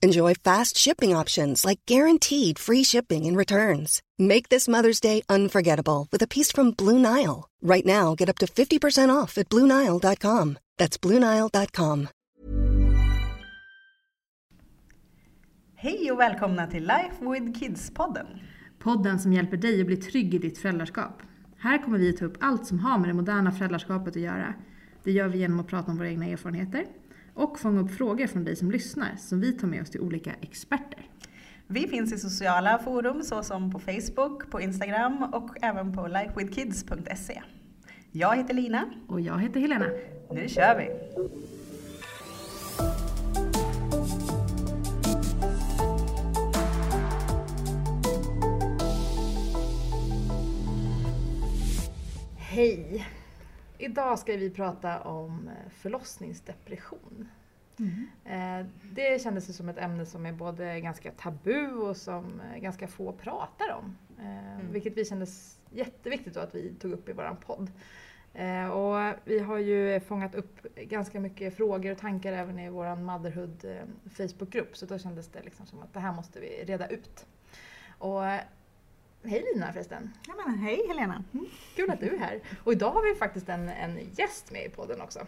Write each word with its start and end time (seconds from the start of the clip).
Enjoy 0.00 0.34
fast 0.34 0.78
shipping 0.78 1.16
options 1.16 1.64
like 1.64 1.80
guaranteed 1.86 2.58
free 2.58 2.84
shipping 2.84 3.26
and 3.26 3.36
returns. 3.36 4.00
Make 4.18 4.48
this 4.48 4.68
Mother's 4.68 5.00
Day 5.00 5.22
unforgettable 5.28 6.06
with 6.12 6.22
a 6.22 6.26
piece 6.28 6.52
from 6.52 6.70
Blue 6.70 6.98
Nile. 6.98 7.48
Right 7.62 7.86
now, 7.86 8.14
get 8.14 8.28
up 8.28 8.38
to 8.38 8.46
50% 8.46 9.22
off 9.22 9.38
at 9.38 9.48
BlueNile.com. 9.48 10.58
That's 10.78 10.98
BlueNile.com. 10.98 12.08
Hej 15.74 16.10
och 16.12 16.20
välkomna 16.20 16.66
till 16.66 16.82
Life 16.82 17.16
with 17.20 17.58
Kids-podden. 17.60 18.26
Podden 18.78 19.18
som 19.18 19.32
hjälper 19.32 19.56
dig 19.56 19.80
att 19.80 19.86
bli 19.86 19.96
trygg 19.96 20.34
i 20.34 20.38
ditt 20.38 20.58
föräldraskap. 20.58 21.22
Här 21.58 21.78
kommer 21.78 21.98
vi 21.98 22.12
ta 22.12 22.24
upp 22.24 22.36
allt 22.40 22.66
som 22.66 22.78
har 22.78 22.98
med 22.98 23.08
det 23.08 23.14
moderna 23.14 23.52
föräldraskapet 23.52 24.16
att 24.16 24.22
göra. 24.22 24.54
Det 25.04 25.12
gör 25.12 25.28
vi 25.28 25.38
genom 25.38 25.60
att 25.60 25.66
prata 25.68 25.90
om 25.90 25.98
våra 25.98 26.08
egna 26.08 26.26
erfarenheter 26.26 26.86
och 27.38 27.58
fånga 27.58 27.80
upp 27.80 27.90
frågor 27.90 28.26
från 28.26 28.44
dig 28.44 28.56
som 28.56 28.70
lyssnar 28.70 29.16
som 29.16 29.40
vi 29.40 29.52
tar 29.52 29.68
med 29.68 29.82
oss 29.82 29.90
till 29.90 30.00
olika 30.00 30.32
experter. 30.40 31.06
Vi 31.66 31.88
finns 31.88 32.12
i 32.12 32.18
sociala 32.18 32.78
forum 32.78 33.22
såsom 33.22 33.72
på 33.72 33.78
Facebook, 33.78 34.50
på 34.50 34.60
Instagram 34.60 35.22
och 35.32 35.50
även 35.62 35.96
på 35.96 36.06
lifewithkids.se. 36.06 37.42
Jag 38.12 38.36
heter 38.36 38.54
Lina. 38.54 38.84
Och 39.08 39.20
jag 39.20 39.38
heter 39.38 39.60
Helena. 39.60 39.86
Nu 40.30 40.48
kör 40.48 40.78
vi! 40.78 40.88
Hej! 52.36 53.06
Idag 53.78 54.18
ska 54.18 54.36
vi 54.36 54.50
prata 54.50 55.00
om 55.00 55.48
eh, 55.48 55.70
förlossningsdepression. 55.70 57.28
Mm. 57.78 58.66
Det 58.92 59.22
kändes 59.22 59.56
som 59.56 59.68
ett 59.68 59.78
ämne 59.78 60.06
som 60.06 60.26
är 60.26 60.32
både 60.32 60.80
ganska 60.80 61.10
tabu 61.10 61.72
och 61.72 61.96
som 61.96 62.40
eh, 62.40 62.60
ganska 62.60 62.88
få 62.88 63.12
pratar 63.12 63.72
om. 63.72 63.96
Mm. 64.18 64.72
Vilket 64.72 64.96
vi 64.96 65.04
kändes 65.04 65.60
jätteviktigt 65.70 66.36
att 66.36 66.54
vi 66.54 66.74
tog 66.74 66.92
upp 66.92 67.08
i 67.08 67.12
våran 67.12 67.36
podd. 67.36 67.70
Och 68.72 69.14
vi 69.24 69.38
har 69.38 69.58
ju 69.58 70.00
fångat 70.00 70.34
upp 70.34 70.76
ganska 70.76 71.20
mycket 71.20 71.56
frågor 71.56 71.92
och 71.92 71.98
tankar 71.98 72.32
även 72.32 72.58
i 72.58 72.70
våran 72.70 73.04
Motherhood 73.04 73.64
Facebookgrupp 74.10 74.76
så 74.76 74.86
då 74.86 74.98
kändes 74.98 75.28
det 75.28 75.42
liksom 75.42 75.66
som 75.66 75.82
att 75.82 75.92
det 75.92 76.00
här 76.00 76.12
måste 76.12 76.40
vi 76.40 76.64
reda 76.64 76.86
ut. 76.86 77.26
Och 77.98 78.22
Hej 79.22 79.44
Lina 79.54 79.72
förresten! 79.72 80.12
Ja, 80.28 80.34
men, 80.46 80.58
hej 80.58 80.84
Helena! 80.88 81.24
Mm. 81.34 81.46
Kul 81.76 81.90
att 81.90 82.00
du 82.00 82.06
är 82.06 82.18
här! 82.18 82.40
Och 82.64 82.72
idag 82.72 82.90
har 82.90 83.02
vi 83.02 83.14
faktiskt 83.14 83.48
en, 83.48 83.68
en 83.68 83.98
gäst 84.14 84.52
med 84.52 84.66
i 84.66 84.68
podden 84.68 85.00
också. 85.00 85.26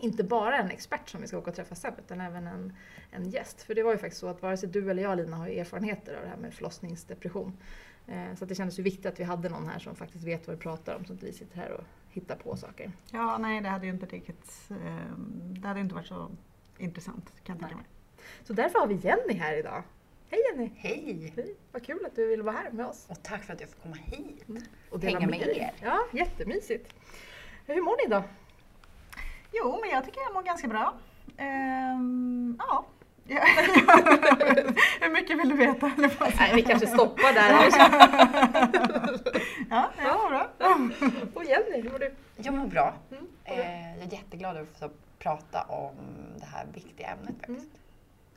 Inte 0.00 0.24
bara 0.24 0.58
en 0.58 0.70
expert 0.70 1.08
som 1.08 1.20
vi 1.20 1.26
ska 1.26 1.38
åka 1.38 1.50
och 1.50 1.56
träffa 1.56 1.74
sen, 1.74 1.94
utan 1.98 2.20
även 2.20 2.46
en, 2.46 2.72
en 3.10 3.30
gäst. 3.30 3.62
För 3.62 3.74
det 3.74 3.82
var 3.82 3.92
ju 3.92 3.98
faktiskt 3.98 4.20
så 4.20 4.28
att 4.28 4.42
vare 4.42 4.56
sig 4.56 4.68
du 4.68 4.90
eller 4.90 5.02
jag 5.02 5.16
Lina 5.16 5.36
har 5.36 5.48
erfarenheter 5.48 6.14
av 6.14 6.22
det 6.22 6.28
här 6.28 6.36
med 6.36 6.54
förlossningsdepression. 6.54 7.56
Eh, 8.06 8.34
så 8.34 8.44
det 8.44 8.54
kändes 8.54 8.78
ju 8.78 8.82
viktigt 8.82 9.06
att 9.06 9.20
vi 9.20 9.24
hade 9.24 9.48
någon 9.48 9.68
här 9.68 9.78
som 9.78 9.96
faktiskt 9.96 10.24
vet 10.24 10.46
vad 10.46 10.56
vi 10.56 10.62
pratar 10.62 10.94
om, 10.94 11.04
så 11.04 11.12
att 11.12 11.22
vi 11.22 11.32
sitter 11.32 11.56
här 11.56 11.70
och 11.70 11.84
hittar 12.10 12.36
på 12.36 12.56
saker. 12.56 12.92
Ja, 13.10 13.38
nej 13.38 13.60
det 13.60 13.68
hade 13.68 13.86
ju 13.86 13.92
inte 13.92 14.06
riktigt, 14.06 14.70
eh, 14.70 15.16
det 15.60 15.68
hade 15.68 15.80
inte 15.80 15.94
varit 15.94 16.06
så 16.06 16.30
intressant 16.78 17.32
kan 17.44 17.56
jag 17.56 17.60
tänka 17.60 17.76
mig. 17.76 17.86
Så 18.44 18.52
därför 18.52 18.78
har 18.78 18.86
vi 18.86 18.94
Jenny 18.94 19.34
här 19.34 19.56
idag. 19.56 19.82
Hej 20.34 20.42
Jenny! 20.50 20.70
Hej! 20.76 21.32
Hej! 21.36 21.56
Vad 21.72 21.86
kul 21.86 22.06
att 22.06 22.16
du 22.16 22.26
ville 22.26 22.42
vara 22.42 22.56
här 22.56 22.70
med 22.70 22.86
oss. 22.86 23.06
Och 23.08 23.22
tack 23.22 23.44
för 23.44 23.52
att 23.52 23.60
jag 23.60 23.70
får 23.70 23.82
komma 23.82 23.96
hit 23.96 24.48
mm. 24.48 24.62
och 24.90 25.02
hänga 25.02 25.26
med 25.26 25.40
er. 25.40 25.72
Ja, 25.82 26.06
jättemysigt. 26.12 26.94
Hur 27.66 27.82
mår 27.82 28.08
ni 28.08 28.14
då? 28.14 28.22
Jo, 29.52 29.78
men 29.80 29.90
jag 29.90 30.04
tycker 30.04 30.20
jag 30.20 30.34
mår 30.34 30.42
ganska 30.42 30.68
bra. 30.68 30.94
Ehm, 31.36 32.56
ja. 32.58 32.86
Hur 35.00 35.12
mycket 35.12 35.38
vill 35.38 35.48
du 35.48 35.56
veta? 35.56 35.92
Nej, 36.38 36.52
vi 36.54 36.62
kanske 36.62 36.86
stoppar 36.86 37.34
där. 37.34 37.50
ja, 39.70 39.90
jag 40.02 40.22
mår 40.22 40.28
bra. 40.28 40.50
Och 41.34 41.44
Jenny, 41.44 41.82
hur 41.82 41.90
mår 41.90 41.98
du? 41.98 42.14
Jag 42.36 42.54
mår 42.54 42.66
bra. 42.66 42.94
Mm. 43.10 43.26
Eh, 43.44 43.58
jag 43.98 44.06
är 44.06 44.12
jätteglad 44.12 44.56
att 44.56 44.78
få 44.78 44.90
prata 45.18 45.62
om 45.62 45.94
det 46.36 46.46
här 46.46 46.66
viktiga 46.74 47.06
ämnet 47.06 47.34
faktiskt. 47.40 47.74
Mm. 47.74 47.83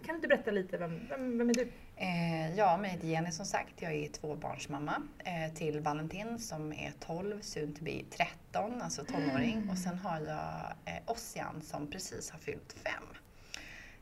Kan 0.05 0.13
du 0.13 0.15
inte 0.15 0.27
berätta 0.27 0.51
lite, 0.51 0.77
vem, 0.77 1.07
vem, 1.09 1.37
vem 1.37 1.49
är 1.49 1.53
du? 1.53 1.71
Eh, 1.95 2.55
ja, 2.55 2.79
jag 2.83 2.89
heter 2.89 3.07
Jenny 3.07 3.31
som 3.31 3.45
sagt. 3.45 3.81
Jag 3.81 3.93
är 3.93 4.07
tvåbarnsmamma 4.07 5.01
eh, 5.19 5.53
till 5.53 5.79
Valentin 5.79 6.39
som 6.39 6.73
är 6.73 6.93
12, 6.99 7.41
soon 7.41 7.73
to 7.73 7.83
be 7.83 8.01
13, 8.09 8.81
alltså 8.81 9.05
tonåring. 9.05 9.57
Mm. 9.57 9.69
Och 9.69 9.77
sen 9.77 9.97
har 9.97 10.19
jag 10.19 10.93
eh, 10.93 11.01
Ossian 11.05 11.61
som 11.61 11.87
precis 11.87 12.31
har 12.31 12.39
fyllt 12.39 12.73
5. 12.73 12.93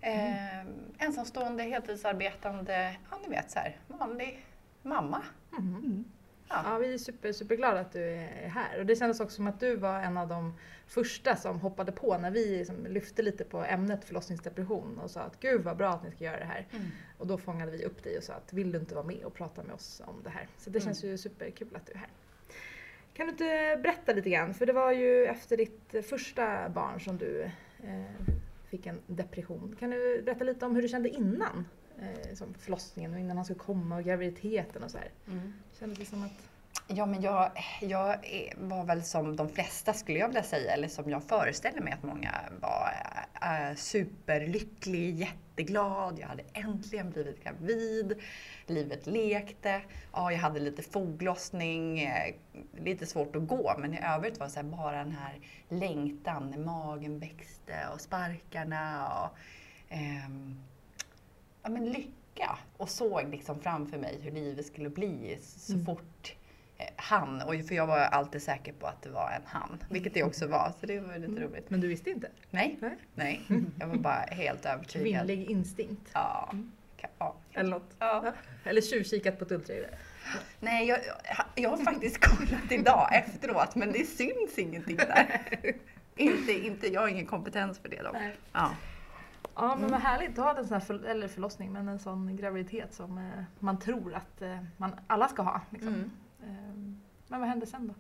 Eh, 0.02 0.60
mm. 0.60 0.74
Ensamstående, 1.00 1.64
heltidsarbetande, 1.64 2.96
ja 3.12 3.18
ni 3.24 3.30
vet 3.30 3.52
så 3.52 3.60
här, 3.60 3.78
vanlig 3.88 4.46
mamma. 4.82 5.22
Mm. 5.58 6.06
Ja. 6.50 6.62
ja. 6.66 6.78
vi 6.78 6.94
är 6.94 6.98
super, 6.98 7.32
superglada 7.32 7.80
att 7.80 7.94
du 7.94 8.04
är 8.04 8.48
här. 8.48 8.80
Och 8.80 8.86
det 8.86 8.96
kändes 8.96 9.20
också 9.20 9.36
som 9.36 9.48
att 9.48 9.60
du 9.60 9.76
var 9.76 10.00
en 10.00 10.18
av 10.18 10.28
de 10.28 10.54
första 10.88 11.36
som 11.36 11.60
hoppade 11.60 11.92
på 11.92 12.18
när 12.18 12.32
vi 12.32 12.58
liksom 12.58 12.86
lyfte 12.86 13.22
lite 13.22 13.44
på 13.44 13.64
ämnet 13.64 14.06
förlossningsdepression 14.06 15.00
och 15.00 15.12
sa 15.12 15.22
att 15.22 15.40
gud 15.40 15.64
vad 15.64 15.78
bra 15.78 15.90
att 15.90 16.04
ni 16.04 16.12
ska 16.12 16.24
göra 16.24 16.40
det 16.40 16.46
här. 16.46 16.68
Mm. 16.72 16.86
Och 17.18 17.28
då 17.28 17.38
fångade 17.38 17.72
vi 17.72 17.86
upp 17.86 18.04
dig 18.04 18.18
och 18.18 18.24
sa 18.24 18.34
att 18.34 18.54
vill 18.54 18.72
du 18.72 18.80
inte 18.80 18.96
vara 18.96 19.06
med 19.06 19.24
och 19.24 19.34
prata 19.34 19.64
med 19.64 19.76
oss 19.76 20.02
om 20.06 20.16
det 20.24 20.30
här? 20.30 20.48
Så 20.58 20.70
det 20.70 20.80
mm. 20.80 20.86
känns 20.86 21.04
ju 21.04 21.18
superkul 21.18 21.76
att 21.76 21.86
du 21.86 21.94
är 21.94 21.98
här. 21.98 22.10
Kan 23.14 23.26
du 23.26 23.32
inte 23.32 23.80
berätta 23.84 24.14
lite 24.14 24.30
grann? 24.30 24.54
För 24.54 24.66
det 24.66 24.74
var 24.74 24.92
ju 24.92 25.26
efter 25.26 25.58
ditt 25.58 25.96
första 26.10 26.70
barn 26.70 27.00
som 27.00 27.18
du 27.18 27.42
eh, 27.84 28.36
fick 28.70 28.86
en 28.86 29.02
depression. 29.08 29.76
Kan 29.80 29.90
du 29.90 30.22
berätta 30.22 30.44
lite 30.44 30.66
om 30.66 30.76
hur 30.76 30.82
du 30.82 30.88
kände 30.88 31.10
innan? 31.10 31.66
Eh, 32.00 32.36
som 32.36 32.54
förlossningen 32.54 33.14
och 33.14 33.20
innan 33.20 33.38
han 33.38 33.46
skulle 33.46 33.60
komma 33.60 33.96
och 33.96 34.04
graviditeten 34.04 34.84
och 34.84 34.92
så 34.92 34.98
här. 34.98 35.12
Mm. 35.28 35.54
Kändes 35.80 36.00
det 36.00 36.06
som 36.06 36.24
att... 36.24 36.32
Ja, 36.88 37.06
men 37.06 37.22
jag, 37.22 37.52
jag 37.82 38.18
var 38.58 38.84
väl 38.84 39.04
som 39.04 39.36
de 39.36 39.50
flesta 39.50 39.94
skulle 39.94 40.20
jag 40.20 40.28
vilja 40.28 40.44
säga, 40.44 40.74
eller 40.74 40.88
som 40.88 41.10
jag 41.10 41.24
föreställer 41.24 41.82
mig 41.82 41.94
att 41.94 42.04
många 42.04 42.32
var, 42.62 42.92
äh, 43.42 43.76
superlycklig, 43.76 45.20
jätteglad, 45.20 46.20
jag 46.20 46.28
hade 46.28 46.44
äntligen 46.54 47.12
blivit 47.12 47.44
gravid, 47.44 48.22
livet 48.66 49.08
lekte, 49.08 49.82
ja, 50.14 50.32
jag 50.32 50.40
hade 50.40 50.60
lite 50.60 50.84
foglossning, 50.84 52.00
äh, 52.00 52.36
lite 52.80 53.06
svårt 53.06 53.36
att 53.36 53.48
gå, 53.48 53.76
men 53.78 53.94
i 53.94 54.00
övrigt 54.04 54.40
var 54.40 54.52
det 54.56 54.64
bara 54.64 54.98
den 54.98 55.12
här 55.12 55.40
längtan 55.70 56.50
när 56.52 56.58
magen 56.58 57.20
växte 57.20 57.88
och 57.94 58.02
sparkarna 58.02 59.08
och 59.08 59.38
ähm, 59.90 60.60
ja, 61.66 61.72
men 61.72 61.86
lycka 61.86 62.58
och 62.78 62.90
såg 62.90 63.30
liksom 63.32 63.60
framför 63.60 63.98
mig 63.98 64.20
hur 64.22 64.32
livet 64.32 64.66
skulle 64.66 64.90
bli 64.90 65.38
så 65.42 65.74
mm. 65.74 65.86
fort 65.86 66.36
eh, 66.78 66.86
han, 66.96 67.42
och 67.42 67.54
för 67.68 67.76
jag 67.76 67.88
var 67.88 67.98
alltid 67.98 68.42
säker 68.42 68.74
på 68.74 68.88
att 68.88 69.02
det 69.02 69.10
var 69.10 69.32
en 69.32 69.42
han, 69.46 69.84
vilket 69.90 70.14
det 70.14 70.24
också 70.24 70.48
var, 70.48 70.74
så 70.80 70.86
det 70.86 71.00
var 71.00 71.16
lite 71.18 71.32
mm. 71.32 71.44
roligt. 71.44 71.70
Men 71.70 71.82
du 71.82 71.88
visste 71.88 72.10
inte? 72.10 72.30
Nej, 72.52 72.80
nej. 73.16 73.42
Jag 73.80 73.88
var 73.88 73.96
bara 73.96 74.26
helt 74.32 74.66
övertygad. 74.66 75.28
Kvinnlig 75.28 75.52
instinkt? 75.52 76.10
Ja. 76.14 76.50
Mm. 76.52 76.72
ja. 77.18 77.36
Eller 77.54 77.70
något? 77.70 77.96
Ja. 78.00 78.34
Eller 78.64 78.82
tjuvkikat 78.82 79.40
på 79.40 79.46
ett 79.46 79.52
ultraljud? 79.52 79.86
Nej, 80.60 80.88
jag, 80.88 81.00
jag 81.56 81.70
har 81.70 81.78
faktiskt 81.78 82.18
kollat 82.18 82.72
idag 82.72 83.10
efteråt, 83.12 83.76
men 83.76 83.92
det 83.92 84.06
syns 84.06 84.58
ingenting 84.58 84.96
där. 84.96 85.42
inte, 86.16 86.52
inte, 86.52 86.88
jag 86.88 87.02
har 87.02 87.08
ingen 87.08 87.26
kompetens 87.26 87.80
för 87.80 87.90
det 87.90 88.02
dock. 88.02 88.18
Ja. 88.54 88.72
Ja 89.56 89.68
men 89.68 89.78
mm. 89.78 89.92
vad 89.92 90.02
härligt 90.02 90.40
att 90.40 90.46
ha 90.46 90.58
en 90.58 90.68
sån 90.68 90.74
här 90.74 90.86
för, 90.86 91.06
eller 91.06 91.28
förlossning, 91.28 91.74
men 91.74 91.88
en 91.88 92.00
sån 92.00 92.36
graviditet 92.36 92.94
som 92.94 93.18
eh, 93.18 93.44
man 93.60 93.80
tror 93.80 94.14
att 94.14 94.42
eh, 94.42 94.60
man 94.78 94.96
alla 95.08 95.28
ska 95.28 95.42
ha. 95.42 95.62
Liksom. 95.70 95.94
Mm. 95.94 96.12
Eh, 96.44 97.00
men 97.28 97.40
vad 97.40 97.50
hände 97.50 97.66
sen 97.66 97.88
då? 97.88 97.94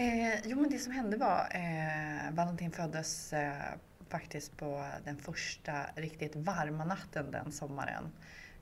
Eh, 0.00 0.40
jo 0.44 0.60
men 0.60 0.70
det 0.70 0.78
som 0.78 0.92
hände 0.92 1.16
var, 1.16 1.48
eh, 1.50 2.32
Valentin 2.32 2.70
föddes 2.70 3.32
eh, 3.32 3.52
faktiskt 4.08 4.56
på 4.56 4.86
den 5.04 5.16
första 5.16 5.72
riktigt 5.94 6.36
varma 6.36 6.84
natten 6.84 7.30
den 7.30 7.52
sommaren. 7.52 8.12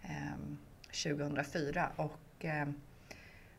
Eh, 0.03 0.57
2004 0.87 1.89
och 1.97 2.45
eh, 2.45 2.69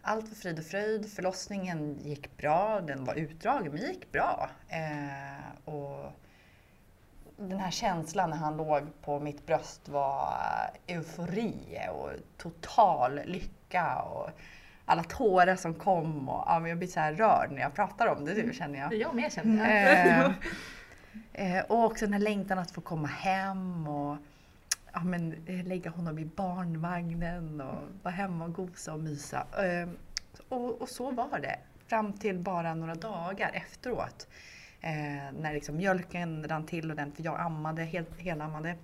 allt 0.02 0.28
var 0.28 0.36
frid 0.36 0.60
och 0.60 0.66
fröjd. 0.66 1.12
Förlossningen 1.12 2.00
gick 2.00 2.38
bra, 2.38 2.82
den 2.82 3.06
var 3.06 3.16
utdragen 3.16 3.72
men 3.72 3.82
gick 3.82 4.12
bra. 4.12 4.50
Eh, 4.68 5.74
och 5.74 6.12
den 7.38 7.60
här 7.60 7.72
känslan 7.72 8.30
när 8.30 8.38
han 8.38 8.58
låg 8.58 9.02
på 9.02 9.20
mitt 9.20 9.46
bröst 9.46 9.90
var 9.90 10.34
eufori 10.88 11.80
och 11.92 12.10
total 12.38 13.20
lycka. 13.26 13.96
Och 13.96 14.30
alla 14.86 15.04
tårar 15.04 15.56
som 15.56 15.74
kom 15.74 16.30
och 16.30 16.44
ja, 16.48 16.60
men 16.60 16.70
jag 16.70 16.78
blir 16.78 16.88
så 16.88 17.00
här 17.00 17.14
rörd 17.14 17.52
när 17.52 17.62
jag 17.62 17.74
pratar 17.74 18.08
om 18.08 18.26
det 18.26 18.34
nu 18.34 18.54
känner 18.54 18.80
jag. 18.80 18.94
Jag 18.94 19.16
med 19.16 19.34
känner 19.34 19.70
jag. 19.70 20.26
Eh, 21.34 21.58
eh, 21.58 21.66
och 21.66 21.84
också 21.84 22.06
den 22.06 22.14
här 22.14 22.20
längtan 22.20 22.60
att 22.60 22.72
få 22.72 22.82
komma 22.82 23.08
hem 23.08 23.88
och 23.88 24.18
ja, 24.94 25.04
men, 25.04 25.34
eh, 25.46 25.66
lägga 25.66 25.90
honom 25.90 26.20
i 26.20 26.26
barnvagnen 26.26 27.62
och 27.62 27.82
vara 28.04 28.14
hemma 28.14 28.46
och 28.46 28.54
gosa 28.54 28.94
och 28.94 29.00
mysa. 29.00 29.48
Eh, 29.58 29.90
och, 30.50 30.82
och, 30.82 30.90
så 30.90 31.12
var 31.12 31.40
det 31.40 31.60
fram 31.88 32.14
till 32.14 32.40
bara 32.40 32.74
några 32.74 32.96
dagar 32.96 33.52
efteråt. 33.54 34.28
Eh, 34.86 35.34
när 35.40 35.54
liksom 35.54 35.78
mjölken 35.78 36.48
rann 36.48 36.66
till 36.66 36.92
ordentligt, 36.92 37.18
för 37.18 37.24
jag 37.24 37.40
ammade, 37.40 37.84
helt, 37.84 38.20
helammade. 38.20 38.76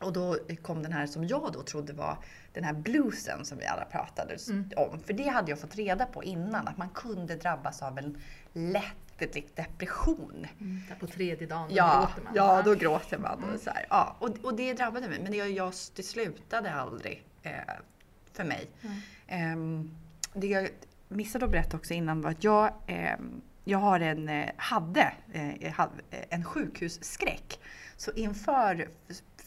Och 0.00 0.12
då 0.12 0.36
kom 0.62 0.82
den 0.82 0.92
här 0.92 1.06
som 1.06 1.24
jag 1.26 1.52
då 1.52 1.62
trodde 1.62 1.92
var 1.92 2.18
den 2.52 2.64
här 2.64 2.72
bluesen 2.72 3.44
som 3.44 3.58
vi 3.58 3.66
alla 3.66 3.84
pratade 3.84 4.36
mm. 4.50 4.70
om. 4.76 5.00
För 5.00 5.12
det 5.12 5.28
hade 5.28 5.50
jag 5.50 5.60
fått 5.60 5.76
reda 5.76 6.06
på 6.06 6.24
innan, 6.24 6.68
att 6.68 6.76
man 6.76 6.88
kunde 6.88 7.36
drabbas 7.36 7.82
av 7.82 7.98
en 7.98 8.18
lätt 8.52 9.30
depression. 9.54 10.46
Mm, 10.60 10.82
där 10.88 10.96
på 10.96 11.06
tredje 11.06 11.46
dagen, 11.46 11.68
då 11.68 11.74
ja, 11.76 11.98
gråter 12.00 12.22
man. 12.24 12.32
Ja, 12.36 12.62
då 12.62 12.74
gråter 12.74 13.18
man. 13.18 13.38
Mm. 13.38 13.54
Och, 13.54 13.60
så 13.60 13.70
här. 13.70 13.86
Ja, 13.90 14.16
och, 14.18 14.30
och 14.42 14.56
det 14.56 14.74
drabbade 14.74 15.08
mig, 15.08 15.20
men 15.22 15.32
det, 15.32 15.36
jag, 15.36 15.72
det 15.96 16.02
slutade 16.02 16.74
aldrig 16.74 17.24
eh, 17.42 17.52
för 18.32 18.44
mig. 18.44 18.70
Eh, 19.26 19.56
det 20.34 20.46
jag 20.46 20.68
missade 21.08 21.44
att 21.44 21.50
berätta 21.50 21.76
också 21.76 21.94
innan 21.94 22.20
var 22.20 22.30
att 22.30 22.44
jag 22.44 22.72
eh, 22.86 23.16
jag 23.64 23.78
har 23.78 24.00
en, 24.00 24.28
eh, 24.28 24.50
hade 24.56 25.12
eh, 25.32 25.68
en 26.30 26.44
sjukhusskräck. 26.44 27.60
Så 27.96 28.12
inför 28.12 28.88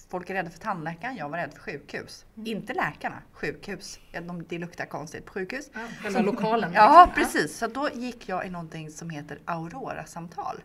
folk 0.10 0.30
är 0.30 0.34
rädda 0.34 0.50
för 0.50 0.60
tandläkaren, 0.60 1.16
jag 1.16 1.30
var 1.30 1.38
rädd 1.38 1.54
för 1.54 1.60
sjukhus. 1.60 2.26
Mm. 2.36 2.48
Inte 2.48 2.74
läkarna, 2.74 3.22
sjukhus. 3.32 4.00
Det 4.48 4.58
luktar 4.58 4.86
konstigt 4.86 5.26
på 5.26 5.34
sjukhus. 5.34 5.70
Ja, 5.74 5.80
själva 6.02 6.22
lokalen. 6.22 6.72
ja, 6.74 7.12
precis. 7.16 7.58
Så 7.58 7.68
då 7.68 7.90
gick 7.94 8.30
jag 8.30 8.46
i 8.46 8.50
någonting 8.50 8.92
som 8.92 9.10
heter 9.10 9.40
Aurora-samtal. 9.46 10.64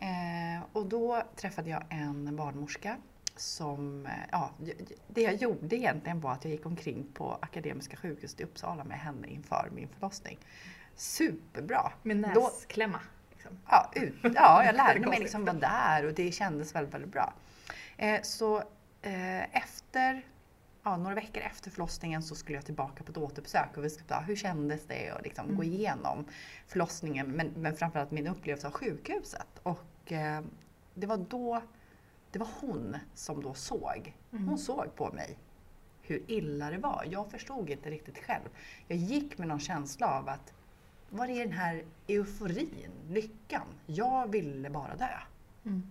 Eh, 0.00 0.62
och 0.72 0.86
då 0.86 1.22
träffade 1.36 1.70
jag 1.70 1.84
en 1.88 2.36
barnmorska 2.36 2.96
som, 3.36 4.06
eh, 4.06 4.12
ja, 4.30 4.50
det 5.08 5.22
jag 5.22 5.34
gjorde 5.34 5.76
egentligen 5.76 6.20
var 6.20 6.32
att 6.32 6.44
jag 6.44 6.52
gick 6.52 6.66
omkring 6.66 7.06
på 7.14 7.38
Akademiska 7.40 7.96
sjukhuset 7.96 8.40
i 8.40 8.44
Uppsala 8.44 8.84
med 8.84 8.98
henne 8.98 9.28
inför 9.28 9.68
min 9.74 9.88
förlossning. 9.88 10.38
Superbra! 10.98 11.92
Med 12.02 12.16
näsklämma? 12.16 13.00
Liksom. 13.30 13.58
Ja, 13.68 13.90
ut, 13.94 14.14
ja, 14.22 14.64
jag 14.64 14.74
lärde 14.74 15.00
mig 15.06 15.20
liksom 15.20 15.44
vara 15.44 15.56
där 15.56 16.06
och 16.06 16.14
det 16.14 16.32
kändes 16.32 16.74
väldigt, 16.74 16.94
väldigt 16.94 17.12
bra. 17.12 17.32
Eh, 17.96 18.22
så 18.22 18.56
eh, 19.02 19.56
efter 19.56 20.22
ja, 20.82 20.96
några 20.96 21.14
veckor 21.14 21.42
efter 21.42 21.70
förlossningen 21.70 22.22
så 22.22 22.34
skulle 22.34 22.58
jag 22.58 22.64
tillbaka 22.64 23.04
på 23.04 23.10
ett 23.10 23.18
återbesök 23.18 23.76
och 23.76 23.84
vi 23.84 23.90
skulle 23.90 24.08
ta 24.08 24.20
hur 24.20 24.36
kändes 24.36 24.86
det 24.86 25.12
och 25.12 25.22
liksom 25.22 25.44
mm. 25.44 25.56
gå 25.56 25.64
igenom 25.64 26.24
förlossningen 26.66 27.26
men, 27.26 27.52
men 27.56 27.76
framförallt 27.76 28.10
min 28.10 28.26
upplevelse 28.26 28.66
av 28.66 28.72
sjukhuset. 28.72 29.60
Och 29.62 30.12
eh, 30.12 30.42
det 30.94 31.06
var 31.06 31.16
då, 31.16 31.62
det 32.30 32.38
var 32.38 32.48
hon 32.60 32.96
som 33.14 33.42
då 33.42 33.54
såg. 33.54 34.14
Hon 34.30 34.42
mm. 34.42 34.58
såg 34.58 34.94
på 34.96 35.12
mig 35.12 35.38
hur 36.02 36.30
illa 36.30 36.70
det 36.70 36.78
var. 36.78 37.06
Jag 37.10 37.30
förstod 37.30 37.70
inte 37.70 37.90
riktigt 37.90 38.18
själv. 38.18 38.48
Jag 38.86 38.98
gick 38.98 39.38
med 39.38 39.48
någon 39.48 39.60
känsla 39.60 40.18
av 40.18 40.28
att 40.28 40.54
var 41.10 41.28
är 41.28 41.44
den 41.44 41.52
här 41.52 41.84
euforin, 42.06 42.92
lyckan? 43.08 43.66
Jag 43.86 44.32
ville 44.32 44.70
bara 44.70 44.96
dö. 44.96 45.18
Mm. 45.64 45.90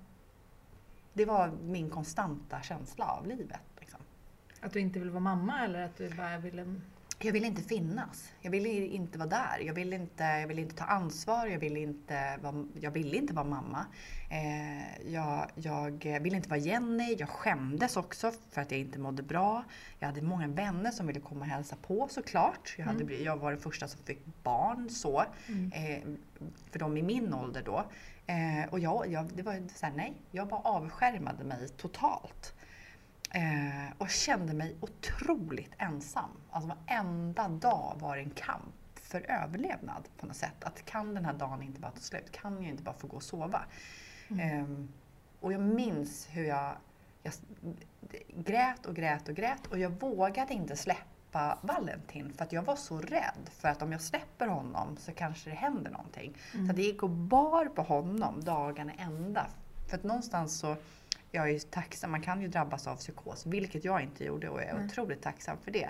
Det 1.14 1.26
var 1.26 1.52
min 1.64 1.90
konstanta 1.90 2.62
känsla 2.62 3.06
av 3.06 3.28
livet. 3.28 3.62
Liksom. 3.80 4.00
Att 4.62 4.74
du 4.74 4.80
inte 4.80 5.00
vill 5.00 5.10
vara 5.10 5.20
mamma 5.20 5.64
eller 5.64 5.82
att 5.82 5.98
du 5.98 6.10
bara 6.10 6.38
ville 6.38 6.76
jag 7.20 7.34
ville 7.34 7.48
inte 7.48 7.62
finnas. 7.62 8.32
Jag 8.42 8.52
ville 8.52 8.70
inte 8.70 9.18
vara 9.18 9.30
där. 9.30 9.60
Jag 9.66 9.74
ville 9.74 9.96
inte, 9.96 10.24
jag 10.24 10.48
ville 10.48 10.62
inte 10.62 10.76
ta 10.76 10.86
ansvar. 10.86 11.48
Jag 11.48 11.60
ville 11.60 11.80
inte 11.80 12.38
vara, 12.42 12.66
jag 12.80 12.92
ville 12.92 13.18
inte 13.18 13.34
vara 13.34 13.46
mamma. 13.46 13.86
Eh, 14.30 15.12
jag, 15.12 15.52
jag 15.56 16.20
ville 16.20 16.36
inte 16.36 16.50
vara 16.50 16.60
Jenny. 16.60 17.16
Jag 17.20 17.30
skämdes 17.30 17.98
också 17.98 18.32
för 18.52 18.62
att 18.62 18.72
jag 18.72 18.80
inte 18.80 19.00
mådde 19.00 19.24
bra. 19.24 19.64
Jag 20.00 20.08
hade 20.08 20.22
många 20.22 20.48
vänner 20.48 20.92
som 20.92 21.08
ville 21.08 21.20
komma 21.20 21.42
och 21.42 21.52
hälsa 21.52 21.76
på 21.82 22.08
såklart. 22.12 22.76
Jag, 22.78 22.86
hade, 22.86 23.04
mm. 23.04 23.24
jag 23.24 23.38
var 23.38 23.52
den 23.52 23.62
första 23.62 23.88
som 23.88 24.04
fick 24.04 24.26
barn 24.44 24.90
så. 24.90 25.24
Mm. 25.48 25.72
Eh, 25.72 26.00
för 26.72 26.80
de 26.80 26.98
i 26.98 27.02
min 27.02 27.34
ålder 27.34 27.62
då. 27.66 27.86
Eh, 28.28 28.70
och 28.70 28.80
jag, 28.80 29.12
jag, 29.12 29.30
det 29.34 29.44
var 29.44 29.68
så 29.76 29.86
här, 29.86 29.94
nej, 29.94 30.14
jag 30.32 30.48
bara 30.48 30.62
avskärmade 30.62 31.44
mig 31.44 31.70
totalt. 31.70 32.54
Eh, 33.30 33.92
och 33.98 34.10
kände 34.10 34.54
mig 34.54 34.76
otroligt 34.80 35.72
ensam. 35.78 36.30
Alltså 36.52 36.76
varenda 36.88 37.48
dag 37.48 37.98
var 38.00 38.18
en 38.18 38.30
kamp 38.30 38.76
för 38.96 39.32
överlevnad 39.32 40.08
på 40.18 40.26
något 40.26 40.36
sätt. 40.36 40.64
Att 40.64 40.86
kan 40.86 41.14
den 41.14 41.26
här 41.26 41.34
dagen 41.34 41.64
inte 41.64 41.80
bara 41.80 41.92
ta 41.92 42.00
slut? 42.00 42.32
Kan 42.32 42.62
jag 42.62 42.72
inte 42.72 42.84
bara 42.84 42.96
få 42.96 43.08
gå 43.08 43.16
och 43.16 43.24
sova? 43.24 43.62
Mm. 44.28 44.60
Eh, 44.60 44.86
och 45.40 45.54
jag 45.54 45.62
minns 45.62 46.28
hur 46.32 46.44
jag, 46.44 46.76
jag 47.24 47.34
grät 48.36 48.86
och 48.86 48.96
grät 48.96 49.30
och 49.30 49.36
grät 49.36 49.68
och 49.68 49.80
jag 49.80 49.90
vågade 49.90 50.54
inte 50.54 50.76
släppa 50.76 51.58
Valentin 51.62 52.34
för 52.34 52.44
att 52.44 52.52
jag 52.52 52.62
var 52.62 52.76
så 52.76 53.00
rädd 53.00 53.50
för 53.50 53.68
att 53.68 53.82
om 53.82 53.92
jag 53.92 54.02
släpper 54.02 54.48
honom 54.48 54.98
så 54.98 55.12
kanske 55.12 55.50
det 55.50 55.56
händer 55.56 55.92
någonting. 55.92 56.38
Mm. 56.54 56.68
Så 56.68 56.74
det 56.74 56.82
gick 56.82 57.04
och 57.04 57.10
bar 57.10 57.66
på 57.66 57.82
honom 57.82 58.44
dagarna 58.44 58.92
ända. 58.94 59.48
För 59.90 59.98
att 59.98 60.04
någonstans 60.04 60.60
så 60.60 60.76
jag 61.32 61.50
är 61.50 61.60
tacksam, 61.60 62.12
man 62.12 62.22
kan 62.22 62.42
ju 62.42 62.48
drabbas 62.48 62.88
av 62.88 62.96
psykos, 62.96 63.46
vilket 63.46 63.86
jag 63.86 64.02
inte 64.02 64.24
gjorde 64.24 64.50
och 64.50 64.62
jag 64.62 64.68
är 64.68 64.74
mm. 64.74 64.86
otroligt 64.86 65.22
tacksam 65.22 65.58
för 65.64 65.72
det. 65.72 65.90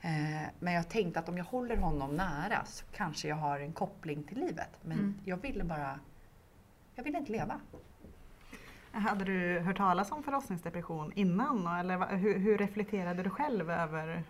Eh, 0.00 0.48
men 0.58 0.74
jag 0.74 0.88
tänkte 0.88 1.20
att 1.20 1.28
om 1.28 1.38
jag 1.38 1.44
håller 1.44 1.76
honom 1.76 2.16
nära 2.16 2.64
så 2.64 2.84
kanske 2.92 3.28
jag 3.28 3.36
har 3.36 3.60
en 3.60 3.72
koppling 3.72 4.22
till 4.22 4.38
livet. 4.38 4.70
Men 4.82 4.98
mm. 4.98 5.14
jag 5.24 5.36
ville 5.36 5.64
bara, 5.64 6.00
jag 6.94 7.04
ville 7.04 7.18
inte 7.18 7.32
leva. 7.32 7.60
Hade 8.92 9.24
du 9.24 9.58
hört 9.58 9.76
talas 9.76 10.12
om 10.12 10.22
förlossningsdepression 10.22 11.12
innan? 11.14 11.66
Eller 11.66 12.16
hur, 12.16 12.38
hur 12.38 12.58
reflekterade 12.58 13.22
du 13.22 13.30
själv 13.30 13.70
över 13.70 14.24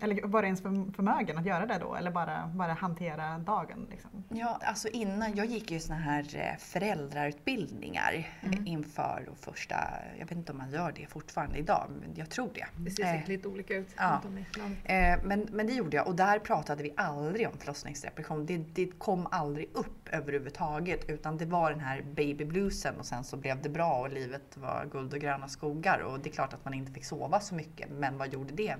eller 0.00 0.26
var 0.26 0.42
du 0.42 0.46
ens 0.46 0.62
förmögen 0.96 1.38
att 1.38 1.46
göra 1.46 1.66
det 1.66 1.78
då 1.78 1.94
eller 1.94 2.10
bara, 2.10 2.46
bara 2.54 2.72
hantera 2.72 3.38
dagen? 3.38 3.86
Liksom? 3.90 4.24
Ja, 4.28 4.60
alltså 4.62 4.88
innan, 4.88 5.36
jag 5.36 5.46
gick 5.46 5.70
ju 5.70 5.80
såna 5.80 5.98
här 5.98 6.36
eh, 6.36 6.58
föräldrautbildningar 6.58 8.28
mm. 8.40 8.66
inför 8.66 9.24
då 9.26 9.34
första, 9.34 9.76
jag 10.18 10.26
vet 10.26 10.38
inte 10.38 10.52
om 10.52 10.58
man 10.58 10.70
gör 10.70 10.92
det 10.92 11.06
fortfarande 11.06 11.58
idag, 11.58 11.90
men 12.00 12.14
jag 12.14 12.30
tror 12.30 12.50
det. 12.54 12.66
Det 12.76 12.90
ser 12.90 13.02
säkert 13.02 13.28
eh, 13.28 13.28
lite 13.28 13.48
olika 13.48 13.76
ut. 13.76 13.88
Ja. 13.96 14.20
Eh, 14.84 15.18
men, 15.24 15.48
men 15.50 15.66
det 15.66 15.72
gjorde 15.72 15.96
jag 15.96 16.06
och 16.06 16.16
där 16.16 16.38
pratade 16.38 16.82
vi 16.82 16.94
aldrig 16.96 17.48
om 17.48 17.58
förlossningsdepression. 17.58 18.46
Det, 18.46 18.56
det 18.56 18.98
kom 18.98 19.26
aldrig 19.30 19.68
upp 19.72 20.08
överhuvudtaget 20.12 21.10
utan 21.10 21.36
det 21.36 21.46
var 21.46 21.70
den 21.70 21.80
här 21.80 22.02
baby 22.02 22.44
bluesen 22.44 22.94
och 22.98 23.06
sen 23.06 23.24
så 23.24 23.36
blev 23.36 23.62
det 23.62 23.68
bra 23.68 24.00
och 24.00 24.10
livet 24.10 24.56
var 24.56 24.88
guld 24.92 25.12
och 25.12 25.20
gröna 25.20 25.48
skogar 25.48 25.98
och 25.98 26.20
det 26.20 26.30
är 26.30 26.32
klart 26.32 26.54
att 26.54 26.64
man 26.64 26.74
inte 26.74 26.92
fick 26.92 27.04
sova 27.04 27.40
så 27.40 27.54
mycket 27.54 27.90
men 27.90 28.18
vad 28.18 28.32
gjorde 28.32 28.54
det 28.54 28.76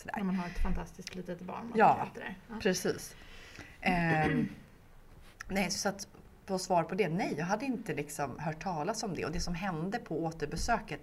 Sådär. 0.00 0.14
När 0.16 0.24
man 0.24 0.34
har 0.34 0.46
ett 0.46 0.62
fantastiskt 0.62 1.14
litet 1.14 1.40
barn. 1.40 1.72
Ja, 1.74 2.08
ja, 2.48 2.56
precis. 2.62 3.16
Eh, 3.80 4.44
nej, 5.48 5.70
så 5.70 5.88
att 5.88 6.08
på 6.46 6.58
svar 6.58 6.82
på 6.82 6.94
det, 6.94 7.08
nej, 7.08 7.34
jag 7.38 7.46
hade 7.46 7.64
inte 7.64 7.94
liksom 7.94 8.38
hört 8.38 8.62
talas 8.62 9.02
om 9.02 9.14
det. 9.14 9.24
Och 9.24 9.32
det 9.32 9.40
som 9.40 9.54
hände 9.54 9.98
på 9.98 10.24
återbesöket, 10.24 11.00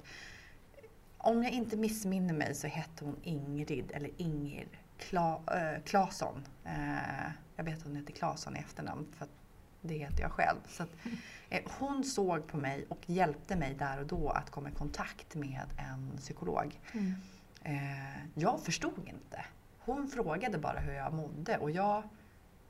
om 1.17 1.43
jag 1.43 1.51
inte 1.51 1.77
missminner 1.77 2.33
mig 2.33 2.55
så 2.55 2.67
hette 2.67 3.05
hon 3.05 3.15
Ingrid 3.23 3.91
eller 3.93 4.09
Inger 4.17 4.67
Kla, 4.97 5.41
äh, 5.47 5.83
Claesson. 5.83 6.45
Äh, 6.65 6.71
jag 7.55 7.63
vet 7.63 7.77
att 7.77 7.83
hon 7.83 7.95
heter 7.95 8.13
Claesson 8.13 8.55
i 8.55 8.59
efternamn 8.59 9.07
för 9.17 9.27
det 9.81 9.97
heter 9.97 10.21
jag 10.21 10.31
själv. 10.31 10.57
Så 10.67 10.83
att, 10.83 10.89
äh, 11.49 11.61
hon 11.79 12.03
såg 12.03 12.47
på 12.47 12.57
mig 12.57 12.85
och 12.89 13.01
hjälpte 13.05 13.55
mig 13.55 13.73
där 13.73 13.99
och 13.99 14.07
då 14.07 14.29
att 14.29 14.49
komma 14.49 14.69
i 14.69 14.71
kontakt 14.71 15.35
med 15.35 15.65
en 15.77 16.17
psykolog. 16.17 16.79
Mm. 16.91 17.13
Eh, 17.67 18.17
jag 18.35 18.59
förstod 18.59 19.07
inte. 19.07 19.45
Hon 19.79 20.07
frågade 20.07 20.57
bara 20.57 20.79
hur 20.79 20.93
jag 20.93 21.13
mådde 21.13 21.57
och 21.57 21.71
jag, 21.71 22.03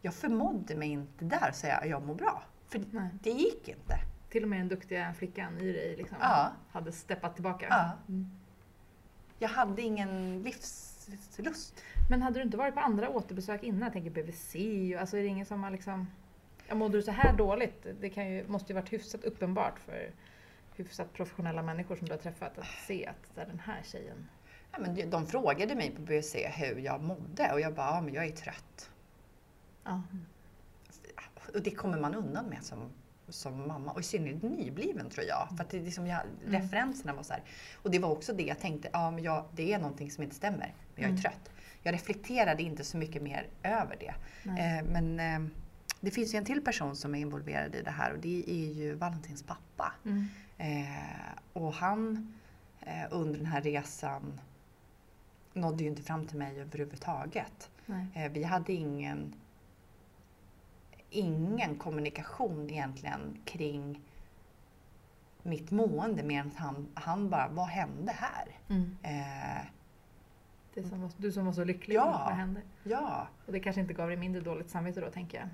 jag 0.02 0.14
förmådde 0.14 0.76
mig 0.76 0.90
inte 0.90 1.26
där 1.26 1.52
säga 1.52 1.78
att 1.78 1.90
jag 1.90 2.06
mår 2.06 2.16
bra. 2.16 2.44
För 2.68 2.82
Nej. 2.92 3.10
det 3.24 3.30
gick 3.30 3.68
inte. 3.68 4.00
Till 4.30 4.44
och 4.44 4.50
med 4.50 4.60
den 4.60 4.68
duktiga 4.68 5.14
flickan 5.14 5.58
i 5.58 5.72
dig 5.72 5.96
liksom, 5.98 6.18
ja. 6.22 6.52
hade 6.72 6.92
steppat 6.92 7.36
tillbaka? 7.36 7.66
Ja. 7.70 7.92
Mm. 8.10 8.30
Jag 9.40 9.50
hade 9.50 9.82
ingen 9.82 10.44
livslust. 10.44 11.84
Men 12.10 12.22
hade 12.22 12.40
du 12.40 12.44
inte 12.44 12.58
varit 12.58 12.74
på 12.74 12.80
andra 12.80 13.10
återbesök 13.10 13.64
innan? 13.64 13.82
Jag 13.82 13.94
tänker 13.94 14.12
BVC, 14.12 14.56
alltså 15.00 15.18
är 15.18 15.22
det 15.22 15.28
ingen 15.28 15.46
som 15.46 15.64
har 15.64 15.72
liksom... 15.72 16.08
Ja, 16.68 16.76
mådde 16.76 16.98
du 16.98 17.02
så 17.02 17.12
här 17.12 17.38
dåligt? 17.38 17.88
Det 18.00 18.10
kan 18.10 18.32
ju, 18.32 18.48
måste 18.48 18.74
ju 18.74 18.76
varit 18.76 18.94
hyfsat 18.94 19.24
uppenbart 19.24 19.80
för 19.80 20.12
hyfsat 20.76 21.14
professionella 21.14 21.64
människor 21.64 21.96
som 21.96 22.08
du 22.08 22.14
har 22.14 22.20
träffat 22.20 22.58
att 22.58 22.68
se 22.88 23.06
att 23.06 23.36
den 23.36 23.60
här 23.60 23.82
tjejen... 23.84 24.28
Men 24.80 25.10
de 25.10 25.28
frågade 25.28 25.76
mig 25.76 25.92
på 25.92 26.02
BUC 26.02 26.36
hur 26.36 26.76
jag 26.80 27.04
mådde 27.04 27.52
och 27.54 27.60
jag 27.62 27.74
bara, 27.74 27.88
ja 27.96 28.02
men 28.02 28.14
jag 28.14 28.26
är 28.26 28.32
trött. 28.32 28.90
Ja. 29.84 30.02
Och 31.54 31.62
det 31.64 31.72
kommer 31.72 31.98
man 32.00 32.16
undan 32.16 32.46
med 32.46 32.64
som, 32.64 32.90
som 33.30 33.68
mamma 33.68 33.92
och 33.92 34.00
i 34.00 34.04
synnerhet 34.04 34.44
nybliven 34.44 35.10
tror 35.10 35.26
jag. 35.26 35.48
För 35.58 35.64
att 35.64 35.70
det 35.70 35.80
liksom 35.80 36.08
jag, 36.08 36.20
Mm. 36.46 36.62
referenserna 36.62 37.14
var 37.14 37.24
så 37.24 37.34
här. 37.34 37.44
Och 37.82 37.92
det 37.92 38.00
var 38.00 38.10
också 38.10 38.34
det 38.34 38.44
jag 38.44 38.60
tänkte, 38.60 38.90
ja 38.94 39.12
men 39.12 39.24
jag, 39.24 39.46
det 39.56 39.74
är 39.74 39.80
någonting 39.80 40.12
som 40.12 40.24
inte 40.24 40.36
stämmer. 40.36 40.74
Men 40.96 41.04
jag 41.04 41.04
är 41.04 41.10
Mm. 41.10 41.22
trött. 41.22 41.50
Jag 41.84 41.94
reflekterade 41.94 42.64
inte 42.64 42.84
så 42.84 42.98
mycket 42.98 43.22
mer 43.22 43.48
över 43.64 43.98
det. 44.00 44.14
Eh, 44.50 44.86
men 44.92 45.20
eh, 45.20 45.50
det 46.00 46.12
finns 46.12 46.34
ju 46.34 46.38
en 46.38 46.46
till 46.46 46.62
person 46.62 46.96
som 46.96 47.16
är 47.16 47.20
involverad 47.20 47.76
i 47.76 47.82
det 47.82 47.92
här 47.92 48.12
och 48.14 48.20
det 48.20 48.44
är 48.48 48.74
ju 48.74 48.94
Valentins 48.94 49.44
pappa. 49.44 49.94
Mm. 50.06 50.26
Eh, 50.58 51.34
och 51.54 51.74
han 51.74 52.34
eh, 52.82 53.04
under 53.12 53.38
den 53.38 53.46
här 53.48 53.62
resan 53.62 54.40
nådde 55.58 55.84
ju 55.84 55.90
inte 55.90 56.02
fram 56.02 56.26
till 56.28 56.38
mig 56.38 56.60
överhuvudtaget. 56.62 57.70
Nej. 57.86 58.06
Eh, 58.14 58.32
vi 58.32 58.44
hade 58.44 58.74
ingen, 58.74 59.34
ingen 61.10 61.76
kommunikation 61.76 62.70
egentligen 62.70 63.38
kring 63.46 64.02
mitt 65.44 65.72
mående 65.72 66.24
mer 66.24 66.40
än 66.42 66.48
att 66.48 66.56
han, 66.56 66.88
han 66.94 67.30
bara, 67.30 67.48
vad 67.48 67.68
hände 67.68 68.12
här? 68.12 68.48
Mm. 68.70 68.98
Eh, 69.04 69.66
Det 70.74 70.84
som 70.90 71.02
var, 71.02 71.12
du 71.18 71.32
som 71.32 71.46
var 71.46 71.54
så 71.54 71.64
lycklig, 71.64 71.96
Ja. 71.96 72.24
vad 72.28 72.36
hände? 72.36 72.62
ja, 72.84 73.28
Och 73.46 73.52
det 73.52 73.60
kanske 73.60 73.82
inte 73.82 73.94
gav 73.94 74.08
dig 74.08 74.18
mindre 74.18 74.42
dåligt 74.42 74.70
samvete 74.70 75.02
då 75.02 75.10
tänker 75.12 75.38
jag. 75.38 75.48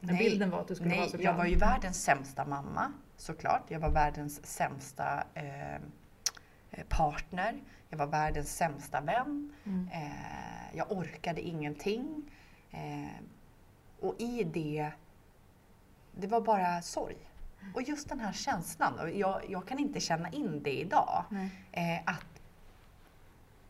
Men 0.00 0.14
Nej. 0.14 0.24
bilden 0.30 0.50
var 0.50 0.60
att 0.60 0.68
du 0.68 0.74
skulle 0.74 0.90
nej, 0.90 0.98
vara 0.98 1.08
så 1.08 1.16
jag 1.16 1.20
glad. 1.22 1.36
var 1.36 1.44
ju 1.46 1.56
världens 1.56 2.02
sämsta 2.02 2.44
mamma 2.44 2.92
såklart. 3.16 3.62
Jag 3.68 3.80
var 3.80 3.90
världens 3.90 4.46
sämsta 4.46 5.24
eh, 5.34 5.80
partner. 6.88 7.60
Jag 7.88 7.98
var 7.98 8.06
världens 8.06 8.56
sämsta 8.56 9.00
vän. 9.00 9.52
Mm. 9.64 9.88
Eh, 9.92 10.76
jag 10.76 10.92
orkade 10.92 11.40
ingenting. 11.40 12.30
Eh, 12.70 13.22
och 14.00 14.14
i 14.18 14.44
det, 14.44 14.90
det 16.14 16.26
var 16.26 16.40
bara 16.40 16.82
sorg. 16.82 17.16
Och 17.74 17.82
just 17.82 18.08
den 18.08 18.20
här 18.20 18.32
känslan, 18.32 18.98
och 18.98 19.10
jag, 19.10 19.42
jag 19.48 19.68
kan 19.68 19.78
inte 19.78 20.00
känna 20.00 20.30
in 20.30 20.62
det 20.62 20.80
idag, 20.80 21.24
eh, 21.72 21.98
att 22.04 22.42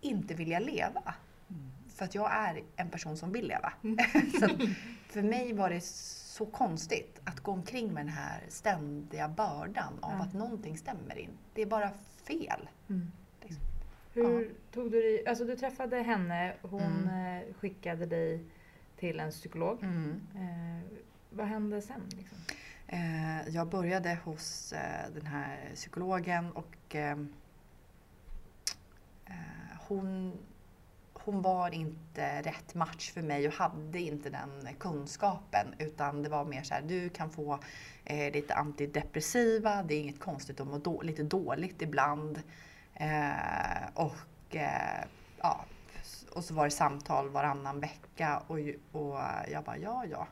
inte 0.01 0.35
vilja 0.35 0.59
leva. 0.59 1.15
För 1.95 2.05
att 2.05 2.15
jag 2.15 2.33
är 2.33 2.63
en 2.77 2.91
person 2.91 3.17
som 3.17 3.33
vill 3.33 3.49
leva. 3.49 3.73
att 4.43 4.61
för 5.09 5.23
mig 5.23 5.53
var 5.53 5.71
det 5.71 5.85
så 5.85 6.47
konstigt 6.47 7.21
att 7.25 7.41
gå 7.41 7.53
omkring 7.53 7.95
med 7.95 8.07
den 8.07 8.15
här 8.15 8.43
ständiga 8.49 9.29
bördan 9.29 9.99
av 10.01 10.21
att 10.21 10.35
någonting 10.35 10.79
stämmer 10.79 11.19
in. 11.19 11.31
Det 11.55 11.63
är 11.63 11.67
bara 11.67 11.91
fel. 12.27 12.69
Mm. 12.89 13.13
Liksom. 13.43 13.63
Hur 14.13 14.55
tog 14.73 14.91
du 14.93 15.01
dig, 15.03 15.27
alltså 15.27 15.45
du 15.45 15.57
träffade 15.57 15.97
henne, 16.03 16.55
hon 16.63 16.83
Mm. 17.09 17.09
eh, 17.49 17.55
skickade 17.55 18.07
dig 18.07 18.45
till 18.97 19.21
en 19.21 19.31
psykolog. 19.31 19.83
Mm. 19.83 20.21
Eh, 20.35 20.99
vad 21.31 21.47
hände 21.47 21.83
sen? 21.83 22.01
Liksom? 22.17 22.39
Eh, 22.89 23.49
jag 23.49 23.69
började 23.69 24.19
hos 24.25 24.73
eh, 24.73 25.11
den 25.15 25.27
här 25.27 25.71
psykologen 25.75 26.53
och 26.53 26.95
eh, 26.97 27.19
eh, 29.27 29.77
hon, 29.89 30.33
hon 31.27 31.43
var 31.43 31.75
inte 31.75 32.43
rätt 32.43 32.75
match 32.75 33.13
för 33.13 33.23
mig 33.23 33.49
och 33.49 33.55
hade 33.55 34.01
inte 34.01 34.31
den 34.31 34.69
kunskapen 34.79 35.75
utan 35.79 36.23
det 36.23 36.29
var 36.29 36.45
mer 36.45 36.63
så 36.63 36.75
här, 36.75 36.83
du 36.83 37.09
kan 37.09 37.31
få 37.31 37.59
eh, 38.05 38.33
lite 38.33 38.55
antidepressiva, 38.55 39.83
det 39.83 39.95
är 39.95 40.01
inget 40.01 40.21
konstigt 40.21 40.61
att 40.61 40.67
må 40.67 40.79
då, 40.79 41.03
lite 41.03 41.23
dåligt 41.23 41.83
ibland. 41.83 42.43
Eh, 42.95 43.87
och, 43.95 44.57
eh, 44.57 45.05
ja, 45.39 45.65
och 46.33 46.45
så 46.45 46.55
var 46.55 46.65
det 46.65 46.71
samtal 46.71 47.29
varannan 47.29 47.81
vecka 47.81 48.43
och, 48.47 48.59
och 48.93 49.21
jag 49.53 49.65
bara 49.65 49.79
ja 49.79 50.05
ja. 50.11 50.29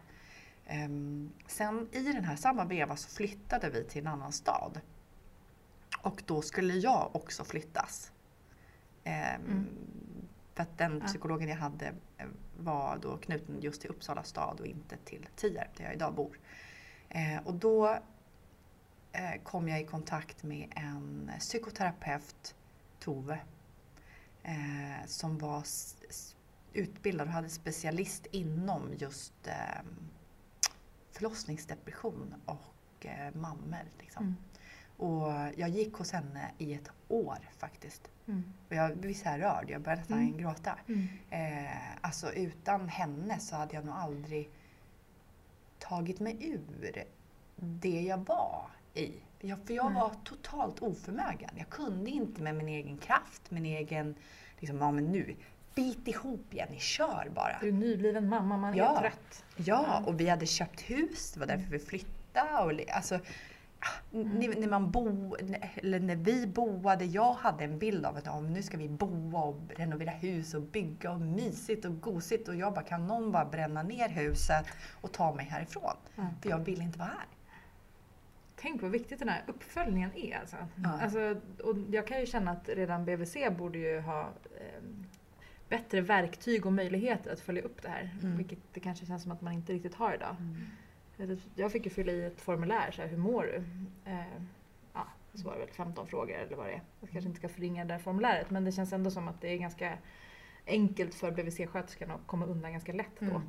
Ehm, 0.66 1.32
sen 1.46 1.88
i 1.92 2.02
den 2.02 2.24
här 2.24 2.36
samma 2.36 2.64
veva 2.64 2.96
så 2.96 3.16
flyttade 3.16 3.70
vi 3.70 3.84
till 3.84 4.00
en 4.00 4.12
annan 4.12 4.32
stad. 4.32 4.80
Och 6.02 6.22
då 6.26 6.42
skulle 6.42 6.74
jag 6.74 7.10
också 7.12 7.44
flyttas. 7.44 8.12
Ehm, 9.04 9.42
mm. 9.46 9.66
För 10.54 10.62
att 10.62 10.78
den 10.78 10.98
Ja. 11.02 11.06
psykologen 11.06 11.48
jag 11.48 11.56
hade 11.56 11.86
eh, 12.18 12.26
var 12.56 12.98
då 12.98 13.16
knuten 13.16 13.60
just 13.60 13.80
till 13.80 13.90
Uppsala 13.90 14.22
stad 14.22 14.60
och 14.60 14.66
inte 14.66 14.96
till 14.96 15.26
Tierp 15.36 15.76
där 15.76 15.84
jag 15.84 15.94
idag 15.94 16.14
bor. 16.14 16.38
Eh, 17.08 17.46
och 17.46 17.54
då 17.54 17.98
eh, 19.12 19.42
kom 19.42 19.68
jag 19.68 19.80
i 19.80 19.84
kontakt 19.84 20.42
med 20.42 20.72
en 20.76 21.30
psykoterapeut, 21.38 22.54
Tove, 23.00 23.40
eh, 24.42 25.06
som 25.06 25.38
var 25.38 25.64
utbildad 26.72 27.26
och 27.26 27.32
hade 27.32 27.48
specialist 27.48 28.26
inom 28.30 28.94
just 28.98 29.46
eh, 29.46 29.82
förlossningsdepression 31.12 32.34
och 32.44 33.06
eh, 33.06 33.34
mammor. 33.34 33.84
Liksom. 33.98 34.22
Mm. 34.22 34.36
Och 34.96 35.32
jag 35.56 35.68
gick 35.68 35.94
hos 35.94 36.12
henne 36.12 36.50
i 36.58 36.74
ett 36.74 36.90
år 37.08 37.38
faktiskt. 37.58 38.10
Mm. 38.28 38.44
Och 38.68 38.74
jag 38.74 38.96
blev 38.96 39.14
så 39.14 39.28
här 39.28 39.38
rörd, 39.38 39.70
jag 39.70 39.80
började 39.80 40.00
nästan 40.00 40.18
Mm. 40.18 40.36
gråta. 40.36 40.78
Mm. 40.88 41.08
Eh, 41.30 41.76
alltså 42.00 42.32
utan 42.32 42.88
henne 42.88 43.38
så 43.38 43.56
hade 43.56 43.74
jag 43.74 43.84
nog 43.84 43.94
aldrig 43.94 44.50
tagit 45.78 46.20
mig 46.20 46.36
ur 46.40 47.04
det 47.56 48.00
jag 48.02 48.18
var 48.18 48.66
i. 48.94 49.12
Jag, 49.40 49.58
för 49.66 49.74
jag 49.74 49.90
var 49.92 50.12
totalt 50.24 50.82
oförmögen. 50.82 51.50
Jag 51.56 51.68
kunde 51.68 52.10
inte 52.10 52.42
med 52.42 52.54
min 52.54 52.68
egen 52.68 52.98
kraft, 52.98 53.50
min 53.50 53.66
egen, 53.66 54.14
liksom, 54.58 54.78
ja 54.78 54.90
men 54.92 55.04
nu, 55.12 55.36
bit 55.74 56.08
ihop 56.08 56.44
Jenny, 56.50 56.78
kör 56.78 57.30
bara. 57.34 57.58
Du 57.60 57.68
är 57.68 57.72
nybliven 57.72 58.28
mamma, 58.28 58.56
man 58.56 58.76
Ja. 58.76 58.96
är 58.96 59.00
trött. 59.00 59.44
Ja, 59.56 60.02
och 60.06 60.20
vi 60.20 60.28
hade 60.28 60.46
köpt 60.46 60.80
hus, 60.80 61.32
det 61.32 61.40
var 61.40 61.46
därför 61.46 61.70
vi 61.70 61.78
flyttade. 61.78 62.58
Och, 62.58 62.90
alltså, 62.96 63.20
ah, 63.84 64.18
när, 64.18 64.68
man 64.68 64.90
bo, 64.90 65.36
eller 65.76 66.00
när 66.00 66.16
vi 66.16 66.46
boade, 66.46 67.04
jag 67.04 67.32
hade 67.32 67.64
en 67.64 67.78
bild 67.78 68.06
av 68.06 68.16
att 68.16 68.26
ja, 68.26 68.40
nu 68.40 68.62
ska 68.62 68.76
vi 68.76 68.88
boa 68.88 69.42
och 69.42 69.60
renovera 69.76 70.10
hus 70.10 70.54
och 70.54 70.62
bygga 70.62 71.12
och 71.12 71.20
mysigt 71.20 71.84
och 71.84 72.00
gosigt. 72.00 72.48
Och 72.48 72.56
jag 72.56 72.74
bara, 72.74 72.84
kan 72.84 73.06
någon 73.06 73.32
bara 73.32 73.44
bränna 73.44 73.82
ner 73.82 74.08
huset 74.08 74.66
och 75.00 75.12
ta 75.12 75.34
mig 75.34 75.46
härifrån? 75.46 75.96
Ja. 76.14 76.22
För 76.42 76.50
jag 76.50 76.58
vill 76.58 76.82
inte 76.82 76.98
vara 76.98 77.08
här. 77.08 77.26
Tänk 78.56 78.82
vad 78.82 78.90
viktigt 78.90 79.18
den 79.18 79.28
här 79.28 79.44
uppföljningen 79.46 80.10
är. 80.14 80.38
Alltså. 80.38 80.56
Ja. 80.84 81.00
Alltså, 81.02 81.40
och 81.64 81.76
jag 81.90 82.06
kan 82.06 82.20
ju 82.20 82.26
känna 82.26 82.50
att 82.50 82.68
redan 82.68 83.04
BVC 83.04 83.36
borde 83.58 83.78
ju 83.78 84.00
ha 84.00 84.20
eh, 84.20 84.82
bättre 85.68 86.00
verktyg 86.00 86.66
och 86.66 86.72
möjligheter 86.72 87.32
att 87.32 87.40
följa 87.40 87.62
upp 87.62 87.82
det 87.82 87.88
här. 87.88 88.10
Mm. 88.22 88.36
Vilket 88.36 88.58
det 88.72 88.80
kanske 88.80 89.06
känns 89.06 89.22
som 89.22 89.32
att 89.32 89.40
man 89.40 89.52
inte 89.52 89.72
riktigt 89.72 89.94
har 89.94 90.14
idag. 90.14 90.36
Jag 91.54 91.72
fick 91.72 91.84
ju 91.84 91.90
fylla 91.90 92.12
i 92.12 92.24
ett 92.24 92.40
formulär, 92.40 92.90
så 92.90 93.02
här, 93.02 93.08
hur 93.08 93.16
mår 93.16 93.42
du? 93.42 93.64
Eh, 94.10 94.18
ja, 94.94 95.06
så 95.34 95.44
var 95.46 95.52
det 95.52 95.58
väl 95.58 95.68
15 95.68 96.06
frågor 96.06 96.34
eller 96.34 96.56
vad 96.56 96.66
det 96.66 96.72
är. 96.72 96.80
Jag 97.00 97.10
kanske 97.10 97.28
inte 97.28 97.38
ska 97.38 97.48
förringa 97.48 97.84
det 97.84 97.92
här 97.92 98.00
formuläret 98.00 98.50
men 98.50 98.64
det 98.64 98.72
känns 98.72 98.92
ändå 98.92 99.10
som 99.10 99.28
att 99.28 99.40
det 99.40 99.48
är 99.52 99.56
ganska 99.58 99.98
enkelt 100.66 101.14
för 101.14 101.30
BVC-sköterskan 101.30 102.10
att 102.10 102.26
komma 102.26 102.46
undan 102.46 102.72
ganska 102.72 102.92
lätt 102.92 103.18
då. 103.20 103.26
Mm. 103.26 103.42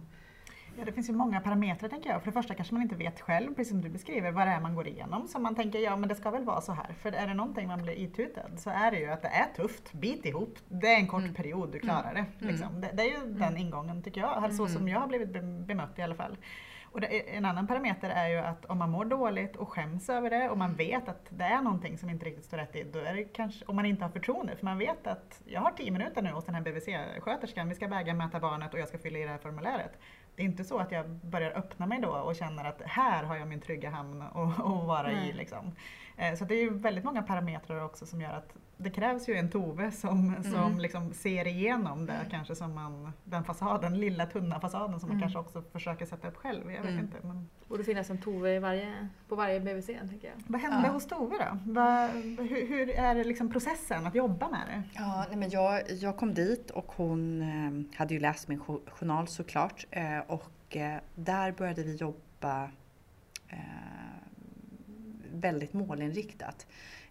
Ja, 0.78 0.86
det 0.86 0.92
finns 0.92 1.10
ju 1.10 1.14
många 1.14 1.40
parametrar 1.42 1.90
tänker 1.90 2.10
jag. 2.10 2.22
För 2.22 2.26
det 2.26 2.34
första 2.34 2.54
kanske 2.54 2.74
man 2.74 2.84
inte 2.84 2.96
vet 2.96 3.22
själv, 3.22 3.56
precis 3.56 3.70
som 3.70 3.82
du 3.82 3.90
beskriver, 3.90 4.32
vad 4.32 4.48
det 4.48 4.52
är 4.52 4.60
man 4.62 4.76
går 4.76 4.88
igenom. 4.88 5.28
Så 5.28 5.40
man 5.40 5.56
tänker, 5.56 5.80
ja 5.80 5.96
men 5.96 6.10
det 6.10 6.16
ska 6.16 6.32
väl 6.32 6.44
vara 6.44 6.62
så 6.62 6.72
här. 6.74 6.94
För 6.94 7.12
är 7.12 7.28
det 7.28 7.34
någonting 7.34 7.68
man 7.68 7.82
blir 7.84 7.94
itutad 8.00 8.58
så 8.58 8.70
är 8.70 8.92
det 8.92 9.00
ju 9.00 9.06
att 9.12 9.22
det 9.22 9.28
är 9.28 9.46
tufft, 9.56 9.94
bit 9.94 10.26
ihop. 10.26 10.60
Det 10.68 10.88
är 10.88 10.96
en 11.00 11.08
kort 11.08 11.22
Mm. 11.22 11.34
period, 11.34 11.72
du 11.72 11.80
klarar 11.80 12.14
det. 12.14 12.48
Liksom. 12.48 12.82
Det, 12.82 12.90
det 12.94 13.04
är 13.04 13.20
ju 13.26 13.34
den 13.34 13.58
ingången 13.58 14.02
tycker 14.04 14.22
jag, 14.22 14.54
så 14.54 14.68
som 14.68 14.88
jag 14.88 15.00
har 15.00 15.08
blivit 15.08 15.30
be- 15.30 15.42
bemött 15.68 16.00
i 16.00 16.02
alla 16.02 16.16
fall. 16.16 16.38
Och 16.96 17.02
det, 17.02 17.36
en 17.36 17.46
annan 17.46 17.68
parameter 17.68 18.10
är 18.10 18.28
ju 18.30 18.38
att 18.38 18.66
om 18.66 18.78
man 18.78 18.90
mår 18.90 19.06
dåligt 19.06 19.56
och 19.56 19.70
skäms 19.70 20.10
över 20.10 20.30
det 20.30 20.50
och 20.50 20.58
man 20.58 20.74
vet 20.76 21.10
att 21.10 21.26
det 21.30 21.44
är 21.44 21.62
någonting 21.62 21.98
som 21.98 22.10
inte 22.10 22.26
riktigt 22.26 22.46
står 22.46 22.58
rätt 22.58 22.76
i, 22.76 22.84
då 22.84 23.00
är 23.00 23.14
det 23.14 23.24
kanske, 23.24 23.66
om 23.66 23.76
man 23.76 23.86
inte 23.86 24.04
har 24.04 24.10
förtroende, 24.10 24.56
för 24.56 24.66
man 24.66 24.78
vet 24.78 25.08
att 25.08 25.42
jag 25.46 25.62
har 25.62 25.72
tio 25.72 25.92
minuter 25.92 26.22
nu 26.22 26.32
hos 26.32 26.46
den 26.46 26.56
här 26.56 26.62
BVC-sköterskan, 26.62 27.70
vi 27.70 27.76
ska 27.76 27.88
väga 27.88 28.14
mäta 28.14 28.40
barnet 28.40 28.74
och 28.74 28.80
jag 28.80 28.88
ska 28.88 28.98
fylla 28.98 29.20
i 29.20 29.24
det 29.24 29.30
här 29.30 29.38
formuläret. 29.38 29.92
Det 30.36 30.42
är 30.42 30.46
inte 30.46 30.64
så 30.64 30.78
att 30.78 30.92
jag 30.92 31.10
börjar 31.10 31.52
öppna 31.52 31.86
mig 31.86 32.02
då 32.02 32.10
och 32.10 32.36
känner 32.36 32.66
att 32.66 32.82
här 32.86 33.24
har 33.24 33.36
jag 33.36 33.48
min 33.48 33.62
trygga 33.62 33.90
hamn 33.90 34.22
att 34.22 34.60
att 34.60 34.88
vara 34.88 35.08
Nej. 35.08 35.30
i. 35.30 35.34
Liksom. 35.34 35.72
Eh, 36.18 36.36
Så 36.36 36.46
det 36.46 36.56
är 36.56 36.62
ju 36.62 36.74
väldigt 36.74 37.04
många 37.04 37.24
parametrar 37.24 37.86
också 37.86 38.06
som 38.06 38.22
gör 38.22 38.34
att 38.34 38.54
det 38.78 38.90
krävs 38.90 39.30
ju 39.30 39.34
en 39.36 39.50
Tove 39.50 39.92
som, 39.92 40.44
som 40.44 40.80
liksom 40.80 41.14
ser 41.14 41.48
igenom 41.48 42.06
det 42.06 42.20
kanske 42.32 42.56
som 42.56 42.74
man, 42.76 43.12
den 43.24 43.44
fasaden, 43.44 44.00
lilla 44.00 44.26
tunna 44.26 44.60
fasaden 44.60 45.00
som 45.00 45.10
man 45.10 45.18
Mm. 45.18 45.22
kanske 45.22 45.40
också 45.40 45.62
försöker 45.72 46.06
sätta 46.06 46.28
upp 46.28 46.36
själv. 46.38 46.72
Jag 46.72 46.82
vet 46.82 46.92
Mm. 46.92 47.04
inte. 47.06 47.18
Men... 47.28 47.50
borde 47.68 47.84
finnas 47.84 48.10
en 48.10 48.18
Tove 48.18 48.56
i 48.56 48.60
varje, 48.60 49.08
på 49.30 49.36
varje 49.36 49.60
BVC 49.60 49.86
tänker 49.86 50.28
jag. 50.28 50.34
Vad 50.48 50.62
hände 50.62 50.88
Ja. 50.88 50.94
hos 50.94 51.08
Tove 51.08 51.36
då? 51.38 51.58
Vad, 51.74 52.10
hur, 52.10 52.68
hur 52.68 52.90
är 52.90 53.24
liksom 53.24 53.50
processen 53.52 54.06
att 54.08 54.16
jobba 54.16 54.50
med 54.50 54.62
det? 54.68 54.84
Ja, 54.96 55.26
nej, 55.30 55.38
men 55.38 55.50
jag, 55.50 55.82
jag 55.92 56.18
kom 56.18 56.34
dit 56.34 56.72
och 56.72 56.92
hon 56.96 57.42
eh, 57.42 57.98
hade 57.98 58.14
ju 58.14 58.20
läst 58.20 58.48
min 58.48 58.62
jo- 58.68 58.82
journal 58.88 59.28
såklart. 59.28 59.86
Eh, 59.92 60.20
och 60.28 60.76
eh, 60.78 61.00
där 61.16 61.52
började 61.52 61.84
vi 61.84 61.96
jobba 61.96 62.70
väldigt 65.34 65.74
målinriktat. 65.74 66.68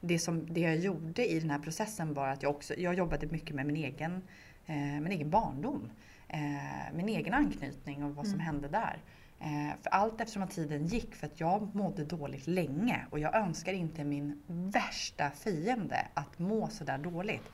Det, 0.07 0.19
som, 0.19 0.55
det 0.55 0.61
jag 0.61 0.77
gjorde 0.77 1.27
i 1.27 1.41
den 1.41 1.51
här 1.51 1.59
processen 1.59 2.15
var 2.15 2.29
att 2.29 2.43
jag 2.43 2.51
också, 2.51 2.75
jag 2.75 2.95
jobbade 2.95 3.27
mycket 3.27 3.57
med 3.57 3.67
min 3.67 3.77
egen, 3.77 4.23
eh, 4.67 4.75
min 4.77 5.13
egen 5.13 5.31
barndom. 5.31 5.91
Eh, 6.29 6.95
min 6.95 7.09
egen 7.09 7.35
anknytning 7.35 8.05
och 8.05 8.15
vad 8.15 8.27
som 8.27 8.35
mm. 8.35 8.47
hände 8.47 8.69
där. 8.69 8.99
Eh, 9.41 9.77
för 9.83 9.91
allt 9.91 10.21
eftersom 10.21 10.43
att 10.43 10.51
tiden 10.51 10.87
gick, 10.87 11.15
för 11.15 11.27
att 11.27 11.41
jag 11.41 11.75
mådde 11.75 12.05
dåligt 12.05 12.47
länge 12.47 13.07
och 13.11 13.19
jag 13.19 13.35
önskar 13.35 13.73
inte 13.73 14.05
min 14.05 14.43
värsta 14.47 15.31
fiende 15.31 16.07
att 16.15 16.39
må 16.39 16.69
sådär 16.69 16.99
dåligt. 16.99 17.51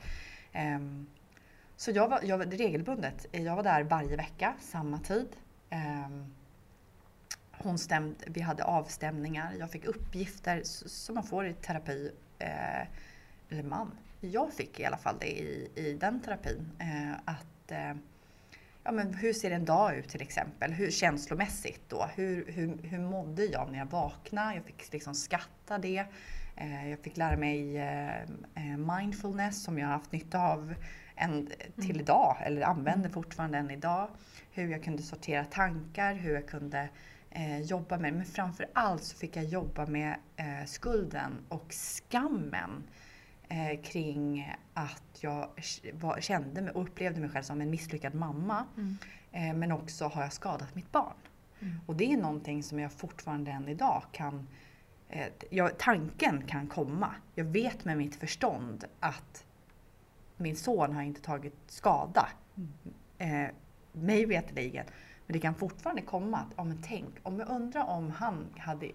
Eh, 0.51 0.79
så 1.75 1.91
jag 1.91 2.09
var, 2.09 2.19
jag 2.23 2.37
var 2.37 2.45
regelbundet, 2.45 3.25
jag 3.31 3.55
var 3.55 3.63
där 3.63 3.83
varje 3.83 4.15
vecka, 4.15 4.53
samma 4.59 4.99
tid. 4.99 5.27
Eh, 5.69 6.09
hon 7.51 7.77
stämde, 7.77 8.15
vi 8.27 8.41
hade 8.41 8.63
avstämningar, 8.63 9.53
jag 9.59 9.71
fick 9.71 9.85
uppgifter 9.85 10.61
som 10.63 11.15
man 11.15 11.23
får 11.23 11.45
i 11.45 11.53
terapi. 11.53 12.11
Eh, 12.41 12.87
eller 13.49 13.63
man, 13.63 13.91
jag 14.19 14.53
fick 14.53 14.79
i 14.79 14.85
alla 14.85 14.97
fall 14.97 15.15
det 15.19 15.39
i, 15.39 15.71
i 15.75 15.93
den 15.93 16.19
terapin. 16.21 16.71
Eh, 16.79 17.13
att 17.25 17.71
eh, 17.71 17.93
ja, 18.83 18.91
men 18.91 19.13
hur 19.13 19.33
ser 19.33 19.51
en 19.51 19.65
dag 19.65 19.95
ut 19.95 20.09
till 20.09 20.21
exempel? 20.21 20.71
Hur 20.71 20.91
känslomässigt 20.91 21.89
då? 21.89 22.09
Hur, 22.15 22.51
hur, 22.51 22.77
hur 22.83 22.99
mådde 22.99 23.45
jag 23.45 23.71
när 23.71 23.79
jag 23.79 23.85
vaknade? 23.85 24.55
Jag 24.55 24.65
fick 24.65 24.93
liksom 24.93 25.15
skatta 25.15 25.77
det. 25.77 26.05
Eh, 26.55 26.89
jag 26.89 26.99
fick 26.99 27.17
lära 27.17 27.37
mig 27.37 27.77
eh, 27.77 28.21
eh, 28.55 28.77
mindfulness 28.97 29.63
som 29.63 29.79
jag 29.79 29.87
har 29.87 29.93
haft 29.93 30.11
nytta 30.11 30.39
av 30.39 30.73
än 31.15 31.47
till 31.75 31.91
mm. 31.91 32.01
idag, 32.01 32.37
eller 32.43 32.61
använder 32.61 33.09
mm. 33.09 33.11
fortfarande 33.11 33.57
än 33.57 33.71
idag. 33.71 34.07
Hur 34.51 34.67
jag 34.67 34.83
kunde 34.83 35.03
sortera 35.03 35.45
tankar, 35.45 36.13
hur 36.13 36.33
jag 36.33 36.47
kunde 36.47 36.89
eh, 37.31 37.61
jobba 37.61 37.97
med 37.97 38.13
Men 38.13 38.25
framför 38.25 38.65
allt 38.73 39.03
så 39.03 39.17
fick 39.17 39.35
jag 39.35 39.45
jobba 39.45 39.85
med 39.85 40.15
eh, 40.35 40.65
skulden 40.65 41.37
och 41.49 41.73
skammen 41.73 42.83
eh, 43.49 43.81
kring 43.81 44.53
att 44.73 45.17
jag 45.19 45.49
var, 45.93 46.21
kände 46.21 46.61
mig 46.61 46.71
och 46.71 46.81
upplevde 46.81 47.21
mig 47.21 47.29
själv 47.29 47.43
som 47.43 47.61
en 47.61 47.69
misslyckad 47.69 48.15
mamma. 48.15 48.65
Mm. 48.77 48.97
Eh, 49.31 49.57
men 49.57 49.71
också 49.71 50.05
har 50.05 50.21
jag 50.21 50.33
skadat 50.33 50.75
mitt 50.75 50.91
barn. 50.91 51.13
Mm. 51.59 51.79
Och 51.85 51.95
det 51.95 52.13
är 52.13 52.17
någonting 52.17 52.63
som 52.63 52.79
jag 52.79 52.91
fortfarande 52.91 53.51
än 53.51 53.67
idag 53.67 54.03
kan 54.11 54.47
eh, 55.09 55.27
jag, 55.49 55.77
tanken 55.77 56.47
kan 56.47 56.67
komma. 56.67 57.15
Jag 57.35 57.45
vet 57.45 57.85
med 57.85 57.97
mitt 57.97 58.15
förstånd 58.15 58.85
att 58.99 59.45
min 60.37 60.55
son 60.55 60.93
har 60.93 61.01
inte 61.01 61.21
tagit 61.21 61.57
skada. 61.67 62.27
Mm. 62.55 63.45
Eh, 63.45 63.51
mig 63.91 64.25
veterligen. 64.25 64.85
Men 65.31 65.39
det 65.39 65.41
kan 65.41 65.55
fortfarande 65.55 66.01
komma 66.01 66.37
att, 66.37 66.53
ja 66.55 66.63
men 66.63 66.81
tänk, 66.81 67.15
om 67.23 67.39
jag 67.39 67.49
undrar 67.49 67.83
om 67.85 68.11
han 68.11 68.53
hade, 68.57 68.91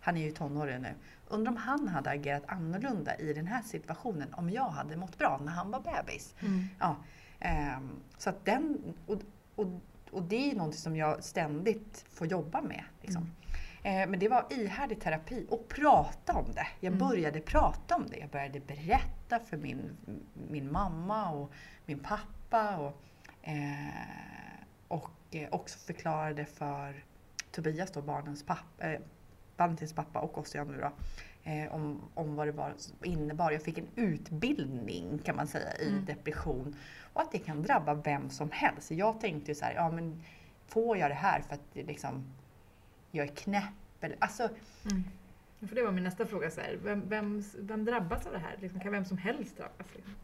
han 0.00 0.16
är 0.16 0.20
ju 0.20 0.30
tonåring 0.30 0.82
nu, 0.82 0.94
undrar 1.28 1.52
om 1.52 1.56
han 1.56 1.88
hade 1.88 2.10
agerat 2.10 2.42
annorlunda 2.46 3.16
i 3.16 3.32
den 3.32 3.46
här 3.46 3.62
situationen 3.62 4.34
om 4.34 4.50
jag 4.50 4.68
hade 4.68 4.96
mått 4.96 5.18
bra 5.18 5.40
när 5.44 5.52
han 5.52 5.70
var 5.70 5.80
bebis. 5.80 6.34
Mm. 6.40 6.64
Ja, 6.80 6.96
eh, 7.40 7.78
så 8.18 8.30
att 8.30 8.44
den, 8.44 8.94
och, 9.06 9.20
och, 9.54 9.66
och 10.10 10.22
det 10.22 10.50
är 10.50 10.56
någonting 10.56 10.80
som 10.80 10.96
jag 10.96 11.24
ständigt 11.24 12.04
får 12.08 12.26
jobba 12.26 12.62
med. 12.62 12.84
Liksom. 13.00 13.30
Mm. 13.82 14.02
Eh, 14.02 14.10
men 14.10 14.20
det 14.20 14.28
var 14.28 14.46
ihärdig 14.50 15.00
terapi 15.00 15.46
och 15.50 15.68
prata 15.68 16.32
om 16.32 16.52
det. 16.54 16.66
Jag 16.80 16.94
mm. 16.94 17.08
började 17.08 17.40
prata 17.40 17.96
om 17.96 18.06
det. 18.06 18.16
Jag 18.16 18.30
började 18.30 18.60
berätta 18.60 19.40
för 19.40 19.56
min, 19.56 19.96
min 20.50 20.72
mamma 20.72 21.30
och 21.30 21.52
min 21.86 21.98
pappa. 21.98 22.76
Och, 22.76 23.02
eh, 23.42 24.33
också 25.50 25.78
förklarade 25.78 26.44
för 26.44 27.04
Tobias, 27.50 27.90
då, 27.90 28.02
barnens 28.02 28.42
pappa, 28.42 28.86
eh, 28.86 29.00
Valentins 29.56 29.92
pappa 29.92 30.20
och 30.20 30.38
oss 30.38 30.54
nu 30.54 30.80
då, 30.80 30.92
eh, 31.50 31.74
om, 31.74 32.00
om 32.14 32.36
vad 32.36 32.46
det 32.46 32.52
var 32.52 32.74
innebar. 33.02 33.50
Jag 33.50 33.62
fick 33.62 33.78
en 33.78 33.88
utbildning 33.96 35.18
kan 35.18 35.36
man 35.36 35.46
säga 35.46 35.76
i 35.76 35.88
mm. 35.88 36.04
depression 36.04 36.76
och 37.12 37.22
att 37.22 37.32
det 37.32 37.38
kan 37.38 37.62
drabba 37.62 37.94
vem 37.94 38.30
som 38.30 38.50
helst. 38.50 38.90
Jag 38.90 39.20
tänkte 39.20 39.50
ju 39.50 39.54
så 39.54 39.64
här, 39.64 39.74
ja 39.74 39.90
men 39.90 40.22
får 40.66 40.96
jag 40.96 41.10
det 41.10 41.14
här 41.14 41.40
för 41.40 41.54
att 41.54 41.74
liksom, 41.74 42.24
jag 43.10 43.26
är 43.26 43.34
knäpp? 43.34 43.64
Eller, 44.00 44.16
alltså, 44.20 44.42
mm. 44.90 45.04
För 45.68 45.74
det 45.74 45.82
var 45.82 45.92
min 45.92 46.04
nästa 46.04 46.26
fråga. 46.26 46.50
Så 46.50 46.60
här. 46.60 46.78
Vem, 46.82 47.08
vem, 47.08 47.42
vem 47.58 47.84
drabbas 47.84 48.26
av 48.26 48.32
det 48.32 48.38
här? 48.38 48.56
Liksom, 48.60 48.80
kan 48.80 48.92
vem 48.92 49.04
som 49.04 49.18
helst 49.18 49.56
drabbas? 49.56 49.86
Liksom? 49.94 50.14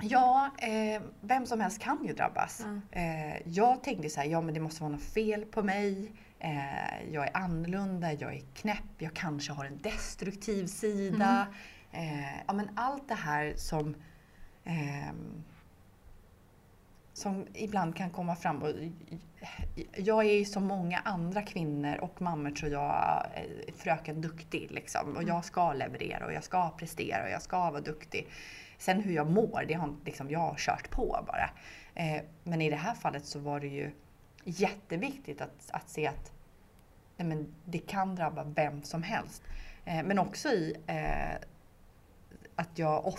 Ja, 0.00 0.50
eh, 0.58 1.02
vem 1.20 1.46
som 1.46 1.60
helst 1.60 1.82
kan 1.82 2.04
ju 2.04 2.12
drabbas. 2.12 2.60
Mm. 2.60 2.82
Eh, 2.90 3.42
jag 3.44 3.82
tänkte 3.82 4.10
så 4.10 4.20
här, 4.20 4.28
ja 4.28 4.40
men 4.40 4.54
det 4.54 4.60
måste 4.60 4.82
vara 4.82 4.92
något 4.92 5.02
fel 5.02 5.44
på 5.44 5.62
mig. 5.62 6.12
Eh, 6.38 7.12
jag 7.12 7.26
är 7.26 7.36
annorlunda, 7.36 8.12
jag 8.12 8.34
är 8.34 8.42
knäpp, 8.54 8.84
jag 8.98 9.14
kanske 9.14 9.52
har 9.52 9.64
en 9.64 9.78
destruktiv 9.78 10.66
sida. 10.66 11.46
Mm. 11.92 12.24
Eh, 12.24 12.40
ja 12.46 12.52
men 12.52 12.70
allt 12.74 13.08
det 13.08 13.14
här 13.14 13.54
som 13.56 13.94
ehm, 14.64 15.44
som 17.12 17.46
ibland 17.54 17.96
kan 17.96 18.10
komma 18.10 18.36
fram. 18.36 18.62
Och 18.62 18.70
jag 19.96 20.24
är 20.24 20.38
ju 20.38 20.44
som 20.44 20.64
många 20.64 20.98
andra 20.98 21.42
kvinnor 21.42 21.96
och 21.96 22.22
mammor 22.22 22.50
tror 22.50 22.72
jag 22.72 23.26
fröken 23.76 24.20
duktig. 24.20 24.70
Liksom. 24.70 25.16
Och 25.16 25.22
jag 25.22 25.30
mm. 25.30 25.42
ska 25.42 25.72
leverera 25.72 26.26
och 26.26 26.32
jag 26.32 26.44
ska 26.44 26.70
prestera 26.70 27.24
och 27.24 27.30
jag 27.30 27.42
ska 27.42 27.70
vara 27.70 27.80
duktig. 27.80 28.28
Sen 28.78 29.00
hur 29.00 29.12
jag 29.12 29.30
mår, 29.30 29.64
det 29.68 29.74
har 29.74 29.96
liksom 30.04 30.30
jag 30.30 30.38
har 30.38 30.56
kört 30.58 30.90
på 30.90 31.24
bara. 31.26 31.50
Eh, 31.94 32.22
men 32.44 32.62
i 32.62 32.70
det 32.70 32.76
här 32.76 32.94
fallet 32.94 33.26
så 33.26 33.38
var 33.38 33.60
det 33.60 33.68
ju 33.68 33.90
jätteviktigt 34.44 35.40
att, 35.40 35.70
att 35.70 35.88
se 35.88 36.06
att 36.06 36.32
nej 37.16 37.28
men, 37.28 37.54
det 37.64 37.78
kan 37.78 38.14
drabba 38.14 38.44
vem 38.44 38.82
som 38.82 39.02
helst. 39.02 39.42
Eh, 39.84 40.04
men 40.04 40.18
också 40.18 40.48
i 40.48 40.76
eh, 40.86 41.34
att 42.56 42.78
jag, 42.78 43.14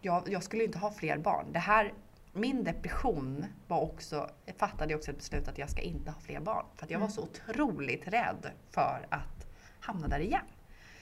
jag, 0.00 0.28
jag 0.28 0.42
skulle 0.42 0.64
inte 0.64 0.78
ha 0.78 0.90
fler 0.90 1.18
barn. 1.18 1.52
Det 1.52 1.58
här, 1.58 1.92
min 2.32 2.64
depression 2.64 3.46
var 3.68 3.80
också, 3.80 4.30
jag 4.44 4.56
fattade 4.56 4.94
också 4.94 5.10
ett 5.10 5.16
beslut 5.16 5.48
att 5.48 5.58
jag 5.58 5.70
ska 5.70 5.80
inte 5.80 6.10
ha 6.10 6.20
fler 6.20 6.40
barn. 6.40 6.66
För 6.74 6.84
att 6.84 6.90
jag 6.90 6.98
mm. 6.98 7.08
var 7.08 7.14
så 7.14 7.22
otroligt 7.22 8.08
rädd 8.08 8.50
för 8.70 9.06
att 9.10 9.46
hamna 9.80 10.08
där 10.08 10.20
igen. 10.20 10.44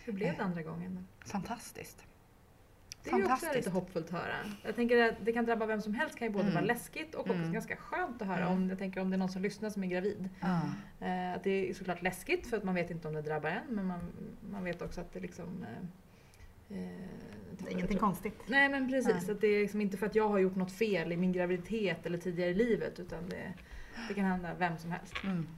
Hur 0.05 0.12
blev 0.12 0.37
det 0.37 0.42
andra 0.42 0.62
gången? 0.62 1.09
Fantastiskt. 1.26 2.05
Det 3.05 3.11
är 3.11 3.19
ju 3.19 3.33
också 3.33 3.47
lite 3.55 3.71
hoppfullt 3.71 4.07
att 4.07 4.13
höra. 4.13 4.35
Jag 4.63 4.77
tänker 4.77 5.09
att 5.09 5.15
det 5.25 5.33
kan 5.33 5.45
drabba 5.45 5.67
vem 5.67 5.81
som 5.81 5.95
helst. 5.95 6.19
kan 6.19 6.29
ju 6.29 6.33
både 6.33 6.45
mm. 6.45 6.55
vara 6.55 6.65
läskigt 6.65 7.15
och 7.15 7.21
också 7.21 7.33
mm. 7.33 7.53
ganska 7.53 7.77
skönt 7.77 8.23
att 8.23 8.29
höra. 8.29 8.47
Mm. 8.47 8.53
Om, 8.53 8.69
jag 8.69 8.79
tänker 8.79 9.01
om 9.01 9.11
det 9.11 9.17
är 9.17 9.19
någon 9.19 9.29
som 9.29 9.43
lyssnar 9.43 9.71
som 9.71 9.85
är 9.85 9.89
gravid. 9.89 10.29
Eh, 11.01 11.35
att 11.35 11.45
det 11.45 11.71
är 11.71 11.75
såklart 11.75 12.03
läskigt 12.03 12.47
för 12.47 12.57
att 12.57 12.65
man 12.65 12.75
vet 12.75 12.91
inte 12.91 13.09
om 13.09 13.15
det 13.15 13.23
drabbar 13.23 13.51
en. 13.51 13.75
Men 13.75 13.87
man, 13.87 14.01
man 14.51 14.65
vet 14.65 14.83
också 14.83 15.01
att 15.01 15.13
det 15.13 15.21
liksom 15.21 15.67
eh, 15.69 16.79
eh 16.79 16.95
det 17.59 17.67
är 17.67 17.73
ingenting 17.73 17.99
konstigt. 17.99 18.41
Nej 18.47 18.69
men 18.69 18.89
precis. 18.91 19.27
Nej. 19.27 19.35
Att 19.35 19.41
det 19.41 19.47
är 19.47 19.61
liksom 19.61 19.81
inte 19.81 19.97
för 19.97 20.07
att 20.07 20.15
jag 20.15 20.29
har 20.29 20.39
gjort 20.39 20.57
något 20.57 20.73
fel 20.73 21.13
i 21.13 21.17
min 21.17 21.33
graviditet 21.33 22.07
eller 22.07 22.19
tidigare 22.19 22.51
i 22.51 22.55
livet. 22.55 23.01
Utan 23.01 23.29
det, 23.29 23.53
det 24.09 24.15
kan 24.15 24.25
hända 24.25 24.55
vem 24.59 24.79
som 24.79 24.91
helst. 24.91 25.15
Mm. 25.25 25.49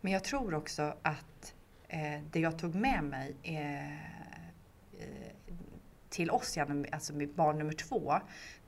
Men 0.00 0.12
jag 0.12 0.24
tror 0.24 0.54
också 0.54 0.96
att 1.02 1.54
eh, 1.88 2.20
det 2.30 2.40
jag 2.40 2.58
tog 2.58 2.74
med 2.74 3.04
mig 3.04 3.36
är 3.42 4.14
till 6.14 6.30
oss, 6.30 6.58
alltså 6.92 7.14
med 7.14 7.28
barn 7.28 7.58
nummer 7.58 7.72
två, 7.72 8.14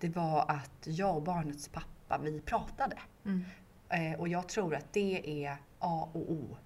det 0.00 0.08
var 0.08 0.44
att 0.48 0.80
jag 0.84 1.16
och 1.16 1.22
barnets 1.22 1.68
pappa, 1.68 2.18
vi 2.22 2.40
pratade. 2.40 2.98
Mm. 3.24 3.44
Eh, 3.88 4.20
och 4.20 4.28
jag 4.28 4.48
tror 4.48 4.74
att 4.74 4.92
det 4.92 5.44
är 5.44 5.56
A 5.78 6.08
och 6.12 6.30
O. 6.30 6.56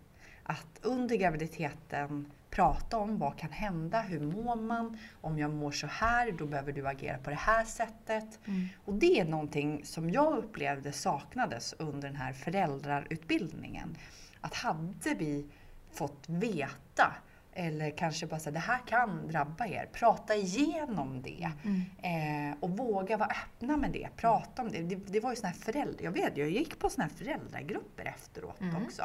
Att 0.43 0.81
under 0.83 1.17
graviditeten 1.17 2.33
prata 2.51 2.99
om 2.99 3.19
vad 3.19 3.39
kan 3.39 3.51
hända, 3.51 4.01
hur 4.01 4.21
mår 4.21 4.57
man, 4.57 4.99
om 5.21 5.39
jag 5.39 5.51
mår 5.51 5.71
så 5.71 5.87
här, 5.87 6.33
då 6.33 6.47
behöver 6.47 6.73
du 6.73 6.89
agera 6.89 7.19
på 7.19 7.31
det 7.31 7.37
här 7.37 7.65
sättet. 7.65 8.39
Mm. 8.45 8.69
Och 8.85 8.95
det 8.95 9.21
är 9.21 9.25
någonting 9.25 9.85
som 9.85 10.11
jag 10.11 10.39
upplevde 10.39 10.93
saknades 10.93 11.75
under 11.79 12.09
den 12.09 12.17
här 12.17 12.33
föräldrarutbildningen. 12.33 13.97
Att 14.41 14.55
hade 14.55 15.15
vi 15.19 15.47
fått 15.93 16.29
veta 16.29 17.17
eller 17.53 17.91
kanske 17.91 18.27
bara 18.27 18.41
säga 18.41 18.53
det 18.53 18.59
här 18.59 18.79
kan 18.87 19.29
drabba 19.29 19.67
er. 19.67 19.89
Prata 19.93 20.35
igenom 20.35 21.23
det. 21.23 21.51
Mm. 21.65 22.51
Eh, 22.51 22.57
och 22.61 22.71
våga 22.71 23.17
vara 23.17 23.29
öppna 23.29 23.77
med 23.77 23.91
det. 23.93 24.09
Prata 24.17 24.63
om 24.63 24.69
det. 24.69 24.83
Det, 24.83 24.95
det 24.97 25.21
var 25.21 25.31
ju 25.31 25.37
såna 25.37 25.49
här 25.49 25.57
föräldrar, 25.57 26.05
jag 26.05 26.13
vet 26.13 26.37
jag 26.37 26.51
gick 26.51 26.79
på 26.79 26.91
såna 26.91 27.05
här 27.05 27.11
föräldragrupper 27.11 28.05
efteråt 28.05 28.61
mm. 28.61 28.77
också. 28.85 29.03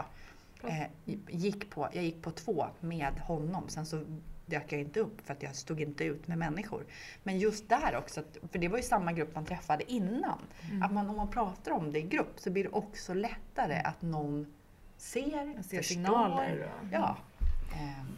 Eh, 0.64 0.88
gick 1.28 1.70
på, 1.70 1.90
jag 1.94 2.04
gick 2.04 2.22
på 2.22 2.32
två 2.32 2.66
med 2.80 3.20
honom. 3.20 3.70
Sen 3.70 3.86
så 3.86 4.04
dök 4.46 4.72
jag 4.72 4.82
inte 4.82 5.00
upp 5.00 5.22
för 5.22 5.34
att 5.34 5.44
jag 5.44 5.56
stod 5.56 5.82
inte 5.82 6.04
ut 6.04 6.28
med 6.28 6.38
människor. 6.38 6.86
Men 7.24 7.40
just 7.40 7.70
där 7.70 7.96
också, 7.98 8.24
för 8.52 8.60
det 8.60 8.68
var 8.68 8.78
ju 8.78 8.84
samma 8.84 9.12
grupp 9.12 9.36
man 9.36 9.46
träffade 9.46 9.92
innan. 9.92 10.40
Mm. 10.70 10.84
Att 10.84 10.94
man, 10.94 11.10
om 11.10 11.16
man 11.16 11.30
pratar 11.30 11.72
om 11.72 11.92
det 11.92 12.00
i 12.00 12.02
grupp 12.02 12.34
så 12.40 12.52
blir 12.52 12.64
det 12.64 12.70
också 12.70 13.14
lättare 13.14 13.76
att 13.76 14.02
någon 14.02 14.54
ser, 14.98 15.64
ser 15.64 15.78
förstår. 15.78 15.82
signaler. 15.82 16.70
Ja. 16.92 17.18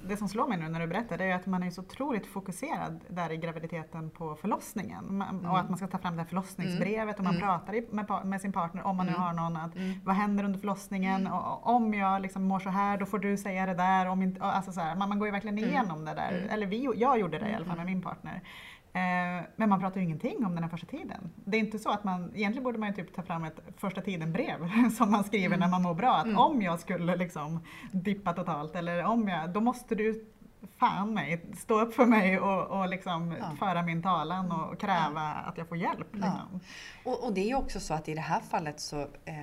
Det 0.07 0.17
som 0.17 0.29
slår 0.29 0.47
mig 0.47 0.57
nu 0.57 0.67
när 0.69 0.79
du 0.79 0.87
berättar 0.87 1.17
det 1.17 1.25
är 1.25 1.35
att 1.35 1.45
man 1.45 1.63
är 1.63 1.69
så 1.69 1.81
otroligt 1.81 2.27
fokuserad 2.27 2.99
där 3.07 3.31
i 3.31 3.37
graviditeten 3.37 4.09
på 4.09 4.35
förlossningen. 4.35 5.17
Man, 5.17 5.29
mm. 5.29 5.51
Och 5.51 5.59
att 5.59 5.69
man 5.69 5.77
ska 5.77 5.87
ta 5.87 5.97
fram 5.97 6.15
det 6.15 6.21
här 6.21 6.29
förlossningsbrevet 6.29 7.17
och 7.17 7.23
man 7.23 7.35
mm. 7.35 7.47
pratar 7.47 7.93
med, 7.93 8.25
med, 8.25 8.41
sin 8.41 8.51
partner 8.51 8.83
om 8.85 8.97
man 8.97 9.05
nu 9.05 9.11
mm. 9.11 9.21
har 9.21 9.33
någon. 9.33 9.57
Att, 9.57 9.75
mm. 9.75 9.99
Vad 10.05 10.15
händer 10.15 10.43
under 10.43 10.59
förlossningen? 10.59 11.27
Och, 11.27 11.67
om 11.67 11.93
jag 11.93 12.21
liksom 12.21 12.43
mår 12.43 12.59
så 12.59 12.69
här 12.69 12.97
då 12.97 13.05
får 13.05 13.19
du 13.19 13.37
säga 13.37 13.65
det 13.65 13.73
där. 13.73 14.05
Om 14.05 14.21
inte, 14.21 14.41
alltså 14.43 14.71
så 14.71 14.81
här, 14.81 14.95
man, 14.95 15.09
man 15.09 15.19
går 15.19 15.27
ju 15.27 15.31
verkligen 15.31 15.57
igenom 15.57 16.05
det 16.05 16.13
där. 16.13 16.47
Eller 16.49 16.67
vi, 16.67 16.89
jag 16.95 17.19
gjorde 17.19 17.39
det 17.39 17.49
i 17.49 17.53
alla 17.53 17.65
fall 17.65 17.77
med 17.77 17.85
min 17.85 18.01
partner. 18.01 18.41
Eh, 18.97 19.43
men 19.55 19.69
man 19.69 19.79
pratar 19.79 19.97
ju 19.97 20.05
ingenting 20.05 20.45
om 20.45 20.55
den 20.55 20.63
här 20.63 20.69
första 20.69 20.87
tiden. 20.87 21.29
Det 21.45 21.57
är 21.57 21.59
inte 21.59 21.79
så 21.79 21.89
att 21.89 22.03
man, 22.03 22.31
egentligen 22.35 22.63
borde 22.63 22.77
man 22.77 22.89
ju 22.89 22.95
typ 22.95 23.15
ta 23.15 23.23
fram 23.23 23.43
ett 23.43 23.59
första 23.77 24.01
tiden-brev 24.01 24.89
som 24.97 25.11
man 25.11 25.23
skriver 25.23 25.55
mm. 25.55 25.59
när 25.59 25.67
man 25.67 25.81
mår 25.81 25.93
bra. 25.93 26.15
Att 26.15 26.25
mm. 26.25 26.37
om 26.37 26.61
jag 26.61 26.79
skulle 26.79 27.15
liksom 27.15 27.59
dippa 27.91 28.33
totalt 28.33 28.75
eller 28.75 29.03
om 29.03 29.27
jag, 29.27 29.49
då 29.49 29.61
måste 29.61 29.95
du 29.95 30.25
fan 30.77 31.13
mig, 31.13 31.45
stå 31.57 31.81
upp 31.81 31.93
för 31.93 32.05
mig 32.05 32.39
och, 32.39 32.79
och 32.79 32.89
liksom 32.89 33.35
ja. 33.39 33.55
föra 33.59 33.83
min 33.83 34.03
talan 34.03 34.51
och 34.51 34.79
kräva 34.79 35.21
ja. 35.21 35.49
att 35.49 35.57
jag 35.57 35.67
får 35.67 35.77
hjälp. 35.77 36.13
Liksom. 36.13 36.61
Ja. 37.03 37.11
Och, 37.11 37.23
och, 37.23 37.33
det 37.33 37.41
är 37.41 37.47
ju 37.47 37.55
också 37.55 37.79
så 37.79 37.93
att 37.93 38.09
i 38.09 38.13
det 38.13 38.21
här 38.21 38.39
fallet 38.39 38.79
så 38.79 39.01
eh, 39.25 39.35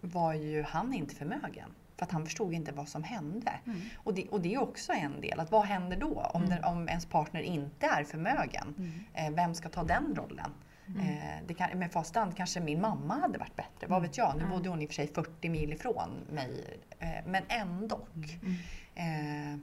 var 0.00 0.34
ju 0.34 0.62
han 0.62 0.94
inte 0.94 1.14
förmögen. 1.14 1.70
För 1.96 2.04
att 2.04 2.12
han 2.12 2.24
förstod 2.24 2.54
inte 2.54 2.72
vad 2.72 2.88
som 2.88 3.02
hände. 3.02 3.52
Mm. 3.66 3.80
Och, 3.96 4.14
det, 4.14 4.28
och 4.28 4.40
det 4.40 4.54
är 4.54 4.62
också 4.62 4.92
en 4.92 5.20
del, 5.20 5.40
att 5.40 5.50
vad 5.50 5.64
händer 5.64 5.96
då 5.96 6.30
om, 6.34 6.44
mm. 6.44 6.54
den, 6.54 6.64
om 6.64 6.88
ens 6.88 7.06
partner 7.06 7.40
inte 7.40 7.86
är 7.86 8.04
förmögen? 8.04 8.74
Mm. 8.78 8.92
Eh, 9.14 9.36
vem 9.36 9.54
ska 9.54 9.68
ta 9.68 9.84
den 9.84 10.14
rollen? 10.16 10.50
Mm. 10.86 11.00
Eh, 11.00 11.46
det 11.46 11.54
kan, 11.54 11.78
med 11.78 11.92
fast 11.92 12.16
kanske 12.36 12.60
min 12.60 12.80
mamma 12.80 13.14
hade 13.14 13.38
varit 13.38 13.56
bättre, 13.56 13.86
vad 13.86 14.02
vet 14.02 14.18
jag? 14.18 14.36
Nu 14.36 14.46
bodde 14.46 14.68
hon 14.68 14.82
i 14.82 14.84
och 14.84 14.88
för 14.88 14.94
sig 14.94 15.08
40 15.14 15.48
mil 15.48 15.72
ifrån 15.72 16.10
mig. 16.30 16.78
Eh, 16.98 17.08
men 17.26 17.42
ändå. 17.48 18.06
Mm. 18.42 19.54
Eh, 19.54 19.58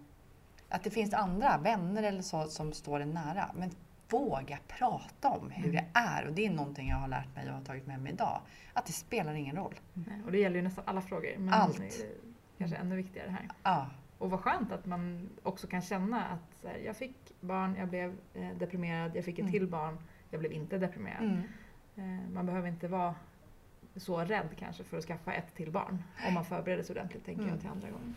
att 0.70 0.84
det 0.84 0.89
finns 0.89 1.13
andra 1.13 1.58
vänner 1.58 2.04
eller 2.04 2.22
så 2.22 2.48
som 2.48 2.74
står 2.74 3.00
en 3.00 3.12
nära. 3.12 3.52
Men 3.56 3.72
våga 4.12 4.58
prata 4.67 5.30
om 5.30 5.52
hur 5.52 5.69
mm. 5.69 5.76
det 5.76 6.00
är. 6.00 6.28
Och 6.28 6.34
det 6.34 6.45
är 6.45 6.52
någonting 6.52 6.89
jag 6.89 6.97
har 6.97 7.08
lärt 7.08 7.36
mig 7.36 7.47
och 7.47 7.54
har 7.54 7.62
tagit 7.62 7.88
med 7.88 8.02
mig 8.02 8.13
idag. 8.13 8.41
Att 8.74 8.86
det 8.86 8.93
spelar 8.93 9.34
ingen 9.34 9.56
roll. 9.56 9.76
Mm. 9.95 10.26
Och 10.26 10.32
det 10.32 10.39
gäller 10.39 10.56
ju 10.56 10.62
nästan 10.62 10.84
alla 10.88 11.02
frågor. 11.02 11.38
Men 11.38 11.54
Allt. 11.54 12.06
Kanske 12.58 12.78
ännu 12.78 12.95
viktigare 12.95 13.30
här. 13.30 13.50
Ja. 13.63 13.89
Och 14.17 14.30
vad 14.30 14.39
skönt 14.39 14.71
att 14.71 14.86
man 14.86 15.30
också 15.43 15.67
kan 15.67 15.82
känna 15.82 16.26
att 16.26 16.65
här, 16.65 16.78
jag 16.78 16.95
fick 16.95 17.15
barn, 17.39 17.76
jag 17.76 17.89
blev 17.89 18.17
eh, 18.34 18.50
deprimerad, 18.58 19.15
jag 19.15 19.26
fick 19.26 19.36
ett 19.36 19.39
mm. 19.39 19.52
till 19.52 19.67
barn, 19.67 19.97
jag 20.30 20.39
blev 20.39 20.52
inte 20.52 20.78
deprimerad. 20.78 21.24
Mm. 21.24 21.41
Eh, 21.95 22.30
man 22.34 22.45
behöver 22.45 22.67
inte 22.67 22.88
vara 22.88 23.15
så 23.95 24.19
rädd 24.19 24.50
kanske 24.60 24.84
för 24.84 24.97
att 24.97 25.04
skaffa 25.04 25.34
ett 25.34 25.56
till 25.56 25.71
barn. 25.71 26.04
Om 26.28 26.34
man 26.34 26.45
förbereder 26.45 26.84
sig 26.84 26.93
ordentligt 26.93 27.26
tänker 27.26 27.47
jag 27.47 27.60
till 27.60 27.69
andra 27.69 27.89
gången. 27.89 28.15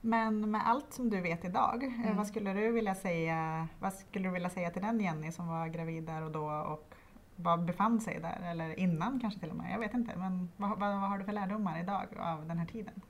Men 0.00 0.50
med 0.50 0.68
allt 0.68 0.92
som 0.92 1.10
du 1.10 1.20
vet 1.20 1.44
idag, 1.44 1.84
eh, 1.84 2.00
mm. 2.00 2.16
vad, 2.16 2.26
skulle 2.26 2.52
du 2.52 2.72
vilja 2.72 2.94
säga, 2.94 3.68
vad 3.80 3.92
skulle 3.92 4.28
du 4.28 4.32
vilja 4.32 4.50
säga 4.50 4.70
till 4.70 4.82
den 4.82 5.00
Jenny 5.00 5.32
som 5.32 5.48
var 5.48 5.68
gravid 5.68 6.02
där 6.02 6.22
och 6.22 6.30
då 6.30 6.50
och 6.50 6.94
vad 7.36 7.64
befann 7.64 8.00
sig 8.00 8.20
där? 8.20 8.40
Eller 8.50 8.78
innan 8.78 9.20
kanske 9.20 9.40
till 9.40 9.50
och 9.50 9.56
med, 9.56 9.72
jag 9.72 9.78
vet 9.78 9.94
inte. 9.94 10.16
Men 10.16 10.50
vad, 10.56 10.70
vad, 10.70 10.78
vad 10.78 11.10
har 11.10 11.18
du 11.18 11.24
för 11.24 11.32
lärdomar 11.32 11.80
idag 11.80 12.06
av 12.18 12.48
den 12.48 12.58
här 12.58 12.66
tiden? 12.66 13.00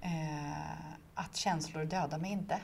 Eh, 0.00 0.92
att 1.14 1.36
känslor 1.36 1.84
dödar 1.84 2.18
mig 2.18 2.32
inte. 2.32 2.60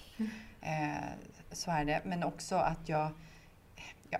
eh, 0.60 1.08
så 1.52 1.70
är 1.70 1.84
det. 1.84 2.02
Men 2.04 2.24
också 2.24 2.56
att 2.56 2.88
jag 2.88 3.10
Ja, 4.10 4.18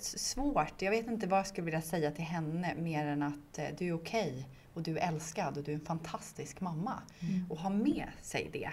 svårt. 0.00 0.82
Jag 0.82 0.90
vet 0.90 1.06
inte 1.06 1.26
vad 1.26 1.38
jag 1.38 1.46
skulle 1.46 1.64
vilja 1.64 1.82
säga 1.82 2.10
till 2.10 2.24
henne 2.24 2.74
mer 2.74 3.06
än 3.06 3.22
att 3.22 3.58
eh, 3.58 3.64
du 3.78 3.88
är 3.88 3.92
okej. 3.92 4.30
Okay 4.30 4.44
och 4.74 4.82
du 4.82 4.98
är 4.98 5.08
älskad 5.08 5.58
och 5.58 5.64
du 5.64 5.72
är 5.72 5.76
en 5.76 5.84
fantastisk 5.84 6.60
mamma. 6.60 7.02
Mm. 7.20 7.50
Och 7.50 7.58
ha 7.58 7.70
med 7.70 8.08
sig 8.22 8.50
det. 8.52 8.70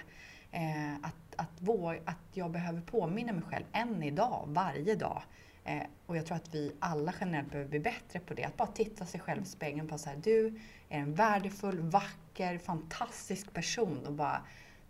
Eh, 0.52 0.96
att, 0.96 1.36
att, 1.36 1.62
våg, 1.62 2.00
att 2.06 2.18
jag 2.34 2.52
behöver 2.52 2.82
påminna 2.82 3.34
mig 3.34 3.44
själv 3.44 3.66
än 3.72 4.04
idag, 4.04 4.44
varje 4.48 4.96
dag. 4.96 5.24
Eh, 5.64 5.84
och 6.06 6.18
jag 6.18 6.26
tror 6.26 6.36
att 6.36 6.56
vi 6.56 6.72
alla 6.80 7.14
generellt 7.20 7.52
behöver 7.52 7.70
bli 7.70 7.80
bättre 7.80 8.20
på 8.20 8.34
det. 8.34 8.44
Att 8.44 8.58
bara 8.58 8.68
titta 8.68 9.06
sig 9.06 9.20
själv 9.20 9.42
i 9.42 9.46
spegeln 9.46 9.88
på 9.88 9.98
så 9.98 10.10
här, 10.10 10.18
du 10.24 10.48
är 10.90 11.00
en 11.00 11.14
värdefull, 11.14 11.80
vacker, 11.80 12.58
fantastisk 12.58 13.54
person 13.54 14.06
och 14.06 14.14
bara, 14.14 14.42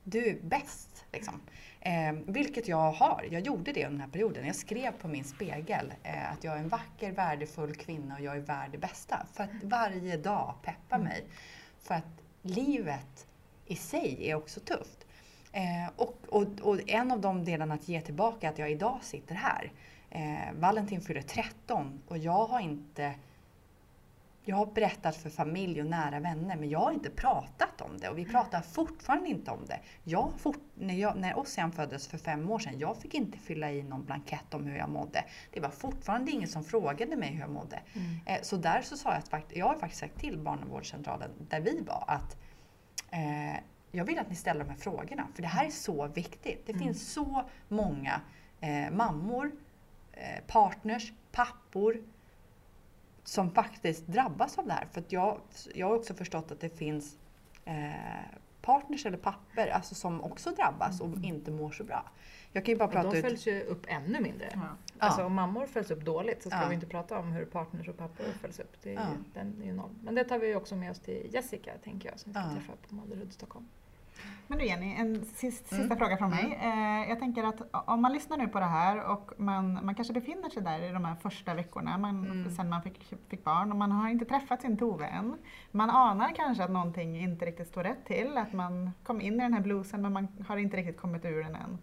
du 0.09 0.29
är 0.29 0.37
bäst. 0.41 1.05
Liksom. 1.13 1.41
Eh, 1.81 2.13
vilket 2.25 2.67
jag 2.67 2.91
har. 2.91 3.25
Jag 3.31 3.41
gjorde 3.41 3.71
det 3.71 3.85
under 3.85 3.97
den 3.97 4.01
här 4.01 4.07
perioden. 4.07 4.45
Jag 4.45 4.55
skrev 4.55 4.91
på 4.91 5.07
min 5.07 5.23
spegel 5.23 5.93
eh, 6.03 6.31
att 6.31 6.43
jag 6.43 6.53
är 6.53 6.57
en 6.57 6.69
vacker, 6.69 7.11
värdefull 7.11 7.75
kvinna 7.75 8.15
och 8.15 8.21
jag 8.21 8.35
är 8.35 8.41
värd 8.41 8.69
det 8.71 8.77
bästa. 8.77 9.25
För 9.33 9.43
att 9.43 9.63
varje 9.63 10.17
dag 10.17 10.55
peppa 10.63 10.95
mm. 10.95 11.07
mig. 11.07 11.25
För 11.79 11.95
att 11.95 12.21
livet 12.41 13.27
i 13.65 13.75
sig 13.75 14.29
är 14.29 14.35
också 14.35 14.59
tufft. 14.59 15.07
Eh, 15.51 15.89
och, 15.95 16.17
och, 16.29 16.47
och, 16.61 16.89
en 16.89 17.11
av 17.11 17.21
de 17.21 17.45
delarna 17.45 17.73
att 17.73 17.87
ge 17.87 18.01
tillbaka 18.01 18.47
är 18.47 18.51
att 18.51 18.59
jag 18.59 18.71
idag 18.71 18.99
sitter 19.01 19.35
här. 19.35 19.71
Eh, 20.09 20.53
Valentin 20.53 21.01
fyller 21.01 21.21
13 21.21 22.01
och 22.07 22.17
jag 22.17 22.45
har 22.45 22.59
inte 22.59 23.13
jag 24.47 24.55
har 24.55 24.65
berättat 24.65 25.15
för 25.15 25.29
familj 25.29 25.81
och 25.81 25.87
nära 25.87 26.19
vänner 26.19 26.55
men 26.55 26.69
jag 26.69 26.79
har 26.79 26.91
inte 26.91 27.09
pratat 27.09 27.81
om 27.81 27.97
det 27.97 28.09
och 28.09 28.17
vi 28.17 28.25
pratar 28.25 28.61
fortfarande 28.61 29.29
inte 29.29 29.51
om 29.51 29.65
det. 29.65 29.79
Jag 30.03 30.31
fort, 30.37 30.61
när, 30.75 30.93
jag, 30.93 31.17
när 31.17 31.37
Ossian 31.37 31.71
föddes 31.71 32.07
för 32.07 32.17
fem 32.17 32.49
år 32.49 32.59
sedan, 32.59 32.79
jag 32.79 32.97
fick 32.97 33.13
inte 33.13 33.37
fylla 33.37 33.71
i 33.71 33.83
någon 33.83 34.05
blankett 34.05 34.53
om 34.53 34.65
hur 34.65 34.77
jag 34.77 34.89
mådde. 34.89 35.23
Det 35.53 35.59
var 35.59 35.69
fortfarande 35.69 36.31
ingen 36.31 36.47
som 36.47 36.63
frågade 36.63 37.15
mig 37.15 37.29
hur 37.29 37.39
jag 37.39 37.49
mådde. 37.49 37.79
Mm. 37.93 38.19
Eh, 38.25 38.41
så 38.41 38.57
där 38.57 38.81
så 38.81 38.97
sa 38.97 39.13
jag 39.13 39.39
att 39.39 39.55
jag 39.55 39.65
har 39.65 39.75
faktiskt 39.75 39.99
sagt 39.99 40.19
till 40.19 40.37
barnavårdscentralen 40.37 41.31
där 41.49 41.61
vi 41.61 41.81
var 41.81 42.03
att 42.07 42.37
eh, 43.11 43.59
jag 43.91 44.05
vill 44.05 44.19
att 44.19 44.29
ni 44.29 44.35
ställer 44.35 44.63
de 44.63 44.69
här 44.69 44.77
frågorna 44.77 45.27
för 45.35 45.41
det 45.41 45.47
här 45.47 45.65
är 45.65 45.69
så 45.69 46.07
viktigt. 46.07 46.65
Det 46.65 46.73
mm. 46.73 46.83
finns 46.85 47.13
så 47.13 47.43
många 47.67 48.21
eh, 48.59 48.91
mammor, 48.91 49.51
eh, 50.13 50.43
partners, 50.47 51.13
pappor, 51.31 52.01
som 53.27 53.51
faktiskt 53.51 54.07
drabbas 54.07 54.57
av 54.57 54.67
det 54.67 54.73
här. 54.73 54.87
För 54.91 55.03
jag, 55.07 55.39
jag 55.73 55.87
har 55.87 55.95
också 55.95 56.13
förstått 56.13 56.51
att 56.51 56.59
det 56.59 56.69
finns 56.69 57.17
eh, 57.65 57.75
partners 58.61 59.05
eller 59.05 59.17
papper 59.17 59.67
alltså 59.67 59.95
som 59.95 60.23
också 60.23 60.51
drabbas 60.51 61.01
och 61.01 61.07
mm. 61.07 61.23
inte 61.23 61.51
mår 61.51 61.71
så 61.71 61.83
bra. 61.83 62.11
Jag 62.51 62.65
kan 62.65 62.73
ju 62.73 62.77
bara 62.77 62.87
prata 62.87 63.11
de 63.11 63.21
följs 63.21 63.47
ju 63.47 63.61
upp 63.61 63.85
ännu 63.87 64.21
mindre. 64.21 64.49
Ja. 64.53 64.61
Alltså 64.97 65.25
om 65.25 65.33
mammor 65.33 65.65
följs 65.65 65.91
upp 65.91 66.05
dåligt 66.05 66.43
så 66.43 66.49
ska 66.49 66.59
ja. 66.61 66.67
vi 66.67 66.75
inte 66.75 66.87
prata 66.87 67.19
om 67.19 67.31
hur 67.31 67.45
partners 67.45 67.87
och 67.87 67.97
pappor 67.97 68.25
följs 68.41 68.59
upp. 68.59 68.77
Det 68.83 68.89
är, 68.89 68.95
ja. 68.95 69.07
den 69.33 69.61
är 69.61 69.65
ju 69.65 69.73
noll. 69.73 69.95
Men 70.03 70.15
det 70.15 70.23
tar 70.23 70.39
vi 70.39 70.55
också 70.55 70.75
med 70.75 70.91
oss 70.91 70.99
till 70.99 71.29
Jessica 71.33 71.71
tänker 71.83 72.09
jag 72.09 72.19
som 72.19 72.31
vi 72.31 72.39
ska 72.39 72.49
träffa 72.49 72.73
på 72.87 72.95
Madderud 72.95 73.33
Stockholm. 73.33 73.67
Men 74.47 74.57
du 74.57 74.65
Jenny, 74.65 74.95
en 74.95 75.25
sista, 75.25 75.67
sista 75.67 75.83
mm. 75.83 75.97
fråga 75.97 76.17
från 76.17 76.29
mig. 76.29 76.59
Mm. 76.61 77.03
Eh, 77.03 77.09
jag 77.09 77.19
tänker 77.19 77.43
att 77.43 77.61
om 77.87 78.01
man 78.01 78.13
lyssnar 78.13 78.37
nu 78.37 78.47
på 78.47 78.59
det 78.59 78.65
här 78.65 79.11
och 79.11 79.31
man, 79.37 79.85
man 79.85 79.95
kanske 79.95 80.13
befinner 80.13 80.49
sig 80.49 80.63
där 80.63 80.89
i 80.89 80.91
de 80.91 81.05
här 81.05 81.15
första 81.15 81.53
veckorna 81.53 81.97
man, 81.97 82.25
mm. 82.25 82.51
sen 82.55 82.69
man 82.69 82.81
fick, 82.81 83.13
fick 83.29 83.43
barn 83.43 83.71
och 83.71 83.77
man 83.77 83.91
har 83.91 84.09
inte 84.09 84.25
träffat 84.25 84.61
sin 84.61 84.77
Tove 84.77 85.05
än. 85.05 85.37
Man 85.71 85.89
anar 85.89 86.35
kanske 86.35 86.63
att 86.63 86.71
någonting 86.71 87.19
inte 87.19 87.45
riktigt 87.45 87.67
står 87.67 87.83
rätt 87.83 88.05
till, 88.05 88.37
att 88.37 88.53
man 88.53 88.91
kom 89.03 89.21
in 89.21 89.33
i 89.33 89.37
den 89.37 89.53
här 89.53 89.61
bluesen 89.61 90.01
men 90.01 90.13
man 90.13 90.27
har 90.47 90.57
inte 90.57 90.77
riktigt 90.77 90.97
kommit 90.97 91.25
ur 91.25 91.43
den 91.43 91.55
än. 91.55 91.77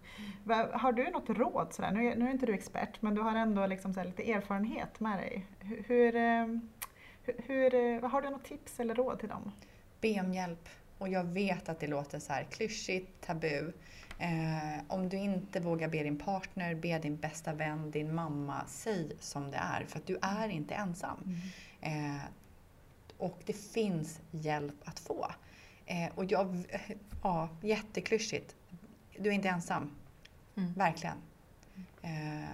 Har 0.73 0.91
du 0.91 1.09
något 1.09 1.29
råd? 1.29 1.73
Sådär? 1.73 1.91
Nu, 1.91 2.15
nu 2.15 2.27
är 2.27 2.31
inte 2.31 2.45
du 2.45 2.53
expert 2.53 3.01
men 3.01 3.15
du 3.15 3.21
har 3.21 3.35
ändå 3.35 3.65
liksom 3.65 3.93
lite 4.05 4.31
erfarenhet 4.31 4.99
med 4.99 5.17
dig. 5.17 5.45
Hur, 5.59 5.83
hur, 5.87 6.15
eh, 6.15 6.45
hur, 7.45 7.75
eh, 7.75 8.09
har 8.09 8.21
du 8.21 8.29
något 8.29 8.43
tips 8.43 8.79
eller 8.79 8.95
råd 8.95 9.19
till 9.19 9.29
dem? 9.29 9.51
Be 10.01 10.21
om 10.21 10.33
hjälp. 10.33 10.69
Och 10.97 11.09
jag 11.09 11.23
vet 11.23 11.69
att 11.69 11.79
det 11.79 11.87
låter 11.87 12.19
så 12.19 12.33
här 12.33 12.43
klyschigt, 12.43 13.21
tabu. 13.21 13.71
Eh, 14.19 14.83
om 14.87 15.09
du 15.09 15.17
inte 15.17 15.59
vågar 15.59 15.87
be 15.87 16.03
din 16.03 16.17
partner, 16.17 16.75
be 16.75 16.99
din 16.99 17.17
bästa 17.17 17.53
vän, 17.53 17.91
din 17.91 18.15
mamma, 18.15 18.63
säg 18.67 19.11
som 19.19 19.51
det 19.51 19.57
är. 19.57 19.85
För 19.85 19.99
att 19.99 20.07
du 20.07 20.17
är 20.21 20.49
inte 20.49 20.75
ensam. 20.75 21.17
Mm. 21.81 22.15
Eh, 22.15 22.21
och 23.17 23.41
det 23.45 23.53
finns 23.53 24.19
hjälp 24.31 24.75
att 24.85 24.99
få. 24.99 25.31
Eh, 25.85 26.09
och 26.15 26.25
jag, 26.25 26.65
ja, 27.23 27.49
jätteklyschigt. 27.61 28.55
Du 29.19 29.29
är 29.29 29.33
inte 29.33 29.49
ensam. 29.49 29.91
Mm. 30.55 30.73
Verkligen. 30.73 31.17
Eh, 32.01 32.49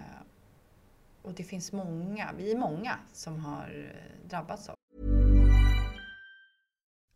och 1.21 1.33
det 1.33 1.43
finns 1.43 1.71
många, 1.71 2.29
vi 2.37 2.51
är 2.51 2.57
många 2.57 2.99
som 3.13 3.39
har 3.39 3.91
drabbats 4.29 4.69
av 4.69 4.75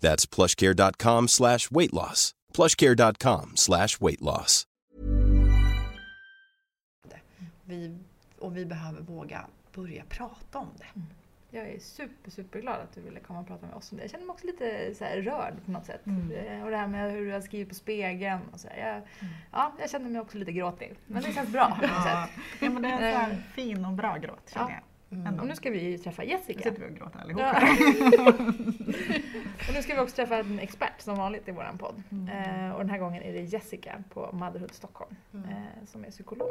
That's 0.00 0.26
plushcare.com 0.34 1.28
slash 1.28 1.70
weight 1.70 1.92
loss. 1.92 2.32
plushcare.com 2.54 3.52
slash 3.56 4.00
weight 4.00 4.20
loss. 4.20 4.64
Vi, 7.64 7.98
och 8.38 8.56
vi 8.56 8.66
behöver 8.66 9.00
våga 9.00 9.46
börja 9.74 10.04
prata 10.08 10.58
om 10.58 10.68
det. 10.78 10.86
Jag 11.58 11.68
är 11.68 11.78
super, 11.78 12.30
superglad 12.30 12.74
att 12.80 12.94
du 12.94 13.00
ville 13.00 13.20
komma 13.20 13.40
och 13.40 13.46
prata 13.46 13.66
med 13.66 13.74
oss 13.74 13.92
om 13.92 13.98
det. 13.98 14.04
Jag 14.04 14.10
känner 14.10 14.24
mig 14.26 14.32
också 14.32 14.46
lite 14.46 14.94
så 14.94 15.04
här 15.04 15.16
rörd 15.16 15.54
på 15.64 15.70
något 15.70 15.86
sätt. 15.86 16.00
Eh, 16.06 16.64
Och 16.64 16.70
det 16.70 16.76
här 16.76 16.86
med 16.86 17.12
hur 17.12 17.26
du 17.26 17.32
har 17.32 17.40
skrivit 17.40 17.68
på 17.68 17.74
spegeln. 17.74 18.40
Och 18.52 18.60
så 18.60 18.68
här. 18.68 18.88
Jag, 18.94 19.02
ja, 19.52 19.72
jag 19.80 19.90
känner 19.90 20.10
mig 20.10 20.20
också 20.20 20.38
lite 20.38 20.52
gråtig. 20.52 20.94
Men 21.06 21.22
det 21.22 21.32
känns 21.32 21.48
bra 21.50 21.76
på 21.80 21.86
något 21.86 22.02
sätt. 22.02 22.30
ja 22.60 22.70
men 22.70 22.82
det 22.82 22.88
är 22.88 22.92
en 22.92 23.02
här 23.14 23.42
fin 23.54 23.84
och 23.84 23.92
bra 23.92 24.16
gråt 24.16 24.50
känner 24.54 24.68
Ja. 24.70 24.74
jag. 24.74 24.82
Mm. 25.12 25.40
Och 25.40 25.46
nu 25.46 25.56
ska 25.56 25.70
vi 25.70 25.98
träffa 25.98 26.22
Nu 26.22 26.28
Jessica. 26.28 26.62
sitter 26.62 26.82
vi 26.82 26.88
och 26.94 26.98
gråter 26.98 27.20
allihop. 27.20 27.42
Ja. 27.42 27.58
och 29.68 29.74
nu 29.74 29.82
ska 29.82 29.94
vi 29.94 30.00
också 30.00 30.16
träffa 30.16 30.36
en 30.38 30.58
expert 30.58 31.00
som 31.00 31.16
vanligt 31.16 31.48
i 31.48 31.52
vår 31.52 31.70
podd. 31.78 32.02
Eh, 32.10 32.70
och 32.72 32.78
den 32.78 32.90
här 32.90 32.98
gången 32.98 33.22
är 33.22 33.32
det 33.32 33.40
Jessica 33.40 34.04
på 34.14 34.30
Motherhood 34.32 34.72
Stockholm 34.72 35.16
eh, 35.34 35.84
som 35.86 36.04
är 36.04 36.10
psykolog. 36.10 36.50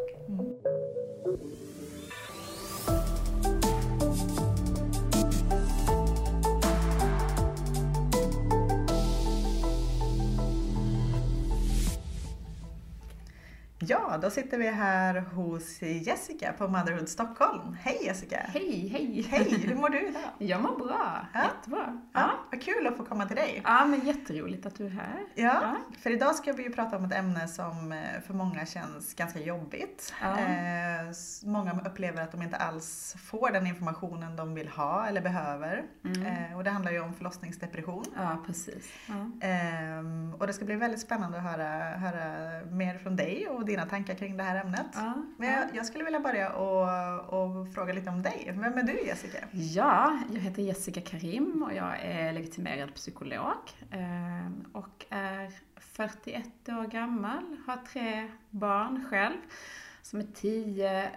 Ja, 13.92 14.18
då 14.22 14.30
sitter 14.30 14.58
vi 14.58 14.68
här 14.68 15.20
hos 15.20 15.82
Jessica 15.82 16.54
på 16.58 16.68
Motherhood 16.68 17.10
Stockholm. 17.10 17.78
Hej 17.82 17.98
Jessica! 18.06 18.38
Hej, 18.54 18.88
hej! 18.88 19.28
Hej, 19.30 19.58
hur 19.68 19.76
mår 19.76 19.90
du 19.90 20.08
idag? 20.08 20.22
Jag 20.38 20.62
mår 20.62 20.78
bra, 20.78 21.28
Ja. 21.34 21.40
jättebra. 21.44 22.02
Ja, 22.14 22.20
Ja. 22.22 22.30
vad 22.52 22.62
kul 22.62 22.88
att 22.88 22.98
få 22.98 23.06
komma 23.06 23.26
till 23.26 23.36
dig. 23.36 23.62
ja, 23.64 23.86
men 23.86 24.06
jätteroligt 24.08 24.66
att 24.66 24.76
du 24.76 24.86
är 24.86 24.90
här. 24.90 25.20
Ja, 25.36 25.44
Ja. 25.62 25.76
för 26.02 26.10
idag 26.10 26.36
ska 26.36 26.54
vi 26.54 26.64
ju 26.64 26.72
prata 26.72 26.98
om 26.98 27.06
ett 27.06 27.14
ämne 27.14 27.48
som 27.48 27.92
eh, 27.92 28.22
för 28.28 28.34
många 28.34 28.66
känns 28.66 29.14
ganska 29.14 29.40
jobbigt. 29.40 30.14
Ja. 30.22 30.40
Eh, 30.40 30.80
Många 31.46 31.82
upplever 31.86 32.24
att 32.24 32.32
de 32.32 32.42
inte 32.42 32.58
alls 32.58 33.16
får 33.30 33.50
den 33.52 33.68
informationen 33.68 34.36
de 34.36 34.54
vill 34.56 34.68
ha 34.68 35.08
eller 35.08 35.22
behöver. 35.22 35.84
Mm. 36.06 36.26
Eh, 36.26 36.58
Och 36.58 36.64
det 36.64 36.70
handlar 36.70 36.92
ju 36.92 37.00
om 37.00 37.14
förlossningsdepression. 37.14 38.06
Ja, 38.16 38.44
precis. 38.46 38.92
Ehm, 39.42 40.34
Och 40.40 40.48
det 40.48 40.54
ska 40.54 40.66
bli 40.66 40.76
väldigt 40.76 41.00
spännande 41.02 41.38
att 41.38 41.44
höra, 41.44 41.98
höra 41.98 42.66
mer 42.66 42.98
från 42.98 43.16
dig 43.16 43.48
och 43.48 43.66
dina 43.66 43.79
tankar 43.86 44.16
kring 44.16 44.38
det 44.38 44.44
här 44.44 44.62
ämnet. 44.66 44.86
Ja, 44.94 45.14
Men 45.38 45.52
jag, 45.52 45.68
jag 45.74 45.86
skulle 45.86 46.04
vilja 46.04 46.20
börja 46.20 46.52
och, 46.54 47.34
och 47.34 47.74
fråga 47.74 47.94
lite 47.94 48.10
om 48.10 48.22
dig. 48.22 48.54
Vem 48.56 48.78
är 48.78 48.84
du 48.84 49.02
Jessica? 49.02 49.38
ja, 49.52 50.20
jag 50.34 50.40
heter 50.42 50.62
Jessica 50.62 51.02
Karim 51.02 51.64
och 51.64 51.74
jag 51.74 52.00
är 52.02 52.34
legitimerad 52.34 52.94
psykolog 52.96 53.58
eh, 53.92 54.52
och 54.72 55.06
är 55.10 55.52
41 55.80 56.46
år 56.70 56.88
gammal, 56.88 57.58
har 57.68 57.78
tre 57.78 58.32
barn 58.50 59.06
själv 59.10 59.38
som 60.02 60.20
är 60.20 60.28
10, 60.36 61.10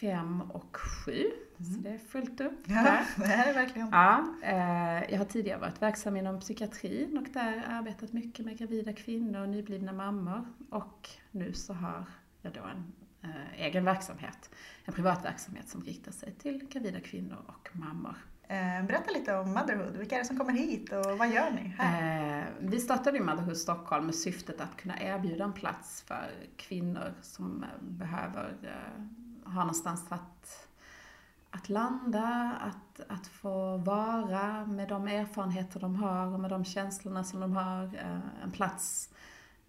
5 0.00 0.42
och 0.50 0.76
7. 0.76 1.30
Så 1.56 1.80
det 1.80 1.90
är 1.90 1.98
fullt 1.98 2.40
upp 2.40 2.64
Ja, 2.66 2.74
där. 2.74 3.06
det 3.16 3.32
är 3.34 3.54
verkligen... 3.54 3.88
Ja, 3.92 4.24
eh, 4.42 5.10
jag 5.10 5.18
har 5.18 5.24
tidigare 5.24 5.60
varit 5.60 5.82
verksam 5.82 6.16
inom 6.16 6.40
psykiatrin 6.40 7.18
och 7.18 7.28
där 7.32 7.64
arbetat 7.68 8.12
mycket 8.12 8.46
med 8.46 8.58
gravida 8.58 8.92
kvinnor 8.92 9.40
och 9.40 9.48
nyblivna 9.48 9.92
mammor. 9.92 10.46
Och 10.70 11.08
nu 11.30 11.52
så 11.52 11.72
har 11.72 12.04
jag 12.42 12.52
då 12.52 12.60
en 12.60 12.92
eh, 13.30 13.64
egen 13.66 13.84
verksamhet, 13.84 14.50
en 14.84 14.94
privat 14.94 15.24
verksamhet 15.24 15.68
som 15.68 15.82
riktar 15.82 16.12
sig 16.12 16.32
till 16.32 16.66
gravida 16.70 17.00
kvinnor 17.00 17.36
och 17.46 17.76
mammor. 17.76 18.16
Eh, 18.48 18.86
Berätta 18.86 19.10
lite 19.10 19.34
om 19.36 19.54
Motherhood. 19.54 19.96
Vilka 19.96 20.14
är 20.14 20.18
det 20.18 20.24
som 20.24 20.38
kommer 20.38 20.52
hit 20.52 20.92
och 20.92 21.18
vad 21.18 21.28
gör 21.28 21.50
ni 21.50 21.74
här? 21.78 22.38
Eh, 22.38 22.44
vi 22.60 22.80
startade 22.80 23.20
Motherhood 23.20 23.56
Stockholm 23.56 24.06
med 24.06 24.14
syftet 24.14 24.60
att 24.60 24.76
kunna 24.76 25.00
erbjuda 25.02 25.44
en 25.44 25.52
plats 25.52 26.02
för 26.02 26.30
kvinnor 26.56 27.14
som 27.22 27.62
eh, 27.62 27.82
behöver 27.82 28.56
eh, 28.62 29.52
ha 29.52 29.60
någonstans 29.60 30.04
att, 30.08 30.65
att 31.56 31.68
landa, 31.68 32.52
att, 32.60 33.00
att 33.08 33.26
få 33.26 33.76
vara 33.76 34.66
med 34.66 34.88
de 34.88 35.08
erfarenheter 35.08 35.80
de 35.80 35.96
har 35.96 36.26
och 36.26 36.40
med 36.40 36.50
de 36.50 36.64
känslorna 36.64 37.24
som 37.24 37.40
de 37.40 37.52
har. 37.52 37.84
Eh, 37.84 38.44
en 38.44 38.50
plats 38.50 39.10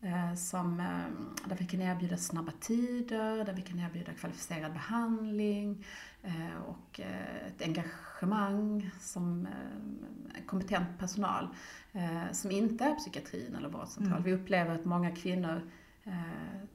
eh, 0.01 0.33
som, 0.35 0.79
eh, 0.79 1.49
där 1.49 1.55
vi 1.55 1.65
kan 1.65 1.81
erbjuda 1.81 2.17
snabba 2.17 2.51
tider, 2.59 3.45
där 3.45 3.53
vi 3.53 3.61
kan 3.61 3.79
erbjuda 3.79 4.13
kvalificerad 4.13 4.73
behandling 4.73 5.85
eh, 6.23 6.61
och 6.67 6.99
ett 7.47 7.61
engagemang 7.61 8.89
som 8.99 9.47
kompetent 10.45 10.99
personal 10.99 11.47
som 12.31 12.51
inte 12.51 12.83
är 12.83 12.95
psykiatrin 12.95 13.55
eller 13.55 13.69
vårdcentral. 13.69 14.17
Mm. 14.17 14.23
Vi 14.23 14.33
upplever 14.33 14.75
att 14.75 14.85
många 14.85 15.15
kvinnor 15.15 15.61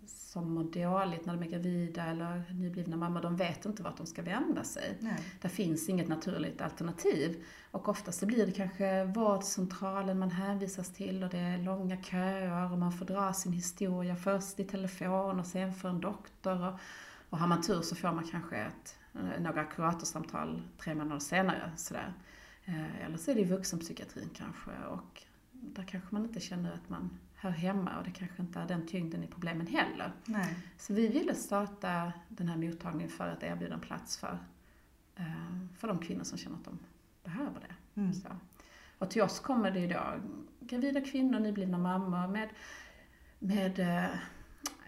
som 0.06 0.54
mår 0.54 0.64
dåligt 0.64 1.26
när 1.26 1.36
de 1.36 1.42
är 1.42 1.50
gravida 1.50 2.04
eller 2.04 2.52
nyblivna 2.52 2.96
mammor, 2.96 3.22
de 3.22 3.36
vet 3.36 3.64
inte 3.64 3.82
vart 3.82 3.96
de 3.96 4.06
ska 4.06 4.22
vända 4.22 4.64
sig. 4.64 4.96
Nej. 5.00 5.18
Det 5.40 5.48
finns 5.48 5.88
inget 5.88 6.08
naturligt 6.08 6.60
alternativ. 6.60 7.44
Och 7.70 7.88
oftast 7.88 8.18
så 8.20 8.26
blir 8.26 8.46
det 8.46 8.52
kanske 8.52 9.04
vårdcentralen 9.04 10.18
man 10.18 10.30
hänvisas 10.30 10.92
till 10.92 11.24
och 11.24 11.30
det 11.30 11.38
är 11.38 11.58
långa 11.58 12.02
köer 12.02 12.72
och 12.72 12.78
man 12.78 12.92
får 12.92 13.04
dra 13.04 13.32
sin 13.32 13.52
historia 13.52 14.16
först 14.16 14.60
i 14.60 14.64
telefon 14.64 15.40
och 15.40 15.46
sen 15.46 15.74
för 15.74 15.88
en 15.88 16.00
doktor. 16.00 16.66
Och, 16.68 16.78
och 17.30 17.38
har 17.38 17.46
man 17.46 17.62
tur 17.62 17.82
så 17.82 17.94
får 17.94 18.12
man 18.12 18.24
kanske 18.24 18.56
ett, 18.56 18.96
eh, 19.14 19.42
några 19.42 19.64
kuratorsamtal 19.64 20.62
tre 20.78 20.94
månader 20.94 21.20
senare. 21.20 21.72
Sådär. 21.76 22.14
Eh, 22.64 23.04
Eller 23.04 23.16
så 23.16 23.30
är 23.30 23.34
det 23.34 23.40
i 23.40 23.44
vuxenpsykiatrin 23.44 24.30
kanske 24.34 24.70
och 24.90 25.22
där 25.52 25.82
kanske 25.82 26.08
man 26.14 26.24
inte 26.24 26.40
känner 26.40 26.72
att 26.72 26.88
man 26.88 27.18
hör 27.42 27.50
hemma 27.50 27.98
och 27.98 28.04
det 28.04 28.10
kanske 28.10 28.42
inte 28.42 28.60
är 28.60 28.66
den 28.66 28.86
tyngden 28.86 29.24
i 29.24 29.26
problemen 29.26 29.66
heller. 29.66 30.12
Nej. 30.24 30.56
Så 30.78 30.94
vi 30.94 31.08
ville 31.08 31.34
starta 31.34 32.12
den 32.28 32.48
här 32.48 32.56
mottagningen 32.56 33.08
för 33.08 33.28
att 33.28 33.42
erbjuda 33.42 33.74
en 33.74 33.80
plats 33.80 34.16
för, 34.16 34.38
eh, 35.16 35.24
för 35.78 35.88
de 35.88 35.98
kvinnor 35.98 36.24
som 36.24 36.38
känner 36.38 36.56
att 36.56 36.64
de 36.64 36.78
behöver 37.24 37.60
det. 37.60 38.00
Mm. 38.00 38.14
Så. 38.14 38.28
Och 38.98 39.10
till 39.10 39.22
oss 39.22 39.40
kommer 39.40 39.70
det 39.70 39.80
idag 39.80 40.20
gravida 40.60 41.00
kvinnor, 41.00 41.38
nyblivna 41.38 41.78
mammor 41.78 42.28
med, 42.28 42.48
med 43.38 43.78
eh, 43.78 44.10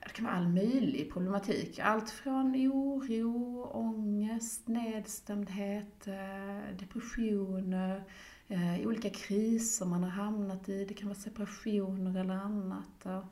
det 0.02 0.12
kan 0.12 0.24
vara 0.24 0.34
all 0.36 0.48
möjlig 0.48 1.12
problematik. 1.12 1.78
Allt 1.78 2.10
från 2.10 2.56
oro, 2.56 3.62
ångest, 3.64 4.68
nedstämdhet, 4.68 6.06
eh, 6.06 6.76
depressioner, 6.78 8.04
eh, 8.48 8.87
olika 8.87 9.11
kriser 9.11 9.87
man 9.87 10.02
har 10.02 10.11
hamnat 10.11 10.68
i. 10.68 10.85
Det 10.85 10.94
kan 10.94 11.09
vara 11.09 11.18
separationer 11.18 12.20
eller 12.20 12.35
annat. 12.35 13.07
Och, 13.07 13.24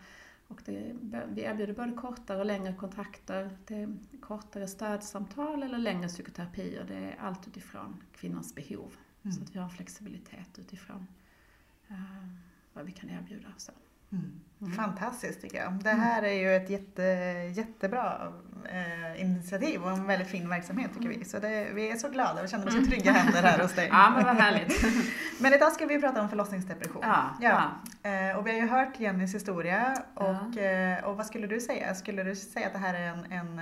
och 0.48 0.62
det, 0.64 0.96
vi 1.28 1.42
erbjuder 1.42 1.74
både 1.74 1.92
kortare 1.92 2.38
och 2.38 2.46
längre 2.46 2.74
kontakter. 2.74 3.58
Det 3.66 3.74
är 3.74 3.96
kortare 4.20 4.68
stödsamtal 4.68 5.62
eller 5.62 5.78
längre 5.78 6.08
psykoterapier. 6.08 6.84
Det 6.88 6.94
är 6.94 7.16
allt 7.20 7.48
utifrån 7.48 7.96
kvinnans 8.12 8.54
behov. 8.54 8.96
Mm. 9.22 9.32
Så 9.32 9.42
att 9.42 9.54
vi 9.54 9.58
har 9.58 9.64
en 9.64 9.70
flexibilitet 9.70 10.58
utifrån 10.58 11.06
eh, 11.88 12.28
vad 12.72 12.84
vi 12.84 12.92
kan 12.92 13.10
erbjuda. 13.10 13.48
Så. 13.56 13.72
Mm. 14.10 14.40
Fantastiskt 14.76 15.42
tycker 15.42 15.58
jag. 15.58 15.72
Det 15.72 15.90
här 15.90 16.22
är 16.22 16.32
ju 16.32 16.56
ett 16.56 16.70
jätte, 16.70 17.02
jättebra 17.54 18.32
eh, 18.70 19.20
initiativ 19.20 19.82
och 19.82 19.90
en 19.90 20.06
väldigt 20.06 20.28
fin 20.28 20.48
verksamhet 20.48 20.90
tycker 20.94 21.08
vi. 21.08 21.24
Så 21.24 21.38
det, 21.38 21.68
vi 21.74 21.90
är 21.90 21.96
så 21.96 22.08
glada 22.08 22.42
och 22.42 22.48
känner 22.48 22.66
oss 22.66 22.74
i 22.74 22.86
trygga 22.86 23.12
händer 23.12 23.42
här 23.42 23.58
hos 23.58 23.74
dig. 23.74 23.88
Ja, 23.92 24.12
men 24.16 24.24
vad 24.24 24.36
härligt. 24.36 24.84
Men 25.40 25.54
idag 25.54 25.72
ska 25.72 25.86
vi 25.86 26.00
prata 26.00 26.22
om 26.22 26.28
förlossningsdepression. 26.28 27.02
Ja, 27.02 27.36
ja. 27.40 27.70
Eh, 28.10 28.38
och 28.38 28.46
vi 28.46 28.50
har 28.50 28.58
ju 28.58 28.68
hört 28.68 29.00
Jennys 29.00 29.34
historia 29.34 30.02
och, 30.14 30.56
eh, 30.58 31.04
och 31.04 31.16
vad 31.16 31.26
skulle 31.26 31.46
du 31.46 31.60
säga? 31.60 31.94
Skulle 31.94 32.22
du 32.22 32.36
säga 32.36 32.66
att 32.66 32.72
det 32.72 32.78
här 32.78 32.94
är 32.94 33.08
en, 33.08 33.32
en, 33.32 33.58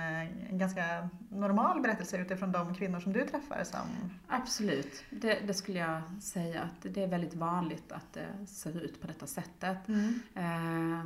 en, 0.49 0.57
ganska 0.57 1.09
normal 1.29 1.81
berättelse 1.81 2.17
utifrån 2.17 2.51
de 2.51 2.75
kvinnor 2.75 2.99
som 2.99 3.13
du 3.13 3.27
träffar? 3.27 3.63
Som... 3.63 3.79
Absolut, 4.27 5.03
det, 5.09 5.39
det 5.47 5.53
skulle 5.53 5.79
jag 5.79 6.01
säga 6.21 6.61
att 6.61 6.93
det 6.93 7.03
är 7.03 7.07
väldigt 7.07 7.35
vanligt 7.35 7.91
att 7.91 8.13
det 8.13 8.47
ser 8.47 8.83
ut 8.83 9.01
på 9.01 9.07
detta 9.07 9.27
sättet. 9.27 9.87
Mm. 9.87 10.19
Eh, 10.91 11.05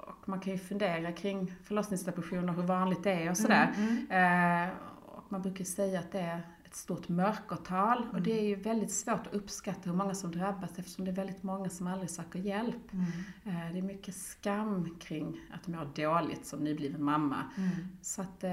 och 0.00 0.28
man 0.28 0.40
kan 0.40 0.52
ju 0.52 0.58
fundera 0.58 1.12
kring 1.12 1.54
förlossningsdepressioner, 1.64 2.52
hur 2.52 2.62
vanligt 2.62 3.02
det 3.02 3.12
är 3.12 3.30
och 3.30 3.36
sådär. 3.36 3.72
Mm, 3.76 4.06
mm. 4.10 4.68
Eh, 4.68 4.74
och 5.06 5.24
man 5.32 5.42
brukar 5.42 5.64
säga 5.64 5.98
att 6.00 6.12
det 6.12 6.20
är 6.20 6.42
ett 6.64 6.74
stort 6.74 7.08
mörkertal 7.08 7.98
och 7.98 8.08
Mm. 8.10 8.22
det 8.22 8.32
är 8.40 8.44
ju 8.44 8.54
väldigt 8.54 8.92
svårt 8.92 9.26
att 9.26 9.34
uppskatta 9.34 9.90
hur 9.90 9.96
många 9.96 10.14
som 10.14 10.30
drabbas 10.30 10.78
eftersom 10.78 11.04
det 11.04 11.10
är 11.10 11.14
väldigt 11.14 11.42
många 11.42 11.70
som 11.70 11.86
aldrig 11.86 12.10
söker 12.10 12.38
hjälp. 12.38 12.92
Mm. 12.92 13.06
Eh, 13.44 13.72
det 13.72 13.78
är 13.78 13.82
mycket 13.82 14.14
skam 14.16 14.96
kring 15.00 15.40
att 15.54 15.66
må 15.68 15.84
dåligt 15.84 16.46
som 16.46 16.58
nybliven 16.60 17.04
mamma. 17.04 17.36
Mm. 17.56 17.70
Så 18.02 18.22
att 18.22 18.44
eh, 18.44 18.50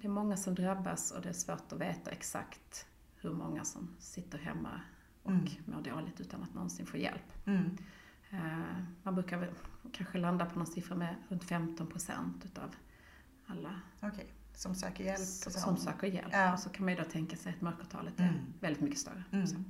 det 0.00 0.06
är 0.06 0.08
många 0.08 0.36
som 0.36 0.54
drabbas 0.54 1.10
och 1.10 1.22
det 1.22 1.28
är 1.28 1.32
svårt 1.32 1.72
att 1.72 1.80
veta 1.80 2.10
exakt 2.10 2.86
hur 3.20 3.30
många 3.32 3.64
som 3.64 3.88
sitter 3.98 4.38
hemma 4.38 4.80
och 5.22 5.30
Mm. 5.30 5.46
mår 5.64 5.80
dåligt 5.82 6.20
utan 6.20 6.42
att 6.42 6.54
någonsin 6.54 6.86
få 6.86 6.96
hjälp. 6.96 7.46
Mm. 7.46 7.76
Man 9.02 9.14
brukar 9.14 9.50
kanske 9.92 10.18
landa 10.18 10.46
på 10.46 10.58
någon 10.58 10.66
siffra 10.66 10.94
med 10.96 11.14
runt 11.28 11.44
15 11.44 11.86
procent 11.86 12.44
utav 12.44 12.74
alla 13.46 13.80
Okej, 14.00 14.26
som 14.54 14.74
söker 14.74 15.04
hjälp. 15.04 15.18
så. 15.20 15.50
som 15.50 15.76
söker 15.76 16.06
hjälp. 16.06 16.28
Ja. 16.32 16.52
Och 16.52 16.58
så 16.58 16.70
kan 16.70 16.84
man 16.84 16.94
ju 16.94 17.00
då 17.02 17.10
tänka 17.10 17.36
sig 17.36 17.52
att 17.54 17.60
mörkertalet 17.60 18.20
är 18.20 18.24
Mm. 18.28 18.40
väldigt 18.60 18.82
mycket 18.82 18.98
större. 18.98 19.24
Mm. 19.32 19.64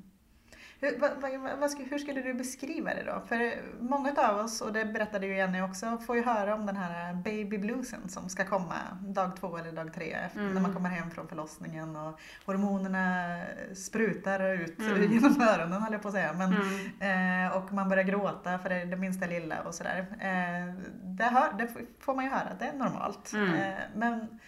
Hur, 0.85 0.99
vad, 0.99 1.59
vad, 1.61 1.71
skulle- 1.71 1.88
hur 1.88 1.99
skulle 1.99 2.21
du 2.23 2.35
beskriva 2.35 2.95
det 2.95 3.03
då? 3.03 3.23
För 3.29 3.53
många 3.81 4.12
av 4.16 4.37
oss, 4.45 4.61
och 4.61 4.73
det 4.73 4.85
berättade 4.85 5.27
ju 5.27 5.37
Jenny 5.37 5.61
också, 5.61 5.99
får 6.07 6.16
ju 6.16 6.23
höra 6.25 6.55
om 6.55 6.66
den 6.66 6.77
här 6.77 7.14
baby 7.14 7.59
bluesen 7.59 8.09
som 8.09 8.29
ska 8.29 8.45
komma 8.45 8.75
dag 9.01 9.37
två 9.40 9.57
eller 9.57 9.73
dag 9.73 9.95
tre 9.95 10.12
efter, 10.12 10.40
Mm. 10.40 10.55
när 10.55 10.61
man 10.61 10.75
kommer 10.75 10.88
hem 10.90 11.11
från 11.11 11.29
förlossningen 11.29 11.97
och 11.97 12.21
hormonerna 12.47 13.40
sprutar 13.75 14.40
ut 14.55 14.79
Mm. 14.79 15.12
genom 15.12 15.40
öronen 15.42 15.83
höll 15.83 15.92
jag 15.92 16.03
på 16.03 16.09
att 16.09 16.14
säga. 16.14 16.33
Men, 16.33 16.55
Mm. 17.01 17.47
eh, 17.49 17.57
och 17.57 17.73
man 17.73 17.88
börjar 17.88 18.05
gråta 18.05 18.59
för 18.59 18.68
det, 18.68 18.85
det 18.85 18.97
minsta 18.97 19.27
lilla 19.27 19.61
och 19.61 19.75
sådär. 19.75 19.99
Eh, 20.21 20.75
det, 21.05 21.25
hör, 21.25 21.53
det 21.59 21.68
får 22.01 22.14
man 22.14 22.25
ju 22.25 22.31
höra 22.31 22.49
att 22.49 22.59
det 22.59 22.66
är 22.66 22.73
normalt. 22.73 23.33
Mm. 23.33 23.55
Eh, 23.55 23.75
men 23.95 24.38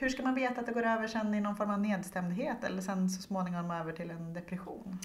hur 0.00 0.08
ska 0.08 0.22
man 0.22 0.34
veta 0.34 0.60
att 0.60 0.66
det 0.66 0.72
går 0.72 0.82
över 0.86 1.06
sen 1.08 1.34
i 1.34 1.40
någon 1.40 1.56
form 1.56 1.70
av 1.70 1.80
nedstämdhet 1.80 2.64
eller 2.64 2.82
sen 2.82 3.10
så 3.10 3.22
småningom 3.22 3.70
över 3.70 3.92
till 3.92 4.10
en 4.10 4.32
depression? 4.34 4.98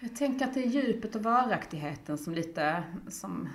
Jag 0.00 0.16
tänker 0.16 0.44
att 0.46 0.54
det 0.54 0.60
är 0.64 0.66
djupet 0.68 1.14
och 1.16 1.22
varaktigheten 1.22 2.18
som 2.18 2.34
lite 2.34 2.82
som, 3.08 3.48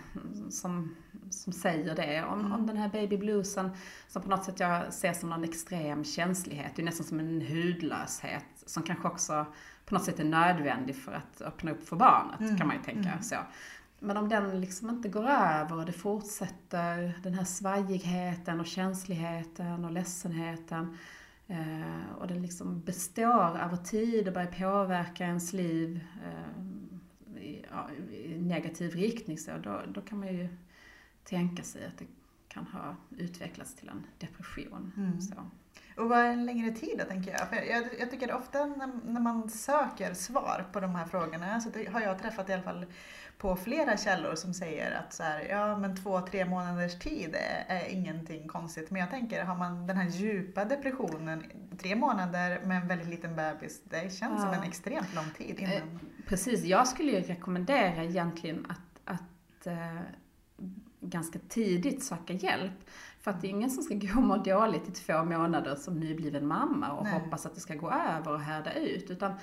som, 0.50 0.96
som 1.30 1.54
säger 1.54 1.96
det. 1.96 2.24
Om, 2.24 2.40
Mm. 2.40 2.52
om 2.52 2.68
den 2.68 2.78
här 2.78 2.90
baby 2.90 3.18
bluesen 3.18 3.70
som 4.08 4.22
på 4.22 4.30
något 4.30 4.44
sätt 4.44 4.60
jag 4.60 4.94
ser 4.94 5.14
som 5.14 5.30
någon 5.30 5.44
extrem 5.44 6.04
känslighet. 6.04 6.72
Det 6.76 6.82
är 6.82 6.86
nästan 6.86 7.06
som 7.06 7.20
en 7.20 7.42
hudlöshet 7.42 8.46
som 8.66 8.84
kanske 8.84 9.08
också 9.08 9.46
på 9.86 9.94
något 9.94 10.04
sätt 10.04 10.20
är 10.20 10.24
nödvändig 10.24 10.96
för 10.96 11.12
att 11.14 11.42
öppna 11.42 11.72
upp 11.72 11.88
för 11.88 11.96
barnet, 11.96 12.40
Mm. 12.40 12.58
kan 12.58 12.68
man 12.68 12.76
ju 12.76 12.82
tänka 12.84 13.10
Mm. 13.10 13.24
så. 13.24 13.36
Men 14.00 14.18
om 14.18 14.30
den 14.30 14.62
liksom 14.62 14.90
inte 14.90 15.10
går 15.10 15.28
över 15.28 15.76
och 15.76 15.86
det 15.86 15.94
fortsätter 15.94 17.20
den 17.24 17.34
här 17.34 17.44
svajigheten 17.44 18.60
och 18.60 18.66
känsligheten 18.66 19.86
och 19.86 19.92
ledsenheten 19.92 20.98
eh, 21.48 22.12
och 22.18 22.28
den 22.28 22.42
liksom 22.42 22.82
består 22.82 23.58
över 23.58 23.78
tid 23.78 24.28
och 24.28 24.34
börjar 24.34 24.52
påverka 24.52 25.24
ens 25.26 25.54
liv 25.54 26.06
eh, 26.24 27.44
i, 27.44 27.66
negativ 28.42 28.92
riktning 28.92 29.38
så 29.38 29.52
då, 29.64 29.82
då 29.88 30.02
kan 30.02 30.20
man 30.20 30.28
ju 30.28 30.48
tänka 31.24 31.64
sig 31.64 31.86
att 31.86 31.98
det 31.98 32.06
kan 32.48 32.68
ha 32.68 32.96
utvecklats 33.18 33.76
till 33.76 33.90
en 33.90 34.06
depression. 34.20 34.92
Mm. 34.98 35.22
Så. 35.22 35.36
Och 35.98 36.10
vad 36.10 36.20
är 36.20 36.32
en 36.32 36.46
längre 36.46 36.72
tid 36.72 36.98
då 37.00 37.06
tänker 37.06 37.32
jag? 37.32 37.50
För 37.50 37.56
jag, 37.56 38.00
jag 38.00 38.12
tycker 38.12 38.34
ofta 38.34 38.66
när, 38.66 38.90
när 39.06 39.22
man 39.22 39.50
söker 39.50 40.14
svar 40.14 40.66
på 40.72 40.80
de 40.80 40.96
här 40.96 41.06
frågorna 41.06 41.62
så 41.62 41.70
har 41.92 42.02
jag 42.02 42.20
träffat 42.20 42.50
i 42.50 42.54
alla 42.54 42.64
fall 42.64 42.86
på 43.38 43.56
flera 43.56 43.98
källor 43.98 44.36
som 44.36 44.54
säger 44.54 44.92
att 45.00 45.14
så 45.14 45.24
här, 45.24 45.48
ja 45.50 45.78
men 45.78 45.96
två, 45.96 46.22
tre 46.22 46.46
månaders 46.46 47.00
tid 47.00 47.36
är, 47.36 47.76
är 47.76 47.90
ingenting 47.90 48.48
konstigt. 48.48 48.92
Men 48.92 49.00
jag 49.02 49.10
tänker, 49.10 49.44
har 49.44 49.56
man 49.56 49.88
den 49.88 49.98
här 49.98 50.10
djupa 50.10 50.66
depressionen, 50.66 51.44
tre 51.82 51.96
månader 51.96 52.62
med 52.64 52.82
en 52.82 52.88
väldigt 52.88 53.08
liten 53.08 53.36
bebis, 53.36 53.82
det 53.84 54.00
känns 54.14 54.42
som 54.42 54.50
Ja. 54.52 54.56
en 54.56 54.64
extremt 54.64 55.16
lång 55.16 55.30
tid 55.38 55.60
innan. 55.60 55.74
Eh, 55.74 55.82
Precis, 56.28 56.64
jag 56.64 56.88
skulle 56.88 57.12
ju 57.12 57.22
rekommendera 57.22 58.04
egentligen 58.04 58.66
att, 58.70 59.14
att 59.14 59.68
eh, 59.68 60.00
ganska 61.02 61.40
tidigt 61.50 62.04
söka 62.04 62.34
hjälp. 62.34 62.90
För 63.20 63.32
att 63.32 63.42
det 63.42 63.48
är 63.48 63.50
ingen 63.50 63.70
som 63.70 63.84
ska 63.84 63.96
gå 63.96 64.08
och 64.20 64.24
må 64.24 64.38
dåligt 64.38 64.90
i 64.90 64.92
två 64.92 65.24
månader 65.24 65.76
som 65.76 66.00
nybliven 66.00 66.48
mamma 66.48 66.92
och 66.92 67.04
Nej. 67.04 67.14
hoppas 67.14 67.46
att 67.46 67.56
det 67.56 67.62
ska 67.62 67.74
gå 67.76 67.92
över 67.92 68.32
och 68.34 68.42
härda 68.42 68.74
ut. 68.74 69.12
Utan 69.12 69.34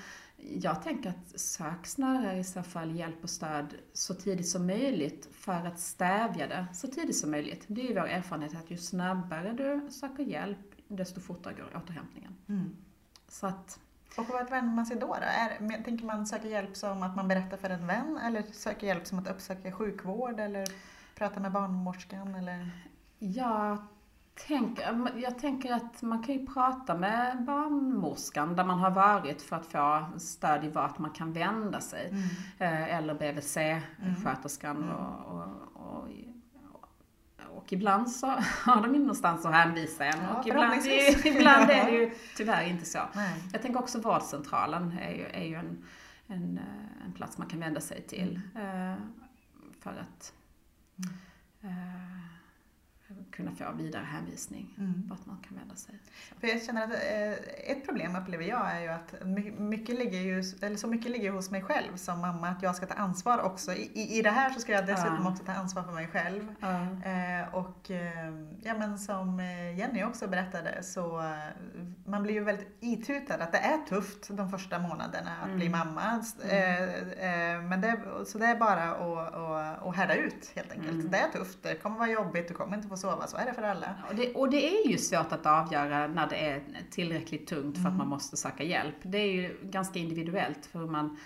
jag 0.49 0.83
tänker 0.83 1.09
att 1.09 1.39
sök 1.39 1.85
snarare 1.85 2.37
i 2.37 2.43
så 2.43 2.63
fall 2.63 2.95
hjälp 2.95 3.23
och 3.23 3.29
stöd 3.29 3.73
så 3.93 4.13
tidigt 4.13 4.47
som 4.49 4.67
möjligt 4.67 5.29
för 5.31 5.65
att 5.67 5.79
stävja 5.79 6.47
det 6.47 6.67
så 6.73 6.87
tidigt 6.87 7.17
som 7.17 7.31
möjligt. 7.31 7.63
Det 7.67 7.81
är 7.81 7.87
ju 7.87 7.93
vår 7.93 8.07
erfarenhet 8.07 8.55
att 8.55 8.71
ju 8.71 8.77
snabbare 8.77 9.53
du 9.53 9.91
söker 9.91 10.23
hjälp, 10.23 10.57
desto 10.87 11.21
fortare 11.21 11.53
går 11.53 11.77
återhämtningen. 11.83 12.35
Mm. 12.49 12.75
Så 13.27 13.47
att 13.47 13.79
Och 14.17 14.25
vad 14.29 14.49
vänder 14.49 14.75
man 14.75 14.85
sig 14.85 14.97
då? 14.97 15.07
då? 15.07 15.13
Är, 15.13 15.83
tänker 15.83 16.05
man 16.05 16.25
söka 16.25 16.47
hjälp 16.47 16.77
som 16.77 17.03
att 17.03 17.15
man 17.15 17.27
berättar 17.27 17.57
för 17.57 17.69
en 17.69 17.87
vän 17.87 18.17
eller 18.17 18.43
söka 18.51 18.85
hjälp 18.85 19.07
som 19.07 19.19
att 19.19 19.27
uppsöka 19.27 19.71
sjukvård 19.71 20.39
eller 20.39 20.67
prata 21.15 21.39
med 21.39 21.51
barnmorskan 21.51 22.35
eller? 22.35 22.69
Jag 23.19 23.77
tänker, 24.35 25.11
jag 25.19 25.39
tänker 25.39 25.73
att 25.73 26.01
man 26.01 26.23
kan 26.23 26.35
ju 26.35 26.45
prata 26.47 26.95
med 26.95 27.43
barnmorskan 27.45 28.55
där 28.55 28.63
man 28.63 28.79
har 28.79 28.91
varit 28.91 29.41
för 29.41 29.55
att 29.55 29.65
få 29.65 30.05
stöd 30.19 30.63
i 30.65 30.69
vart 30.69 30.99
man 30.99 31.11
kan 31.11 31.33
vända 31.33 31.79
sig. 31.81 32.09
Mm. 32.09 32.23
Eh, 32.59 32.97
Eller 32.97 33.13
BVC-sköterskan 33.13 34.89
och, 34.91 35.35
och, 35.35 35.47
och, 35.73 36.07
och 37.57 37.73
ibland 37.73 38.11
så 38.11 38.27
har 38.65 38.81
de 38.81 38.87
någonstans 38.99 39.45
att 39.45 39.53
hänvisa 39.53 40.05
en 40.05 40.19
Ja, 40.23 40.39
och 40.39 40.47
ibland, 40.47 40.73
ibland 41.25 41.69
är 41.71 41.85
det 41.85 41.91
ju 41.91 42.11
tyvärr 42.37 42.63
inte 42.63 42.85
så. 42.85 42.99
Nej. 43.15 43.43
Jag 43.51 43.61
tänker 43.61 43.79
också 43.79 44.01
vårdcentralen 44.01 44.97
är 45.01 45.11
ju, 45.11 45.25
är 45.25 45.43
ju 45.45 45.55
en, 45.55 45.83
en, 46.27 46.57
eh, 46.57 47.05
en 47.05 47.13
plats 47.13 47.37
man 47.37 47.47
kan 47.47 47.59
vända 47.59 47.81
sig 47.81 48.01
till. 48.01 48.41
eh, 48.55 48.95
För 49.79 49.91
att 49.91 50.33
eh, 51.63 52.32
kunna 53.31 53.51
få 53.51 53.63
vidare 53.77 54.03
hänvisning 54.03 54.75
Mm. 54.77 55.03
vart 55.09 55.25
man 55.25 55.37
kan 55.47 55.57
vända 55.57 55.75
sig. 55.75 55.99
Så. 56.29 56.35
För 56.39 56.47
jag 56.47 56.63
känner 56.63 56.83
att 56.83 56.93
eh, 56.93 57.71
ett 57.71 57.85
problem 57.85 58.15
upplever 58.15 58.43
jag 58.45 58.71
är 58.71 58.81
ju 58.81 58.87
att 58.87 59.13
my- 59.25 59.51
mycket 59.51 59.95
ligger 59.99 60.19
ju, 60.19 60.43
eller 60.61 60.75
så 60.77 60.87
mycket 60.87 61.11
ligger 61.11 61.31
hos 61.31 61.51
mig 61.51 61.61
själv 61.61 61.95
som 61.95 62.19
mamma 62.21 62.47
att 62.49 62.63
jag 62.63 62.75
ska 62.75 62.85
ta 62.85 62.93
ansvar 62.93 63.41
också. 63.41 63.73
I, 63.73 64.17
i, 64.17 64.21
det 64.21 64.29
här 64.29 64.49
så 64.49 64.59
ska 64.59 64.71
jag 64.71 64.85
dessutom 64.85 65.19
Ja. 65.23 65.29
också 65.31 65.43
ta 65.43 65.51
ansvar 65.51 65.83
för 65.83 65.91
mig 65.91 66.07
själv. 66.07 66.55
Eh, 67.05 67.55
och 67.55 67.91
eh, 67.91 68.33
ja, 68.61 68.73
men 68.77 68.99
som 68.99 69.39
Jenny 69.77 70.03
också 70.03 70.27
berättade 70.27 70.83
så 70.83 71.23
man 72.05 72.23
blir 72.23 72.33
ju 72.33 72.43
väldigt 72.43 72.77
itutad 72.79 73.35
att 73.43 73.51
det 73.51 73.57
är 73.57 73.77
tufft 73.89 74.27
de 74.37 74.49
första 74.49 74.79
månaderna 74.79 75.31
att 75.41 75.45
Mm. 75.45 75.57
bli 75.57 75.69
mamma. 75.69 76.23
Eh, 76.49 76.83
eh, 76.83 77.61
men 77.61 77.81
det, 77.81 77.99
så 78.25 78.37
det 78.37 78.45
är 78.45 78.55
bara 78.59 78.83
att, 78.91 79.33
att, 79.33 79.87
att 79.87 79.95
härda 79.95 80.15
ut 80.15 80.51
helt 80.55 80.71
enkelt. 80.71 80.91
Mm. 80.91 81.11
Det 81.11 81.17
är 81.17 81.29
tufft, 81.31 81.63
det 81.63 81.75
kommer 81.75 81.97
vara 81.97 82.09
jobbigt, 82.09 82.47
du 82.47 82.53
kommer 82.53 82.77
inte 82.77 82.87
få 82.87 82.97
sova. 83.03 83.27
Så 83.27 83.37
är 83.37 83.45
det 83.45 83.53
för 83.53 83.63
alla. 83.63 83.95
Och 84.09 84.15
det, 84.15 84.33
och 84.33 84.49
det 84.49 84.61
är 84.77 84.87
ju 84.91 84.97
svårt 84.97 85.31
att 85.31 85.45
avgöra 85.45 86.07
när 86.07 86.27
det 86.29 86.35
är 86.49 86.61
tillräckligt 86.91 87.47
tungt 87.47 87.75
för 87.75 87.83
att 87.83 87.93
Mm. 87.93 87.97
man 87.97 88.07
måste 88.07 88.37
söka 88.37 88.63
hjälp. 88.63 88.95
Det 89.01 89.17
är 89.17 89.31
ju 89.31 89.57
ganska 89.63 89.99
individuellt 89.99 90.65
för 90.65 90.79
hur 90.79 90.87
man 90.87 91.17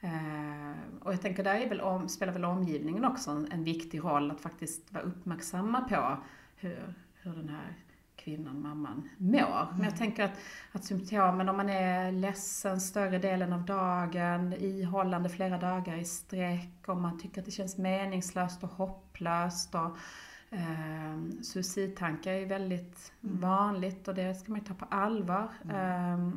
eh, 0.00 1.02
och 1.02 1.12
jag 1.12 1.20
tänker 1.20 1.44
där 1.44 1.54
är 1.54 1.68
väl 1.68 1.80
om, 1.80 2.08
spelar 2.08 2.32
väl 2.32 2.44
omgivningen 2.44 3.04
också 3.04 3.30
en, 3.30 3.52
en 3.52 3.64
viktig 3.64 4.04
roll 4.04 4.30
att 4.30 4.40
faktiskt 4.40 4.92
vara 4.92 5.04
uppmärksamma 5.04 5.80
på 5.80 6.16
hur, 6.56 6.94
hur 7.22 7.32
den 7.32 7.48
här 7.48 7.76
kvinnan, 8.16 8.62
mamman, 8.62 9.08
mår. 9.18 9.66
Men 9.76 9.84
jag 9.84 9.96
tänker 9.96 10.24
att, 10.24 10.38
att 10.72 10.84
symptomen, 10.84 11.48
om 11.48 11.56
man 11.56 11.70
är 11.70 12.12
ledsen 12.12 12.80
större 12.80 13.18
delen 13.18 13.52
av 13.52 13.64
dagen, 13.64 14.52
ihållande 14.52 15.28
flera 15.28 15.58
dagar 15.58 15.96
i 15.96 16.04
sträck, 16.04 16.88
om 16.88 17.02
man 17.02 17.18
tycker 17.20 17.40
att 17.40 17.44
det 17.44 17.50
känns 17.50 17.78
meningslöst 17.78 18.62
och 18.62 18.70
hopplöst 18.70 19.74
och 19.74 19.96
Eh, 20.56 21.40
suicidtankar 21.42 22.32
är 22.32 22.38
ju 22.38 22.44
väldigt 22.44 23.12
vanligt 23.20 24.08
och 24.08 24.14
det 24.14 24.34
ska 24.34 24.52
man 24.52 24.60
ju 24.60 24.66
ta 24.66 24.74
på 24.74 24.84
allvar. 24.84 25.48
Eh, 25.70 26.30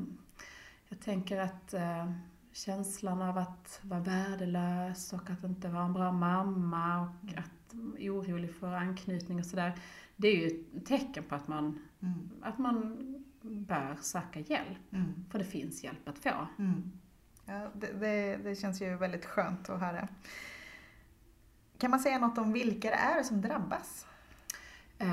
jag 0.90 1.00
tänker 1.00 1.40
att 1.40 1.74
eh, 1.74 2.12
känslan 2.52 3.22
av 3.22 3.38
att 3.38 3.80
vara 3.84 4.00
värdelös 4.00 5.14
och 5.14 5.30
att 5.30 5.44
inte 5.44 5.68
vara 5.68 5.84
en 5.86 5.94
bra 5.94 6.12
mamma 6.12 7.02
och 7.02 7.38
att 7.38 7.74
orolig 8.00 8.56
för 8.56 8.74
anknytning 8.74 9.40
och 9.40 9.46
sådär. 9.46 9.74
Det 10.16 10.28
är 10.28 10.36
ju 10.36 10.48
ett 10.48 10.86
tecken 10.86 11.24
på 11.24 11.36
att 11.36 11.48
man, 11.48 11.80
Mm. 12.02 12.30
att 12.42 12.58
man 12.58 12.98
bör 13.42 13.98
söka 14.02 14.40
hjälp. 14.40 14.94
Mm. 14.94 15.26
För 15.32 15.40
det 15.40 15.46
finns 15.46 15.84
hjälp 15.84 16.08
att 16.08 16.20
få. 16.20 16.48
Mm. 16.60 16.92
Ja, 17.46 17.68
det, 17.74 17.94
det, 17.94 18.38
det 18.38 18.56
känns 18.56 18.82
ju 18.82 18.96
väldigt 18.96 19.26
skönt 19.26 19.70
att 19.70 19.80
höra. 19.80 20.08
Kan 21.80 21.92
man 21.92 22.00
säga 22.00 22.20
något 22.20 22.38
om 22.38 22.54
vilka 22.54 22.90
det 22.90 22.96
är 22.96 23.24
som 23.24 23.42
drabbas? 23.42 24.06
Eh, 24.98 25.08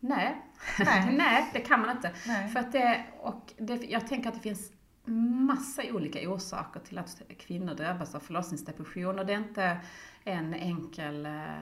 nej. 0.00 0.42
Nej. 0.78 1.14
nej, 1.16 1.50
det 1.52 1.60
kan 1.60 1.80
man 1.80 1.90
inte. 1.90 2.12
Nej. 2.26 2.48
För 2.48 2.60
att 2.60 2.72
det, 2.72 3.04
och 3.20 3.52
det, 3.58 3.74
jag 3.74 4.08
tänker 4.08 4.28
att 4.28 4.34
det 4.34 4.40
finns 4.40 4.72
massa 5.48 5.82
olika 5.90 6.30
orsaker 6.30 6.80
till 6.80 6.98
att 6.98 7.22
kvinnor 7.38 7.74
drabbas 7.74 8.14
av 8.14 8.20
förlossningsdepression 8.20 9.18
och 9.18 9.26
det 9.26 9.32
är 9.32 9.38
inte 9.38 9.78
en 10.28 10.54
enkel 10.54 11.26
eh, 11.26 11.54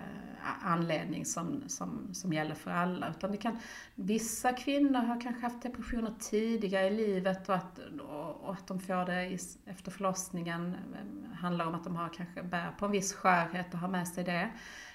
anledning 0.63 1.25
som, 1.25 1.63
som, 1.69 2.15
som 2.15 2.33
gäller 2.33 2.55
för 2.55 2.71
alla. 2.71 3.11
Utan 3.11 3.31
det 3.31 3.37
kan, 3.37 3.59
vissa 3.95 4.53
kvinnor 4.53 5.01
har 5.01 5.21
kanske 5.21 5.43
haft 5.43 5.63
depressioner 5.63 6.15
tidigare 6.21 6.87
i 6.87 6.91
livet 6.91 7.49
och 7.49 7.55
att, 7.55 7.79
och, 8.09 8.53
att 8.53 8.67
de 8.67 8.81
får 8.81 9.07
det 9.07 9.27
i, 9.27 9.39
efter 9.67 9.91
förlossningen 9.91 10.75
eh, 10.75 11.37
handlar 11.37 11.67
om 11.67 11.75
att 11.75 11.85
de 11.85 11.97
har 11.97 12.09
kanske 12.09 12.43
bär 12.43 12.71
på 12.79 12.85
en 12.85 12.93
viss 12.93 13.13
skörhet 13.13 13.75
och 13.75 13.81
har 13.81 13.89
med 13.89 14.09
sig 14.09 14.25
det. 14.25 14.51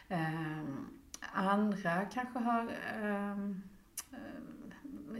Ehm, 0.08 0.88
andra 1.34 2.06
kanske 2.06 2.40
har 2.40 2.72
ehm, 3.02 3.62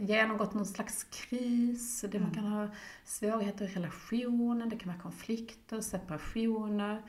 genomgått 0.00 0.54
någon 0.54 0.66
slags 0.66 1.04
kris, 1.04 2.04
det 2.10 2.20
man 2.20 2.30
kan 2.30 2.44
ha 2.44 2.68
svårigheter 3.04 3.64
i 3.64 3.68
relationen, 3.68 4.68
det 4.68 4.76
kan 4.76 4.92
vara 4.92 5.02
konflikter, 5.02 5.80
separationer. 5.80 7.02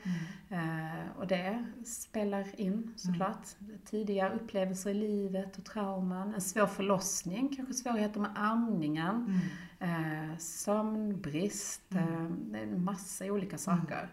Eh, 0.48 1.18
och 1.18 1.26
det 1.26 1.66
spelar 1.84 2.60
in 2.60 2.94
såklart. 2.96 3.46
Tidiga 3.84 4.28
upplevelser 4.28 4.90
i 4.90 4.94
livet 4.94 5.58
och 5.58 5.64
trauman, 5.64 6.34
en 6.34 6.40
svår 6.40 6.66
förlossning, 6.66 7.56
kanske 7.56 7.74
svårigheter 7.74 8.20
med 8.20 8.30
amningen, 8.34 9.40
eh, 9.78 10.38
sömnbrist, 10.38 11.94
eh, 11.94 12.24
det 12.30 12.58
är 12.58 12.62
en 12.62 12.84
massa 12.84 13.24
olika 13.24 13.58
saker. 13.58 14.08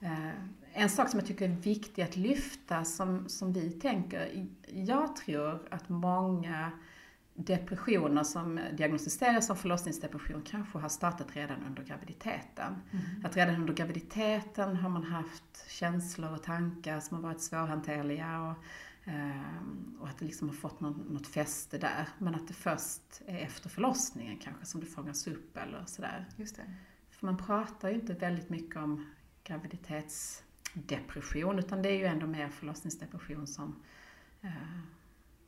Eh, 0.00 0.30
en 0.72 0.88
sak 0.88 1.08
som 1.08 1.18
jag 1.20 1.26
tycker 1.26 1.44
är 1.44 1.54
viktig 1.54 2.02
att 2.02 2.16
lyfta 2.16 2.84
som, 2.84 3.28
som 3.28 3.52
vi 3.52 3.70
tänker, 3.70 4.46
jag 4.66 5.16
tror 5.16 5.68
att 5.70 5.88
många 5.88 6.70
depressioner 7.38 8.24
som 8.24 8.60
diagnostiseras 8.76 9.46
som 9.46 9.56
förlossningsdepression 9.56 10.42
kanske 10.42 10.78
har 10.78 10.88
startat 10.88 11.36
redan 11.36 11.64
under 11.66 11.82
graviditeten. 11.82 12.82
Att 13.24 13.36
redan 13.36 13.54
under 13.54 13.74
graviditeten 13.74 14.76
har 14.76 14.88
man 14.88 15.04
haft 15.04 15.70
känslor 15.70 16.32
och 16.32 16.42
tankar 16.42 17.00
som 17.00 17.16
har 17.16 17.22
varit 17.22 17.40
svårhanterliga 17.40 18.40
och, 18.40 18.54
eh, 19.12 19.42
och 20.00 20.08
att 20.08 20.18
det 20.18 20.24
liksom 20.24 20.48
har 20.48 20.56
fått 20.56 20.80
något, 20.80 21.10
något 21.10 21.26
fäste 21.26 21.78
där. 21.78 22.08
Men 22.18 22.34
att 22.34 22.48
det 22.48 22.54
först 22.54 23.22
är 23.26 23.38
efter 23.38 23.68
förlossningen 23.68 24.38
kanske 24.38 24.66
som 24.66 24.80
det 24.80 24.86
fångas 24.86 25.26
upp 25.26 25.56
eller 25.56 25.84
sådär. 25.86 26.26
Just 26.36 26.56
det. 26.56 26.74
För 27.10 27.26
man 27.26 27.36
pratar 27.36 27.88
ju 27.88 27.94
inte 27.94 28.12
väldigt 28.12 28.48
mycket 28.48 28.76
om 28.76 29.06
graviditetsdepression 29.44 31.58
utan 31.58 31.82
det 31.82 31.88
är 31.88 31.98
ju 31.98 32.04
ändå 32.04 32.26
mer 32.26 32.48
förlossningsdepression 32.48 33.46
som, 33.46 33.76
eh, 34.40 34.50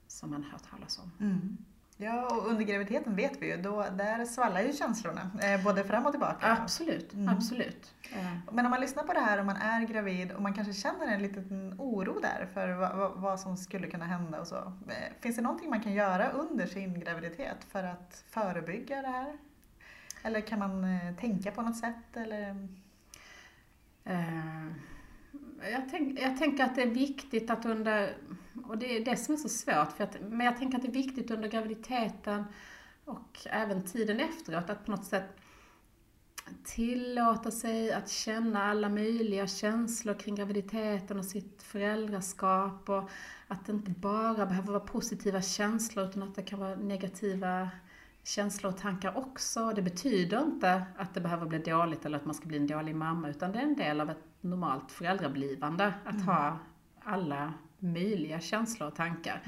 som 0.07 0.31
man 0.31 0.43
hör 0.43 0.59
talas 0.59 0.99
om. 0.99 1.13
Mm. 1.21 1.57
Ja, 2.03 2.37
och 2.37 2.47
under 2.51 2.65
graviditeten 2.65 3.17
vet 3.17 3.43
vi 3.43 3.47
ju, 3.51 3.57
då, 3.63 3.87
där 3.97 4.25
svallar 4.25 4.61
ju 4.61 4.73
känslorna, 4.73 5.31
eh, 5.43 5.65
både 5.65 5.85
fram 5.85 6.07
och 6.07 6.13
tillbaka. 6.13 6.57
Absolut, 6.63 7.13
Mm. 7.13 7.29
absolut. 7.29 7.95
Eh, 8.13 8.35
Men 8.53 8.65
om 8.67 8.71
man 8.71 8.81
lyssnar 8.81 9.03
på 9.03 9.13
det 9.13 9.21
här 9.21 9.39
och 9.39 9.47
man 9.47 9.57
är 9.57 9.87
gravid 9.87 10.33
och 10.33 10.43
man 10.43 10.55
kanske 10.55 10.73
känner 10.73 11.07
en 11.07 11.23
liten 11.23 11.75
oro 11.79 12.21
där 12.21 12.49
för 12.55 12.69
vad, 12.69 13.13
vad, 13.21 13.41
som 13.41 13.57
skulle 13.57 13.87
kunna 13.87 14.05
hända 14.05 14.41
och 14.41 14.47
så. 14.47 14.57
Eh, 14.89 15.13
Finns 15.21 15.37
det 15.37 15.43
någonting 15.43 15.71
man 15.71 15.81
kan 15.81 15.93
göra 15.93 16.29
under 16.31 16.67
sin 16.67 17.01
graviditet 17.01 17.65
för 17.69 17.85
att 17.85 18.25
förebygga 18.31 19.03
det 19.03 19.09
här? 19.09 19.37
Eller 20.23 20.41
kan 20.41 20.59
man 20.59 20.87
tänka 21.21 21.51
på 21.51 21.63
något 21.63 21.77
sätt? 21.79 22.17
Eller? 22.17 22.69
Jag, 25.73 25.83
tänk, 25.91 26.21
jag 26.21 26.39
tänker 26.39 26.65
att 26.65 26.75
det 26.75 26.83
är 26.83 26.91
viktigt 26.91 27.51
att 27.51 27.65
under, 27.67 28.17
och 28.71 28.79
det 28.79 28.97
är 28.97 29.05
det 29.05 29.17
som 29.17 29.35
är 29.35 29.39
så 29.39 29.49
svårt, 29.49 29.93
för 29.97 30.05
att, 30.05 30.17
men 30.21 30.47
jag 30.47 30.57
tänker 30.57 30.77
att 30.77 30.83
det 30.83 30.89
är 30.89 30.93
viktigt 30.93 31.31
under 31.31 31.49
graviditeten 31.49 32.45
och 33.05 33.39
även 33.45 33.85
tiden 33.85 34.21
efteråt 34.21 34.71
att 34.71 34.85
på 34.85 34.91
något 34.91 35.05
sätt 35.05 35.37
tillåta 36.65 37.51
sig 37.51 37.93
att 37.93 38.09
känna 38.09 38.65
alla 38.65 38.89
möjliga 38.89 39.47
känslor 39.47 40.15
kring 40.15 40.35
graviditeten 40.35 41.19
och 41.19 41.25
sitt 41.25 41.63
föräldraskap 41.63 42.89
och 42.89 43.11
att 43.49 43.67
det 43.67 43.73
inte 43.73 43.91
bara 43.91 44.47
behöver 44.47 44.69
vara 44.69 44.81
positiva 44.81 45.43
känslor 45.43 46.09
utan 46.09 46.23
att 46.23 46.35
det 46.35 46.43
kan 46.43 46.59
vara 46.59 46.77
negativa 46.77 47.69
känslor 48.23 48.73
och 48.73 48.79
tankar 48.79 49.19
också. 49.19 49.73
Det 49.73 49.83
betyder 49.83 50.43
inte 50.43 50.83
att 50.97 51.15
det 51.15 51.21
behöver 51.21 51.47
bli 51.47 51.59
dåligt 51.59 52.05
eller 52.07 52.19
att 52.19 52.25
man 52.25 52.35
ska 52.35 52.47
bli 52.47 52.57
en 52.57 52.67
dålig 52.67 52.97
mamma 52.97 53.29
utan 53.29 53.53
det 53.53 53.59
är 53.59 53.63
en 53.63 53.77
del 53.77 54.01
av 54.01 54.11
ett 54.11 54.25
normalt 54.41 54.93
föräldrablivande 54.93 55.95
att 56.05 56.25
ha 56.25 56.59
alla 57.01 57.55
möjliga 57.81 58.41
känslor 58.41 58.89
och 58.89 58.95
tankar. 58.95 59.43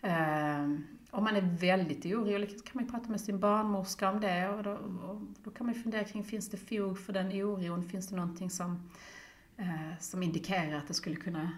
Eh, 0.00 0.68
om 1.10 1.24
man 1.24 1.36
är 1.36 1.56
väldigt 1.60 2.06
orolig 2.06 2.48
kan 2.48 2.72
man 2.72 2.84
ju 2.84 2.90
prata 2.90 3.08
med 3.08 3.20
sin 3.20 3.40
barnmorska 3.40 4.10
om 4.10 4.20
det 4.20 4.48
och 4.48 4.62
då, 4.62 4.72
och 4.72 5.20
då 5.44 5.50
kan 5.50 5.66
man 5.66 5.74
ju 5.74 5.82
fundera 5.82 6.04
kring, 6.04 6.24
finns 6.24 6.50
det 6.50 6.56
fog 6.56 6.98
för 6.98 7.12
den 7.12 7.32
oron? 7.42 7.88
Finns 7.88 8.08
det 8.08 8.16
någonting 8.16 8.50
som, 8.50 8.90
eh, 9.56 9.98
som 10.00 10.22
indikerar 10.22 10.78
att 10.78 10.88
det 10.88 10.94
skulle 10.94 11.16
kunna 11.16 11.52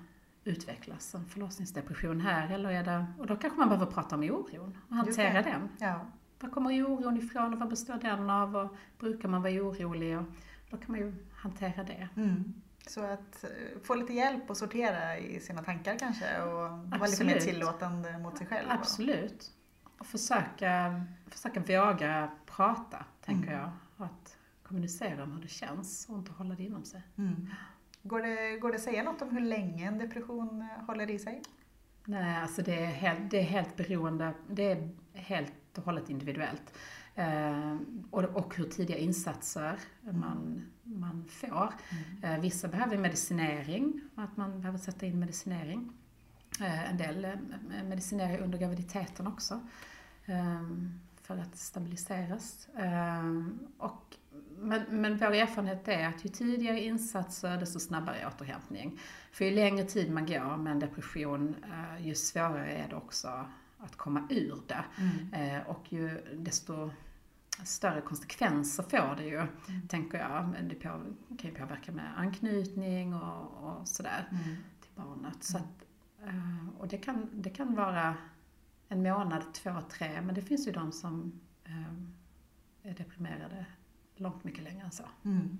utvecklas 0.44 1.14
en 1.14 1.24
förlossningsdepression 1.24 2.20
här? 2.20 2.50
Eller 2.50 2.70
är 2.70 2.84
det, 2.84 3.06
och 3.18 3.26
då 3.26 3.36
kanske 3.36 3.58
man 3.58 3.68
behöver 3.68 3.92
prata 3.92 4.14
om 4.16 4.22
oron 4.22 4.78
och 4.88 4.96
hantera 4.96 5.42
den. 5.42 5.68
Ja. 5.78 6.06
Var 6.40 6.50
kommer 6.50 6.82
oron 6.82 7.16
ifrån 7.16 7.52
och 7.52 7.58
vad 7.58 7.68
består 7.68 7.98
den 8.02 8.30
av? 8.30 8.56
Och 8.56 8.76
brukar 8.98 9.28
man 9.28 9.42
vara 9.42 9.52
orolig? 9.52 10.18
Och 10.18 10.24
då 10.70 10.76
kan 10.76 10.90
man 10.90 11.00
ju 11.00 11.14
hantera 11.34 11.84
det. 11.84 12.08
Mm. 12.16 12.54
Så 12.87 13.01
att 13.05 13.45
eh, 13.45 13.51
få 13.85 13.95
lite 13.95 14.12
hjälp 14.12 14.51
och 14.51 14.57
sortera 14.57 15.18
i 15.18 15.41
sina 15.41 15.62
tankar 15.62 15.99
kanske 15.99 16.43
och 16.43 16.51
vara 16.53 16.76
lite 16.81 16.97
Absolut. 17.05 17.35
mer 17.35 17.41
tillåtande 17.41 18.18
mot 18.18 18.39
sig 18.39 18.47
själv. 18.47 18.68
Absolut. 18.70 19.53
Och 19.99 20.07
försöka, 20.07 21.05
försöka 21.26 21.61
våga 21.61 22.31
prata, 22.47 23.05
tänker 23.24 23.49
Mm. 23.49 23.61
jag. 23.61 23.70
Att 24.07 24.37
kommunicera 24.62 25.22
om 25.22 25.33
hur 25.33 25.43
det 25.43 25.49
känns 25.49 26.09
och 26.09 26.18
inte 26.18 26.33
hålla 26.33 26.55
det 26.55 26.62
inom 26.62 26.85
sig. 26.85 27.03
Mm. 27.18 27.51
Går, 28.03 28.22
det, 28.22 28.59
går 28.59 28.68
det 28.70 28.74
att 28.76 28.83
säga 28.83 29.03
något 29.03 29.22
om 29.22 29.31
hur 29.31 29.41
länge 29.41 29.87
en 29.89 29.99
depression 29.99 30.62
eh, 30.62 30.85
håller 30.87 31.11
i 31.11 31.18
sig? 31.18 31.43
Nej, 32.05 32.37
alltså 32.43 32.62
det 32.62 32.85
är 32.85 32.87
helt, 32.87 33.31
det 33.31 33.39
är 33.39 33.43
helt 33.43 33.76
beroende, 33.76 34.33
det 34.49 34.72
är 34.72 34.89
helt 35.12 35.78
och 35.78 35.85
hållet 35.85 36.11
individuellt. 36.11 36.74
Eh, 37.20 37.76
och, 38.10 38.24
och 38.24 38.56
hur 38.56 38.64
tidiga 38.64 38.98
insatser 38.98 39.78
man, 40.00 40.62
man 40.82 41.24
får. 41.28 41.72
Eh, 42.22 42.38
vissa 42.38 42.68
behöver 42.68 42.98
medicinering, 42.98 44.00
att 44.14 44.36
man 44.36 44.60
behöver 44.60 44.78
sätta 44.78 45.06
in 45.06 45.18
medicinering. 45.18 45.92
Eh, 46.60 46.90
en 46.90 46.96
del 46.96 47.24
eh, 47.24 47.32
medicinerar 47.88 48.38
under 48.38 48.58
graviditeten 48.58 49.26
också. 49.26 49.60
för 51.22 51.38
att 51.38 51.56
stabiliseras. 51.56 52.68
Och, 53.78 54.16
men, 54.58 54.82
men 54.88 55.18
vår 55.18 55.34
erfarenhet 55.34 55.88
är 55.88 56.08
att 56.08 56.24
ju 56.24 56.28
tidigare 56.28 56.80
insatser 56.80 57.58
desto 57.58 57.80
snabbare 57.80 58.26
återhämtning. 58.26 59.00
För 59.32 59.44
ju 59.44 59.50
längre 59.50 59.84
tid 59.84 60.10
man 60.10 60.26
går 60.26 60.56
med 60.56 60.72
en 60.72 60.78
depression, 60.78 61.56
ju 61.98 62.14
svårare 62.14 62.72
är 62.72 62.88
det 62.88 62.96
också 62.96 63.46
att 63.80 63.96
komma 63.96 64.26
ur 64.30 64.58
det. 64.66 64.84
Eh, 65.36 65.70
och 65.70 65.92
ju 65.92 66.20
desto 66.34 66.90
större 67.64 68.00
konsekvenser 68.00 68.82
får 68.82 69.16
det 69.16 69.24
ju, 69.24 69.46
tänker 69.88 70.18
jag. 70.18 70.54
Det 70.62 70.74
på, 70.74 70.88
kan 71.38 71.50
ju 71.50 71.56
påverka 71.56 71.92
med 71.92 72.18
anknytning 72.18 73.14
och, 73.14 73.64
och 73.64 73.88
sådär 73.88 74.26
till 74.80 74.90
barnet. 74.94 75.44
Så 75.44 75.56
att, 75.56 75.84
eh, 76.24 76.68
och 76.78 76.88
det 76.88 76.98
kan, 76.98 77.28
det 77.32 77.50
kan 77.50 77.74
vara 77.74 78.16
en 78.88 79.02
månad, 79.02 79.54
två, 79.54 79.80
tre, 79.90 80.20
men 80.20 80.34
det 80.34 80.42
finns 80.42 80.68
ju 80.68 80.72
de 80.72 80.92
som 80.92 81.40
eh, 81.64 82.90
är 82.90 82.94
deprimerade 82.94 83.66
långt 84.16 84.44
mycket 84.44 84.64
längre 84.64 84.84
än 84.84 84.90
så. 84.90 85.04
Mm. 85.24 85.58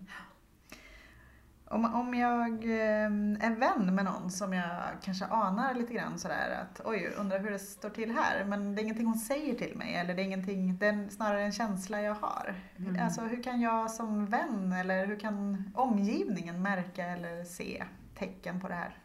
Om, 1.73 1.95
om 1.95 2.15
jag 2.15 2.65
eh, 2.65 3.07
är 3.47 3.57
vän 3.57 3.95
med 3.95 4.05
någon 4.05 4.31
som 4.31 4.53
jag 4.53 4.87
kanske 5.03 5.25
anar 5.25 5.75
lite 5.75 5.95
grann 5.95 6.19
sådär 6.19 6.63
att 6.63 6.81
oj, 6.85 7.13
undrar 7.19 7.39
hur 7.39 7.51
det 7.51 7.59
står 7.59 7.91
till 7.91 8.11
här. 8.11 8.45
Men 8.45 8.75
det 8.75 8.81
är 8.81 8.83
ingenting 8.83 9.07
hon 9.07 9.19
säger 9.19 9.55
till 9.55 9.77
mig 9.77 9.95
eller 9.95 10.15
det 10.15 10.23
är 10.23 10.25
ingenting, 10.25 10.77
det 10.79 10.87
är 10.87 11.09
snarare 11.09 11.43
en 11.43 11.53
känsla 11.53 12.03
jag 12.03 12.15
har. 12.15 12.55
Alltså 13.01 13.21
hur 13.21 13.43
kan 13.43 13.61
jag 13.61 13.91
som 13.91 14.27
vän 14.27 14.73
eller 14.73 15.07
hur 15.07 15.19
kan 15.21 15.71
omgivningen 15.75 16.63
märka 16.63 17.05
eller 17.07 17.45
se 17.45 17.85
tecken 18.19 18.61
på 18.61 18.69
det 18.69 18.75
här? 18.75 18.97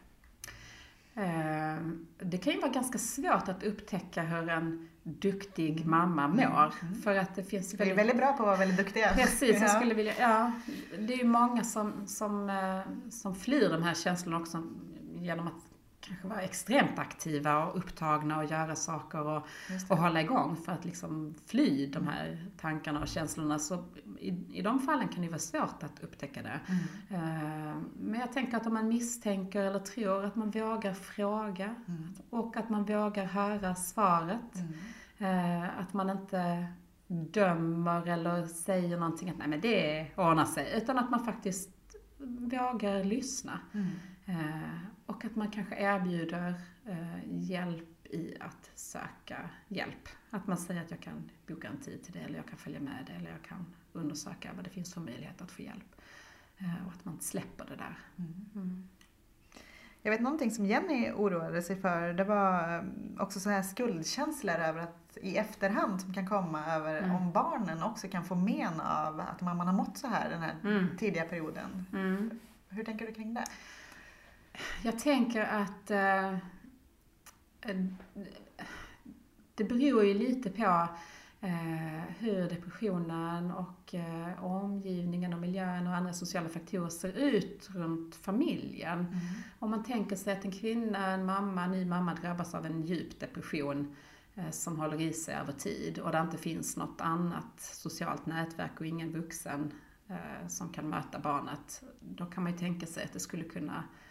Eh, 1.14 1.80
Det 2.18 2.38
kan 2.38 2.52
ju 2.52 2.60
vara 2.60 2.72
ganska 2.72 2.98
svårt 2.98 3.48
att 3.48 3.62
upptäcka 3.62 4.22
hur 4.22 4.48
en 4.48 4.88
duktig 5.06 5.86
mamma 5.86 6.28
mår. 6.28 6.94
För 7.02 7.16
att 7.16 7.34
det 7.34 7.44
finns 7.44 7.74
Vi 7.74 7.90
är 7.90 7.94
väldigt 7.94 8.16
bra 8.16 8.32
på 8.32 8.42
att 8.42 8.46
vara 8.46 8.56
väldigt 8.56 8.76
duktiga. 8.76 9.14
Precis, 9.14 9.60
jag 9.60 9.62
Ja. 9.62 9.68
skulle 9.68 9.94
vilja, 9.94 10.12
ja, 10.18 10.52
det 10.98 11.12
är 11.12 11.18
ju 11.18 11.24
många 11.24 11.64
som, 11.64 12.06
som, 12.06 12.50
eh, 12.50 13.10
som 13.10 13.34
flyr 13.34 13.68
de 13.68 13.82
här 13.82 13.94
känslorna 13.94 14.40
också 14.40 14.62
genom 15.14 15.46
att 15.46 15.66
kanske 16.00 16.28
vara 16.28 16.40
extremt 16.40 16.98
aktiva 16.98 17.64
och 17.66 17.78
upptagna 17.78 18.38
och 18.38 18.44
göra 18.44 18.76
saker 18.76 19.26
och, 19.26 19.46
och 19.88 19.96
hålla 19.96 20.20
igång 20.20 20.56
för 20.56 20.72
att 20.72 20.84
liksom 20.84 21.34
fly 21.46 21.86
de 21.86 22.06
här 22.06 22.46
tankarna 22.60 23.00
och 23.00 23.08
känslorna. 23.08 23.58
Så 23.58 23.84
i, 24.20 24.28
i 24.52 24.62
de 24.62 24.80
fallen 24.80 25.08
kan 25.08 25.22
det 25.22 25.28
vara 25.28 25.38
svårt 25.38 25.82
att 25.82 26.02
upptäcka 26.02 26.42
det. 26.42 26.60
Mm. 26.66 27.22
Uh, 27.22 27.76
men 28.00 28.20
jag 28.20 28.32
tänker 28.32 28.56
att 28.56 28.66
om 28.66 28.74
man 28.74 28.88
misstänker 28.88 29.62
eller 29.62 29.78
tror 29.78 30.24
att 30.24 30.36
man 30.36 30.50
vågar 30.50 30.94
fråga 30.94 31.74
mm. 31.88 32.14
och 32.30 32.56
att 32.56 32.70
man 32.70 32.84
vågar 32.84 33.24
höra 33.24 33.74
svaret. 33.74 34.56
Uh, 34.56 34.62
att 35.76 35.92
man 35.92 36.10
inte 36.10 36.66
dömer 37.08 38.08
eller 38.08 38.46
säger 38.46 38.98
någonting 38.98 39.30
att 39.30 39.38
nej 39.38 39.48
men 39.48 39.60
det 39.60 40.06
ordnar 40.16 40.44
sig. 40.44 40.82
Utan 40.82 40.98
att 40.98 41.10
man 41.10 41.24
faktiskt 41.24 41.70
vågar 42.18 43.04
lyssna. 43.04 43.60
Mm. 43.72 43.88
Eh, 44.24 44.78
och 45.06 45.24
att 45.24 45.36
man 45.36 45.50
kanske 45.50 45.76
erbjuder 45.76 46.54
eh, 46.84 47.18
hjälp 47.26 48.06
i 48.06 48.36
att 48.40 48.70
söka 48.74 49.50
hjälp. 49.68 50.08
Att 50.30 50.46
man 50.46 50.56
säger 50.56 50.80
att 50.80 50.90
jag 50.90 51.00
kan 51.00 51.30
boka 51.46 51.68
en 51.68 51.80
tid 51.80 52.02
till 52.02 52.12
det, 52.12 52.18
eller 52.18 52.36
jag 52.36 52.46
kan 52.46 52.58
följa 52.58 52.80
med 52.80 53.04
det, 53.06 53.12
eller 53.12 53.30
jag 53.30 53.42
kan 53.42 53.66
undersöka 53.92 54.50
vad 54.56 54.64
det 54.64 54.70
finns 54.70 54.94
för 54.94 55.00
möjlighet 55.00 55.42
att 55.42 55.50
få 55.50 55.62
hjälp. 55.62 56.00
Eh, 56.58 56.86
och 56.86 56.92
att 56.92 57.04
man 57.04 57.20
släpper 57.20 57.64
det 57.64 57.76
där. 57.76 57.98
Mm. 58.54 58.88
Jag 60.06 60.10
vet 60.10 60.20
någonting 60.20 60.50
som 60.50 60.66
Jenny 60.66 61.10
oroade 61.10 61.62
sig 61.62 61.76
för, 61.76 62.12
det 62.12 62.24
var 62.24 62.84
också 63.18 63.40
så 63.40 63.50
här 63.50 63.62
skuldkänslor 63.62 64.54
över 64.54 64.80
att 64.80 65.18
i 65.22 65.36
efterhand 65.36 66.00
som 66.00 66.14
kan 66.14 66.28
komma 66.28 66.74
över 66.74 66.98
mm. 66.98 67.16
om 67.16 67.32
barnen 67.32 67.82
också 67.82 68.08
kan 68.08 68.24
få 68.24 68.34
men 68.34 68.80
av 68.80 69.20
att 69.20 69.40
mamman 69.40 69.66
har 69.66 69.74
mått 69.74 69.98
så 69.98 70.06
här 70.06 70.30
den 70.30 70.42
här 70.42 70.54
mm. 70.64 70.96
tidiga 70.98 71.24
perioden. 71.24 71.86
Mm. 71.92 72.38
Hur 72.68 72.84
tänker 72.84 73.06
du 73.06 73.12
kring 73.12 73.34
det? 73.34 73.44
Jag 74.82 74.98
tänker 74.98 75.44
att 75.44 75.90
eh, 75.90 76.38
det 79.54 79.64
beror 79.64 80.04
ju 80.04 80.14
lite 80.14 80.50
på 80.50 80.62
eh, 80.62 80.88
hur 82.18 82.48
depressionen 82.48 83.50
och 83.50 83.94
eh, 83.94 84.44
omgivningen 84.44 85.32
och 85.32 85.40
miljön 85.40 85.86
och 85.86 85.94
andra 85.94 86.12
sociala 86.12 86.48
faktorer 86.48 86.88
ser 86.88 87.12
ut 87.12 87.68
runt 87.74 88.14
familjen. 88.14 88.98
Mm. 88.98 89.18
Om 89.58 89.70
man 89.70 89.84
tänker 89.84 90.16
sig 90.16 90.32
att 90.32 90.44
en 90.44 90.52
kvinna, 90.52 91.06
en 91.06 91.26
mamma, 91.26 91.64
en 91.64 91.70
ny 91.70 91.84
mamma 91.84 92.14
drabbas 92.14 92.54
av 92.54 92.66
en 92.66 92.82
djup 92.82 93.20
depression 93.20 93.96
eh, 94.34 94.50
som 94.50 94.80
håller 94.80 95.00
i 95.00 95.12
sig 95.12 95.34
över 95.34 95.52
tid 95.52 95.98
och 95.98 96.12
där 96.12 96.22
inte 96.22 96.38
finns 96.38 96.76
något 96.76 97.00
annat 97.00 97.60
socialt 97.60 98.26
nätverk 98.26 98.80
och 98.80 98.86
ingen 98.86 99.12
vuxen 99.12 99.72
eh, 100.08 100.48
som 100.48 100.68
kan 100.68 100.88
möta 100.88 101.18
barnet. 101.18 101.82
Då 102.00 102.26
kan 102.26 102.42
man 102.42 102.52
ju 102.52 102.58
tänka 102.58 102.86
sig 102.86 103.04
att 103.04 103.12
det 103.12 103.20
skulle 103.20 103.44
kunna 103.44 103.84
Eh, 103.84 104.05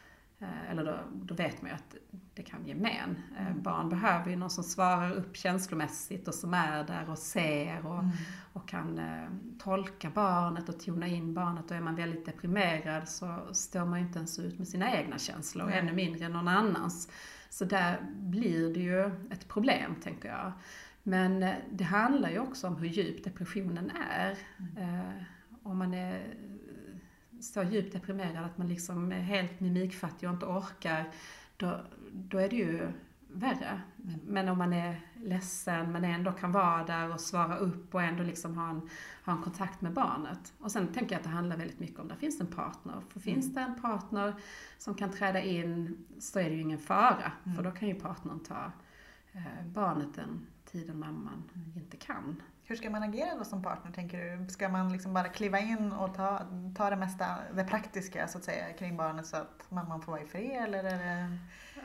eller 0.70 0.86
då, 0.86 0.98
då, 1.14 1.36
vet 1.36 1.62
man 1.62 1.72
ju 1.72 1.76
att 1.76 1.96
det 2.34 2.44
kan 2.44 2.66
ge 2.66 2.76
men. 2.76 3.18
Eh, 3.38 3.48
mm. 3.48 3.62
Barn 3.62 3.90
behöver 3.90 4.30
ju 4.30 4.36
någon 4.36 4.50
som 4.50 4.64
svarar 4.64 5.12
upp 5.12 5.38
känslomässigt 5.38 6.28
och 6.28 6.34
som 6.34 6.54
är 6.54 6.84
där 6.84 7.10
och 7.10 7.18
ser 7.18 7.86
och, 7.86 8.00
mm. 8.00 8.12
och 8.54 8.68
kan 8.68 9.00
eh, 9.00 9.30
tolka 9.60 10.10
barnet 10.10 10.70
och 10.70 10.80
tona 10.80 11.08
in 11.08 11.34
barnet. 11.34 11.72
Och 11.72 11.78
är 11.78 11.82
man 11.82 11.96
väldigt 11.96 12.26
deprimerad 12.26 13.10
så 13.10 13.40
står 13.52 13.86
man 13.86 14.00
ju 14.00 14.06
inte 14.06 14.20
ens 14.20 14.40
ut 14.40 14.58
med 14.58 14.68
sina 14.68 14.96
egna 14.96 15.18
känslor, 15.18 15.68
mm. 15.68 15.80
ännu 15.80 15.94
mindre 15.94 16.30
någon 16.30 16.48
annans. 16.48 17.10
Så 17.50 17.66
där 17.66 17.98
blir 18.16 18.74
det 18.74 18.80
ju 18.80 19.06
ett 19.32 19.48
problem, 19.48 19.96
tänker 20.04 20.30
jag. 20.30 20.52
Men 21.04 21.44
eh, 21.44 21.56
det 21.72 21.84
handlar 21.84 22.30
ju 22.30 22.40
också 22.40 22.68
om 22.68 22.78
hur 22.78 22.88
djup 22.88 23.24
depressionen 23.24 23.92
är. 24.12 24.38
Mm. 24.60 25.00
Eh, 25.00 25.24
om 25.64 25.78
man 25.78 25.94
är 25.94 26.34
så 27.54 27.64
djupt 27.64 27.94
deprimerad 27.94 28.46
att 28.46 28.58
man 28.58 28.68
liksom 28.68 29.12
är 29.12 29.20
helt 29.20 29.60
mimikfattig 29.60 30.30
och 30.30 30.34
inte 30.34 30.46
orkar, 30.46 31.12
då, 31.58 31.80
då 32.12 32.38
är 32.38 32.50
det 32.50 32.56
ju 32.56 32.92
värre. 33.36 33.82
Men 34.26 34.50
om 34.50 34.58
man 34.58 34.74
är 34.74 35.02
ledsen 35.16 35.92
men 35.92 36.04
ändå 36.04 36.32
kan 36.32 36.52
vara 36.52 36.84
där 36.84 37.14
och 37.14 37.20
svara 37.20 37.58
upp 37.58 37.96
och 37.96 38.02
ändå 38.02 38.24
liksom 38.24 38.58
ha 38.58 38.70
en, 38.70 38.90
ha 39.26 39.34
en 39.34 39.42
kontakt 39.42 39.82
med 39.82 39.94
barnet. 39.94 40.54
Och 40.60 40.72
sen 40.72 40.88
tänker 40.88 41.16
jag 41.16 41.20
att 41.20 41.24
det 41.24 41.30
handlar 41.30 41.58
väldigt 41.58 41.80
mycket 41.80 42.00
om, 42.00 42.08
där 42.08 42.16
finns 42.16 42.42
en 42.42 42.48
partner. 42.48 43.02
För 43.10 43.20
finns 43.20 43.54
det 43.54 43.62
en 43.62 43.82
partner 43.82 44.34
som 44.78 44.96
kan 44.96 45.12
träda 45.12 45.42
in 45.42 46.06
så 46.20 46.40
är 46.40 46.50
det 46.50 46.56
ju 46.56 46.62
ingen 46.62 46.80
fara. 46.80 47.32
Mm. 47.44 47.56
För 47.56 47.64
då 47.64 47.72
kan 47.72 47.88
ju 47.88 47.96
partnern 47.96 48.40
ta 48.40 48.72
eh, 49.32 49.66
barnet 49.66 50.14
den 50.16 50.48
tiden 50.66 51.00
mamman 51.00 51.44
inte 51.76 51.98
kan. 51.98 52.42
Hur 52.68 52.76
ska 52.76 52.90
man 52.90 53.04
agera 53.04 53.36
då 53.38 53.44
som 53.44 53.64
partner 53.64 53.92
tänker 53.92 54.38
du? 54.38 54.50
Ska 54.50 54.70
man 54.70 54.92
liksom 54.92 55.14
bara 55.14 55.28
kliva 55.28 55.60
in 55.60 55.92
och 55.92 56.16
ta, 56.16 56.42
ta 56.78 56.90
det 56.90 56.96
mesta, 56.96 57.26
det 57.54 57.64
praktiska 57.64 58.28
så 58.28 58.38
att 58.38 58.44
säga 58.44 58.74
kring 58.74 58.98
barnet 58.98 59.26
så 59.26 59.38
att 59.38 59.66
mamman 59.70 60.02
får 60.02 60.12
vara 60.12 60.22
i 60.22 60.26
fred 60.26 60.64
eller 60.64 60.84
är 60.84 60.98
det... 60.98 61.38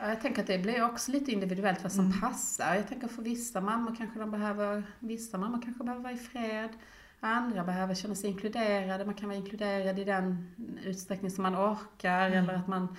Jag 0.08 0.20
tänker 0.20 0.40
att 0.40 0.46
det 0.46 0.58
blir 0.58 0.84
också 0.84 1.12
lite 1.12 1.32
individuellt 1.32 1.82
vad 1.82 1.92
som 1.92 2.06
mm. 2.06 2.20
passar. 2.20 2.74
Jag 2.74 2.88
tänker 2.88 3.08
för 3.08 3.22
vissa 3.22 3.60
mammor 3.60 3.94
kanske 3.98 4.18
de 4.18 4.30
behöver, 4.30 4.82
vissa 4.98 5.38
mammor 5.38 5.62
kanske 5.62 5.84
behöver 5.84 6.02
vara 6.02 6.12
i 6.12 6.18
fred. 6.18 6.70
Andra 7.20 7.64
behöver 7.64 7.94
känna 7.94 8.14
sig 8.14 8.30
inkluderade. 8.30 9.04
Man 9.04 9.14
kan 9.14 9.28
vara 9.28 9.38
inkluderad 9.38 9.98
i 9.98 10.04
den 10.04 10.54
utsträckning 10.84 11.30
som 11.30 11.42
man 11.42 11.56
orkar 11.56 12.26
mm. 12.26 12.38
eller 12.38 12.54
att 12.54 12.66
man 12.66 12.96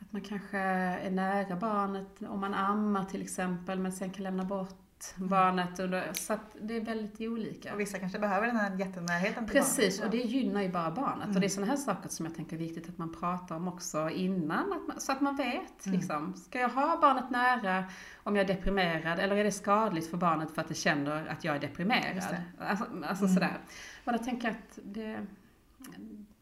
att 0.00 0.12
man 0.12 0.22
kanske 0.22 0.58
är 0.58 1.10
nära 1.10 1.56
barnet 1.56 2.22
om 2.28 2.40
man 2.40 2.54
ammar 2.54 3.04
till 3.04 3.22
exempel 3.22 3.78
men 3.78 3.92
sen 3.92 4.10
kan 4.10 4.22
lämna 4.22 4.44
bort 4.44 4.91
barnet. 5.16 5.80
Under, 5.80 6.12
så 6.12 6.32
att 6.32 6.56
det 6.60 6.76
är 6.76 6.80
väldigt 6.80 7.20
olika. 7.20 7.74
Och 7.74 7.80
vissa 7.80 7.98
kanske 7.98 8.18
behöver 8.18 8.46
den 8.46 8.56
här 8.56 8.76
jättenärheten 8.76 9.46
till 9.46 9.56
Precis, 9.56 10.00
barnet. 10.00 10.14
och 10.14 10.20
det 10.20 10.28
gynnar 10.28 10.62
ju 10.62 10.68
bara 10.68 10.90
barnet. 10.90 11.24
Mm. 11.24 11.34
Och 11.34 11.40
det 11.40 11.46
är 11.46 11.48
sådana 11.48 11.72
här 11.72 11.78
saker 11.78 12.08
som 12.08 12.26
jag 12.26 12.34
tänker 12.34 12.56
är 12.56 12.60
viktigt 12.60 12.88
att 12.88 12.98
man 12.98 13.14
pratar 13.14 13.56
om 13.56 13.68
också 13.68 14.10
innan, 14.10 14.72
att 14.72 14.88
man, 14.88 15.00
så 15.00 15.12
att 15.12 15.20
man 15.20 15.36
vet. 15.36 15.86
Mm. 15.86 15.98
Liksom, 15.98 16.34
ska 16.34 16.60
jag 16.60 16.68
ha 16.68 16.98
barnet 17.00 17.30
nära 17.30 17.84
om 18.22 18.36
jag 18.36 18.50
är 18.50 18.54
deprimerad 18.54 19.18
eller 19.18 19.36
är 19.36 19.44
det 19.44 19.52
skadligt 19.52 20.10
för 20.10 20.16
barnet 20.16 20.54
för 20.54 20.60
att 20.60 20.68
det 20.68 20.74
känner 20.74 21.26
att 21.26 21.44
jag 21.44 21.56
är 21.56 21.60
deprimerad? 21.60 22.16
Alltså, 22.58 22.84
alltså 23.08 23.24
mm. 23.24 23.34
sådär. 23.34 23.58
Och 24.04 24.12
då 24.12 24.18
tänker 24.18 24.48
jag 24.48 24.56
att 24.56 24.78
det, 24.82 25.26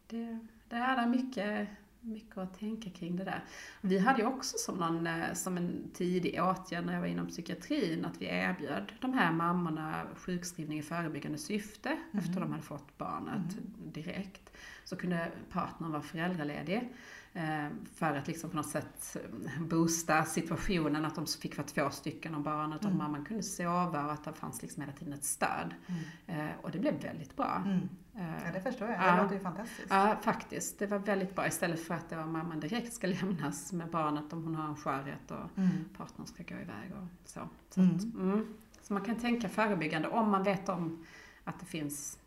det, 0.07 0.39
det 0.69 0.75
är 0.75 1.07
mycket 1.07 1.69
mycket 2.01 2.37
att 2.37 2.59
tänka 2.59 2.89
kring 2.89 3.15
det 3.15 3.23
där. 3.23 3.43
Vi 3.81 3.99
hade 3.99 4.21
ju 4.21 4.27
också 4.27 4.57
som, 4.57 4.77
någon, 4.77 5.07
eh, 5.07 5.33
som 5.33 5.57
en 5.57 5.91
tidig 5.93 6.43
åtgärd 6.43 6.85
när 6.85 6.93
jag 6.93 6.99
var 6.99 7.07
inom 7.07 7.27
psykiatrin 7.27 8.05
att 8.05 8.21
vi 8.21 8.25
erbjöd 8.25 8.93
de 8.99 9.13
här 9.13 9.31
mammorna 9.31 10.07
sjukskrivning 10.15 10.79
i 10.79 10.83
förebyggande 10.83 11.37
syfte 11.37 11.89
mm. 11.89 12.25
efter 12.25 12.39
de 12.39 12.51
hade 12.51 12.63
fått 12.63 12.97
barnet 12.97 13.53
mm. 13.53 13.91
direkt. 13.91 14.51
Så 14.83 14.95
kunde 14.95 15.31
partnern 15.49 15.91
vara 15.91 16.01
föräldraledig. 16.01 16.89
Eh, 17.33 17.67
för 17.95 18.15
att 18.15 18.27
liksom 18.27 18.49
på 18.49 18.55
något 18.55 18.69
sätt 18.69 19.15
eh, 19.15 19.61
boosta 19.61 20.25
situationen, 20.25 21.05
att 21.05 21.15
de 21.15 21.25
fick 21.27 21.57
vara 21.57 21.67
två 21.67 21.89
stycken 21.89 22.35
om 22.35 22.43
barnet 22.43 22.81
mm. 22.81 22.93
och 22.93 23.03
mamman 23.03 23.25
kunde 23.25 23.43
sova 23.43 24.05
och 24.05 24.11
att 24.11 24.23
det 24.23 24.33
fanns 24.33 24.61
liksom 24.61 24.81
hela 24.81 24.93
tiden 24.93 25.13
ett 25.13 25.23
stöd. 25.23 25.73
Mm. 25.87 26.49
Eh, 26.49 26.55
och 26.61 26.71
det 26.71 26.79
blev 26.79 27.01
väldigt 27.01 27.35
bra. 27.35 27.63
Mm. 27.65 27.89
Ja, 28.13 28.51
det 28.53 28.61
förstår 28.61 28.87
jag. 28.87 28.99
Det 28.99 29.05
ja, 29.05 29.23
låter 29.23 29.35
ju 29.35 29.41
fantastiskt. 29.41 29.87
Ja, 29.89 30.17
faktiskt. 30.21 30.79
Det 30.79 30.87
var 30.87 30.99
väldigt 30.99 31.35
bra. 31.35 31.47
Istället 31.47 31.79
för 31.79 31.93
att 31.93 32.09
det 32.09 32.15
var 32.15 32.25
mamman 32.25 32.59
direkt 32.59 32.93
ska 32.93 33.07
lämnas 33.21 33.71
med 33.71 33.89
barnet 33.89 34.33
om 34.33 34.43
hon 34.43 34.55
har 34.55 34.67
en 34.67 34.75
skörhet 34.75 35.31
och 35.31 35.57
mm. 35.57 35.71
partnern 35.97 36.27
ska 36.27 36.43
gå 36.43 36.55
iväg 36.55 36.91
och 36.91 37.29
så. 37.29 37.39
Så, 37.69 37.81
mm. 37.81 37.95
att, 37.95 38.03
mm. 38.03 38.53
så 38.81 38.93
man 38.93 39.05
kan 39.05 39.15
tänka 39.15 39.49
förebyggande 39.49 40.07
om 40.07 40.29
man 40.29 40.43
vet 40.43 40.69
om 40.69 41.05
att 41.43 41.59
det 41.59 41.65
finns 41.65 42.19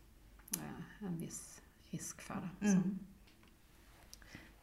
en 0.99 1.17
viss 1.17 1.61
risk 1.89 2.21
för 2.21 2.49
det. 2.59 2.67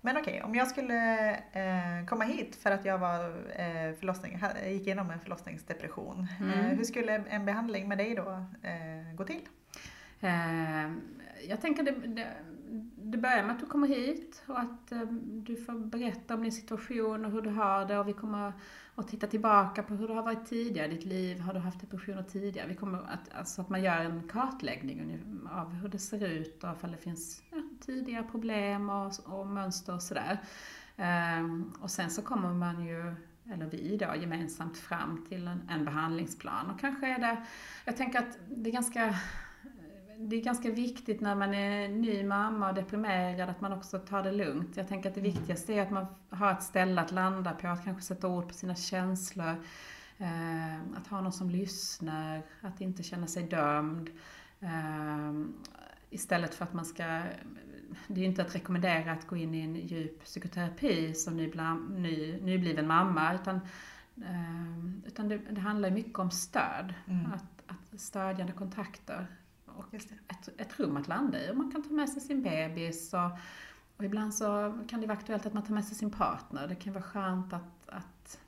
Men 0.04 0.16
okej, 0.16 0.32
okay, 0.32 0.42
om 0.42 0.54
jag 0.54 0.68
skulle 0.68 1.30
eh, 1.34 2.06
komma 2.06 2.24
hit 2.24 2.56
för 2.56 2.70
att 2.70 2.84
jag 2.84 2.98
var 2.98 3.24
eh, 3.56 3.94
förlossning, 3.98 4.40
gick 4.66 4.86
igenom 4.86 5.10
en 5.10 5.20
förlossningsdepression. 5.20 6.26
Mm. 6.40 6.52
Eh, 6.52 6.66
hur 6.66 6.84
skulle 6.84 7.16
en 7.16 7.44
behandling 7.44 7.88
med 7.88 7.98
dig 7.98 8.14
då 8.14 8.44
eh, 8.62 9.14
gå 9.16 9.24
till? 9.24 9.48
Eh, 10.20 10.92
jag 11.48 11.60
tänker 11.60 11.82
det, 11.82 11.90
det, 11.90 12.26
det 12.96 13.18
börjar 13.18 13.42
med 13.42 13.52
att 13.52 13.60
du 13.60 13.66
kommer 13.66 13.88
hit 13.88 14.42
och 14.46 14.60
att 14.60 14.92
eh, 14.92 15.02
du 15.26 15.56
får 15.56 15.72
berätta 15.72 16.34
om 16.34 16.42
din 16.42 16.52
situation 16.52 17.24
och 17.24 17.30
hur 17.30 17.42
du 17.42 17.50
har 17.50 17.86
det 17.86 17.98
och 17.98 18.08
vi 18.08 18.12
kommer 18.12 18.52
att 18.94 19.08
titta 19.08 19.26
tillbaka 19.26 19.82
på 19.82 19.94
hur 19.94 20.08
det 20.08 20.14
har 20.14 20.22
varit 20.22 20.46
tidigare 20.46 20.86
i 20.86 20.94
ditt 20.94 21.04
liv. 21.04 21.40
Har 21.40 21.54
du 21.54 21.60
haft 21.60 21.80
depressioner 21.80 22.22
tidigare? 22.22 22.68
Vi 22.68 22.74
kommer 22.74 22.98
att, 22.98 23.34
alltså 23.34 23.60
att 23.60 23.68
man 23.68 23.82
gör 23.82 23.98
en 23.98 24.28
kartläggning 24.28 25.18
av 25.50 25.72
hur 25.72 25.88
det 25.88 25.98
ser 25.98 26.26
ut 26.26 26.64
och 26.64 26.70
ifall 26.76 26.92
det 26.92 26.98
finns 26.98 27.42
tidiga 27.82 28.22
problem 28.22 28.90
och, 28.90 29.12
och 29.26 29.46
mönster 29.46 29.94
och 29.94 30.02
sådär. 30.02 30.38
Um, 30.96 31.72
och 31.80 31.90
sen 31.90 32.10
så 32.10 32.22
kommer 32.22 32.52
man 32.52 32.86
ju 32.86 33.14
eller 33.50 33.66
vi 33.66 33.96
då, 33.96 34.14
gemensamt 34.20 34.78
fram 34.78 35.26
till 35.28 35.48
en, 35.48 35.68
en 35.70 35.84
behandlingsplan. 35.84 36.70
Och 36.70 36.80
kanske 36.80 37.06
är 37.06 37.18
det, 37.18 37.46
jag 37.84 37.96
tänker 37.96 38.18
att 38.18 38.38
det 38.48 38.70
är 38.70 38.72
ganska 38.72 39.14
det 40.18 40.36
är 40.36 40.42
ganska 40.42 40.70
viktigt 40.70 41.20
när 41.20 41.34
man 41.34 41.54
är 41.54 41.88
ny 41.88 42.24
mamma 42.24 42.68
och 42.68 42.74
deprimerad 42.74 43.50
att 43.50 43.60
man 43.60 43.72
också 43.72 43.98
tar 43.98 44.22
det 44.22 44.32
lugnt. 44.32 44.76
Jag 44.76 44.88
tänker 44.88 45.08
att 45.08 45.14
det 45.14 45.20
viktigaste 45.20 45.74
är 45.74 45.82
att 45.82 45.90
man 45.90 46.06
har 46.30 46.52
ett 46.52 46.62
ställe 46.62 47.00
att 47.00 47.12
landa 47.12 47.52
på, 47.52 47.68
att 47.68 47.84
kanske 47.84 48.02
sätta 48.02 48.28
ord 48.28 48.48
på 48.48 48.54
sina 48.54 48.74
känslor. 48.74 49.54
Eh, 50.18 50.80
att 50.96 51.06
ha 51.06 51.20
någon 51.20 51.32
som 51.32 51.50
lyssnar, 51.50 52.42
att 52.60 52.80
inte 52.80 53.02
känna 53.02 53.26
sig 53.26 53.42
dömd. 53.42 54.10
Eh, 54.60 55.32
istället 56.10 56.54
för 56.54 56.64
att 56.64 56.72
man 56.72 56.84
ska 56.84 57.22
det 58.08 58.20
är 58.20 58.24
inte 58.24 58.42
att 58.42 58.54
rekommendera 58.54 59.12
att 59.12 59.26
gå 59.26 59.36
in 59.36 59.54
i 59.54 59.60
en 59.60 59.74
djup 59.74 60.24
psykoterapi 60.24 61.14
som 61.14 61.36
ny, 61.36 62.40
nybliven 62.42 62.86
mamma 62.86 63.34
utan, 63.34 63.56
eh, 64.16 65.06
utan 65.06 65.28
det, 65.28 65.38
det, 65.38 65.60
handlar 65.60 65.90
mycket 65.90 66.18
om 66.18 66.30
stöd. 66.30 66.94
Mm. 67.06 67.32
Att, 67.32 67.62
att 67.66 68.00
stödjande 68.00 68.52
kontakter 68.52 69.26
och 69.66 69.94
ett, 69.94 70.48
ett 70.56 70.80
rum 70.80 70.96
att 70.96 71.08
landa 71.08 71.46
i. 71.46 71.50
Och 71.50 71.56
man 71.56 71.72
kan 71.72 71.82
ta 71.82 71.94
med 71.94 72.08
sig 72.08 72.22
sin 72.22 72.42
bebis 72.42 73.14
och, 73.14 73.30
och 73.96 74.04
ibland 74.04 74.34
så 74.34 74.78
kan 74.88 75.00
det 75.00 75.06
vara 75.06 75.18
aktuellt 75.18 75.46
att 75.46 75.52
man 75.52 75.62
tar 75.62 75.74
med 75.74 75.84
sig 75.84 75.96
sin 75.96 76.10
partner. 76.10 76.68
Det 76.68 76.74
kan 76.74 76.92
vara 76.92 77.04
skönt 77.04 77.52
att, 77.52 77.88
att, 77.88 78.40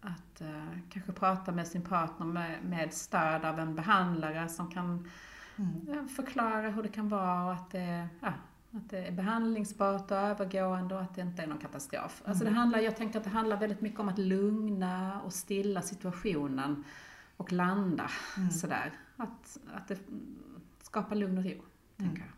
att 0.00 0.42
uh, 0.42 0.78
kanske 0.90 1.12
prata 1.12 1.52
med 1.52 1.66
sin 1.66 1.82
partner 1.82 2.26
med, 2.26 2.64
med 2.64 2.92
stöd 2.92 3.44
av 3.44 3.58
en 3.58 3.74
behandlare 3.74 4.48
som 4.48 4.70
kan 4.70 5.08
mm. 5.56 5.88
uh, 5.88 6.06
förklara 6.06 6.70
hur 6.70 6.82
det 6.82 6.88
kan 6.88 7.08
vara 7.08 7.44
och 7.44 7.52
att 7.52 7.70
det, 7.70 8.08
uh, 8.22 8.28
att 8.76 8.90
det 8.90 9.06
är 9.06 9.12
behandlingsbart 9.12 10.10
och 10.10 10.16
övergående 10.16 10.94
och 10.94 11.00
att 11.00 11.14
det 11.14 11.20
inte 11.20 11.42
är 11.42 11.46
någon 11.46 11.58
katastrof. 11.58 12.20
Mm. 12.20 12.30
Alltså 12.30 12.44
det 12.44 12.50
handlar, 12.50 12.78
jag 12.78 12.96
tänker 12.96 13.18
att 13.18 13.24
det 13.24 13.30
handlar 13.30 13.56
väldigt 13.56 13.80
mycket 13.80 14.00
om 14.00 14.08
att 14.08 14.18
lugna 14.18 15.20
och 15.20 15.32
stilla 15.32 15.82
situationen 15.82 16.84
och 17.36 17.52
landa 17.52 18.10
mm. 18.36 18.50
sådär. 18.50 18.92
Att, 19.16 19.58
att 19.74 19.88
det 19.88 19.98
skapar 20.82 21.16
lugn 21.16 21.38
och 21.38 21.44
ro, 21.44 21.50
mm. 21.50 21.62
tänker 21.96 22.22
jag. 22.22 22.30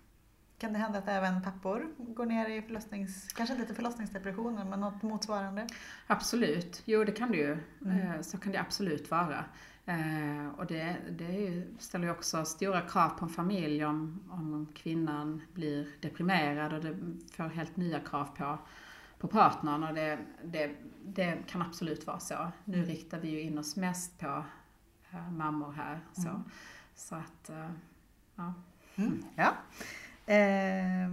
Kan 0.59 0.72
det 0.72 0.78
hända 0.78 0.99
att 0.99 1.09
även 1.09 1.43
pappor 1.43 1.87
går 1.99 2.26
ner 2.26 2.49
i 2.49 2.62
förlossnings, 2.62 3.32
kanske 3.32 3.55
inte 3.55 3.66
till 3.66 3.74
förlossningsdepressioner, 3.74 4.64
men 4.64 4.80
något 4.80 5.03
motsvarande? 5.03 5.66
Absolut, 6.07 6.82
jo 6.84 7.05
det 7.05 7.12
kan 7.12 7.30
det 7.30 7.37
ju. 7.37 7.59
Mm. 7.84 7.99
Eh, 7.99 8.20
så 8.20 8.39
kan 8.39 8.53
det 8.53 8.61
absolut 8.61 9.11
vara. 9.11 9.45
Eh, 9.89 10.49
och 10.57 10.66
det, 10.66 10.97
det 11.11 11.62
ställer 11.78 12.05
ju 12.05 12.11
också 12.11 12.45
stora 12.45 12.80
krav 12.80 13.09
på 13.09 13.24
en 13.24 13.30
familj 13.30 13.84
om, 13.84 14.20
om 14.30 14.66
kvinnan 14.74 15.43
blir 15.53 15.89
deprimerad 16.01 16.72
och 16.72 16.80
det 16.80 16.97
får 17.32 17.45
helt 17.45 17.76
nya 17.76 18.01
krav 18.01 18.24
på, 18.24 18.59
på 19.18 19.28
partnern 19.28 19.82
och 19.82 19.95
det, 19.95 20.18
det, 20.45 20.70
det 21.05 21.39
kan 21.47 21.62
absolut 21.62 22.07
vara 22.07 22.18
så. 22.18 22.53
Nu 22.64 22.76
mm. 22.76 22.89
riktar 22.89 23.18
vi 23.18 23.28
ju 23.28 23.41
in 23.41 23.59
oss 23.59 23.76
mest 23.76 24.18
på 24.18 24.45
äh, 25.11 25.32
mammor 25.32 25.72
här. 25.72 26.01
Så, 26.12 26.28
mm. 26.28 26.43
så 26.95 27.14
att, 27.14 27.51
äh, 27.51 27.70
ja. 28.34 28.55
Mm. 28.97 29.24
ja. 29.37 29.55
Eh, 30.34 31.09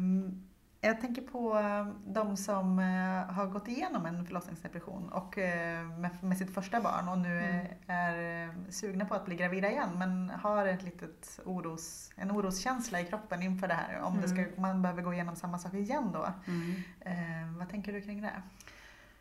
jag 0.86 1.02
tänker 1.02 1.22
på 1.22 1.60
eh, 1.60 1.88
de 2.06 2.38
som 2.38 2.80
eh, 2.80 3.34
har 3.36 3.48
gått 3.48 3.68
igenom 3.68 4.06
en 4.06 4.26
förlossningsdepression 4.26 5.10
och 5.10 5.38
eh, 5.38 5.88
med, 6.22 6.38
sitt 6.38 6.54
första 6.54 6.82
barn 6.82 7.10
och 7.10 7.18
nu 7.18 7.40
mm. 7.40 7.68
är 7.88 8.72
sugna 8.72 9.06
på 9.06 9.16
att 9.16 9.26
bli 9.26 9.36
gravida 9.36 9.72
igen 9.72 9.90
men 9.98 10.30
har 10.30 10.66
ett 10.66 10.84
litet 10.84 11.40
oros, 11.46 12.12
en 12.16 12.32
oroskänsla 12.32 13.02
i 13.02 13.06
kroppen 13.06 13.44
inför 13.44 13.68
det 13.68 13.74
här. 13.74 14.00
Om 14.02 14.14
mm. 14.14 14.22
det 14.22 14.28
ska, 14.28 14.40
mm. 14.40 14.52
man 14.58 14.82
behöver 14.82 15.02
gå 15.02 15.14
igenom 15.14 15.36
samma 15.36 15.60
sak 15.60 15.74
igen 15.74 16.10
då. 16.14 16.34
Mm. 16.48 17.58
Vad 17.58 17.70
tänker 17.70 17.94
du 17.94 18.02
kring 18.02 18.22
det? 18.22 18.42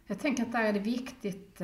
Jag 0.06 0.20
tänker 0.20 0.42
att 0.42 0.52
där 0.52 0.64
är 0.64 0.72
det 0.72 0.78
viktigt 0.78 1.60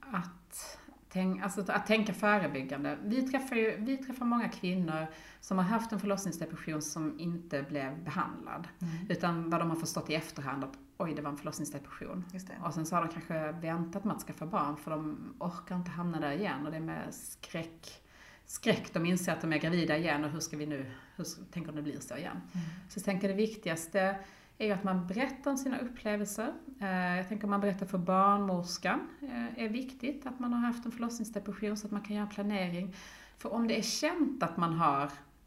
att 0.00 0.78
Tänk, 1.12 1.42
alltså 1.42 1.64
att 1.72 1.86
tänka 1.86 2.14
förebyggande. 2.14 2.98
Vi 3.04 3.22
träffar, 3.22 3.56
ju, 3.56 3.76
vi 3.76 3.96
träffar 3.96 4.24
många 4.24 4.48
kvinnor 4.48 5.06
som 5.40 5.58
har 5.58 5.64
haft 5.64 5.92
en 5.92 6.00
förlossningsdepression 6.00 6.82
som 6.82 7.20
inte 7.20 7.62
blev 7.62 8.04
behandlad. 8.04 8.68
Mm. 8.78 8.94
Utan 9.08 9.50
vad 9.50 9.60
de 9.60 9.70
har 9.70 9.76
förstått 9.76 10.10
i 10.10 10.14
efterhand 10.14 10.64
att 10.64 10.78
oj, 10.96 11.14
det 11.14 11.22
var 11.22 11.30
en 11.30 11.36
förlossningsdepression. 11.36 12.24
Och 12.64 12.74
sen 12.74 12.86
så 12.86 12.96
har 12.96 13.02
de 13.02 13.12
kanske 13.12 13.52
väntat 13.52 14.04
med 14.04 14.16
att 14.16 14.22
skaffa 14.22 14.46
barn 14.46 14.76
för 14.76 14.90
de 14.90 15.18
orkar 15.38 15.76
inte 15.76 15.90
hamna 15.90 16.20
där 16.20 16.32
igen. 16.32 16.66
Och 16.66 16.70
det 16.70 16.76
är 16.76 16.80
med 16.80 17.14
skräck, 17.14 18.02
skräck 18.46 18.92
de 18.92 19.06
inser 19.06 19.32
att 19.32 19.40
de 19.40 19.52
är 19.52 19.58
gravida 19.58 19.96
igen 19.96 20.24
och 20.24 20.30
hur 20.30 20.40
ska 20.40 20.56
vi 20.56 20.66
nu, 20.66 20.90
hur, 21.16 21.26
tänk 21.52 21.68
om 21.68 21.76
det 21.76 21.82
blir 21.82 22.00
så 22.00 22.16
igen. 22.16 22.36
Mm. 22.36 22.66
Så 22.88 22.98
jag 22.98 23.04
tänker 23.04 23.28
det 23.28 23.34
viktigaste 23.34 24.16
är 24.60 24.66
ju 24.66 24.72
att 24.72 24.84
man 24.84 25.06
berättar 25.06 25.50
om 25.50 25.56
sina 25.56 25.78
upplevelser. 25.78 26.52
Eh, 26.80 27.16
jag 27.16 27.28
tänker 27.28 27.44
om 27.44 27.50
man 27.50 27.60
berättar 27.60 27.86
för 27.86 27.98
barnmorskan 27.98 29.08
eh, 29.22 29.64
är 29.64 29.68
viktigt 29.68 30.26
att 30.26 30.40
man 30.40 30.52
har 30.52 30.60
haft 30.60 30.86
en 30.86 30.92
förlossningsdepression 30.92 31.76
så 31.76 31.86
att 31.86 31.92
man 31.92 32.02
kan 32.02 32.16
göra 32.16 32.26
planering. 32.26 32.94
För 33.38 33.52
om 33.52 33.68
det 33.68 33.78
är 33.78 33.82
känt 33.82 34.42
att 34.42 34.56
man 34.56 34.72
har 34.72 35.04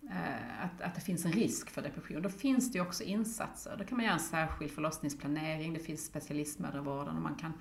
eh, 0.09 0.63
att, 0.63 0.81
att 0.81 0.95
det 0.95 1.01
finns 1.01 1.25
en 1.25 1.31
risk 1.31 1.69
för 1.69 1.81
depression, 1.81 2.21
då 2.21 2.29
finns 2.29 2.71
det 2.71 2.77
ju 2.77 2.81
också 2.81 3.03
insatser. 3.03 3.75
Då 3.77 3.83
kan 3.83 3.97
man 3.97 4.05
göra 4.05 4.13
en 4.13 4.19
särskild 4.19 4.71
förlossningsplanering, 4.71 5.73
det 5.73 5.79
finns 5.79 6.05
specialistmödravården 6.05 7.15
och 7.15 7.21
man 7.21 7.35
kan 7.35 7.53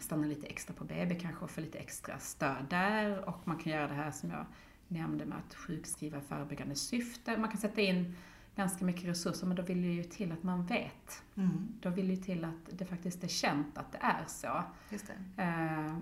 stanna 0.00 0.26
lite 0.26 0.46
extra 0.46 0.74
på 0.74 0.84
BB 0.84 1.14
kanske 1.14 1.44
och 1.44 1.50
få 1.50 1.60
lite 1.60 1.78
extra 1.78 2.18
stöd 2.18 2.66
där 2.70 3.28
och 3.28 3.40
man 3.44 3.58
kan 3.58 3.72
göra 3.72 3.88
det 3.88 3.94
här 3.94 4.10
som 4.10 4.30
jag 4.30 4.46
nämnde 4.88 5.26
med 5.26 5.38
att 5.38 5.54
sjukskriva 5.54 6.20
förebyggande 6.20 6.74
syfte. 6.74 7.36
Man 7.36 7.50
kan 7.50 7.60
sätta 7.60 7.80
in 7.80 8.16
ganska 8.56 8.84
mycket 8.84 9.04
resurser, 9.04 9.46
men 9.46 9.56
då 9.56 9.62
vill 9.62 9.82
det 9.82 9.88
ju 9.88 10.04
till 10.04 10.32
att 10.32 10.42
man 10.42 10.66
vet. 10.66 11.22
Mm. 11.34 11.68
Då 11.80 11.90
vill 11.90 12.08
det 12.08 12.14
ju 12.14 12.22
till 12.22 12.44
att 12.44 12.78
det 12.78 12.84
faktiskt 12.84 13.24
är 13.24 13.28
känt 13.28 13.78
att 13.78 13.92
det 13.92 13.98
är 14.00 14.24
så. 14.26 14.62
Just 14.90 15.10
eh, 15.36 15.96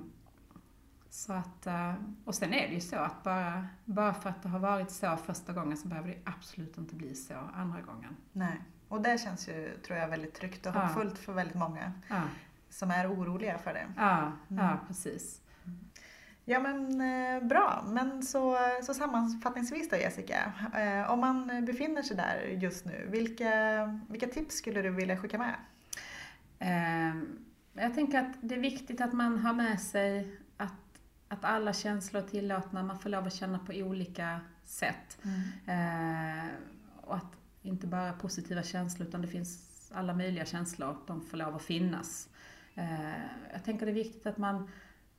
så 1.10 1.32
att, 1.32 1.66
eh, 1.66 1.94
och 2.24 2.34
sen 2.34 2.54
är 2.54 2.68
det 2.68 2.74
ju 2.74 2.80
så 2.80 2.96
att 2.96 3.22
bara, 3.22 3.66
bara 3.84 4.14
för 4.14 4.30
att 4.30 4.42
det 4.42 4.48
har 4.48 4.58
varit 4.58 4.90
så 4.90 5.16
första 5.16 5.52
gången 5.52 5.76
så 5.76 5.88
behöver 5.88 6.08
det 6.08 6.18
absolut 6.24 6.78
inte 6.78 6.94
bli 6.94 7.14
så 7.14 7.34
andra 7.54 7.80
gången. 7.80 8.16
Nej, 8.32 8.62
och 8.88 9.02
det 9.02 9.20
känns 9.20 9.48
ju, 9.48 9.78
tror 9.86 9.98
jag, 9.98 10.08
väldigt 10.08 10.34
tryggt 10.34 10.66
och 10.66 10.72
hoppfullt 10.72 11.14
ja. 11.16 11.22
för 11.22 11.32
väldigt 11.32 11.56
många 11.56 11.92
ja. 12.08 12.22
som 12.70 12.90
är 12.90 13.12
oroliga 13.12 13.58
för 13.58 13.74
det. 13.74 13.86
Ja, 13.96 14.32
mm. 14.50 14.64
ja 14.64 14.78
precis. 14.86 15.41
Ja 16.44 16.60
men 16.60 17.00
eh, 17.00 17.48
bra, 17.48 17.84
men 17.86 18.22
så, 18.22 18.58
så 18.82 18.94
sammanfattningsvis 18.94 19.90
då 19.90 19.96
Jessica. 19.96 20.52
Eh, 20.74 21.10
om 21.10 21.20
man 21.20 21.64
befinner 21.64 22.02
sig 22.02 22.16
där 22.16 22.58
just 22.60 22.84
nu, 22.84 23.06
vilka, 23.10 24.00
vilka 24.08 24.26
tips 24.26 24.54
skulle 24.54 24.82
du 24.82 24.90
vilja 24.90 25.16
skicka 25.16 25.38
med? 25.38 25.54
Eh, 26.58 27.22
jag 27.74 27.94
tänker 27.94 28.18
att 28.18 28.34
det 28.40 28.54
är 28.54 28.60
viktigt 28.60 29.00
att 29.00 29.12
man 29.12 29.38
har 29.38 29.52
med 29.52 29.80
sig 29.80 30.36
att, 30.56 30.72
att 31.28 31.44
alla 31.44 31.72
känslor 31.72 32.22
är 32.22 32.26
tillåtna, 32.26 32.82
man 32.82 32.98
får 32.98 33.10
lov 33.10 33.26
att 33.26 33.34
känna 33.34 33.58
på 33.58 33.72
olika 33.72 34.40
sätt. 34.64 35.18
Mm. 35.22 35.40
Eh, 35.66 36.50
och 36.96 37.16
att 37.16 37.36
inte 37.62 37.86
bara 37.86 38.12
positiva 38.12 38.62
känslor 38.62 39.08
utan 39.08 39.22
det 39.22 39.28
finns 39.28 39.68
alla 39.94 40.14
möjliga 40.14 40.44
känslor, 40.44 40.96
de 41.06 41.20
får 41.20 41.36
lov 41.36 41.56
att 41.56 41.62
finnas. 41.62 42.28
Eh, 42.74 43.10
jag 43.52 43.64
tänker 43.64 43.86
det 43.86 43.92
är 43.92 43.94
viktigt 43.94 44.26
att 44.26 44.38
man 44.38 44.70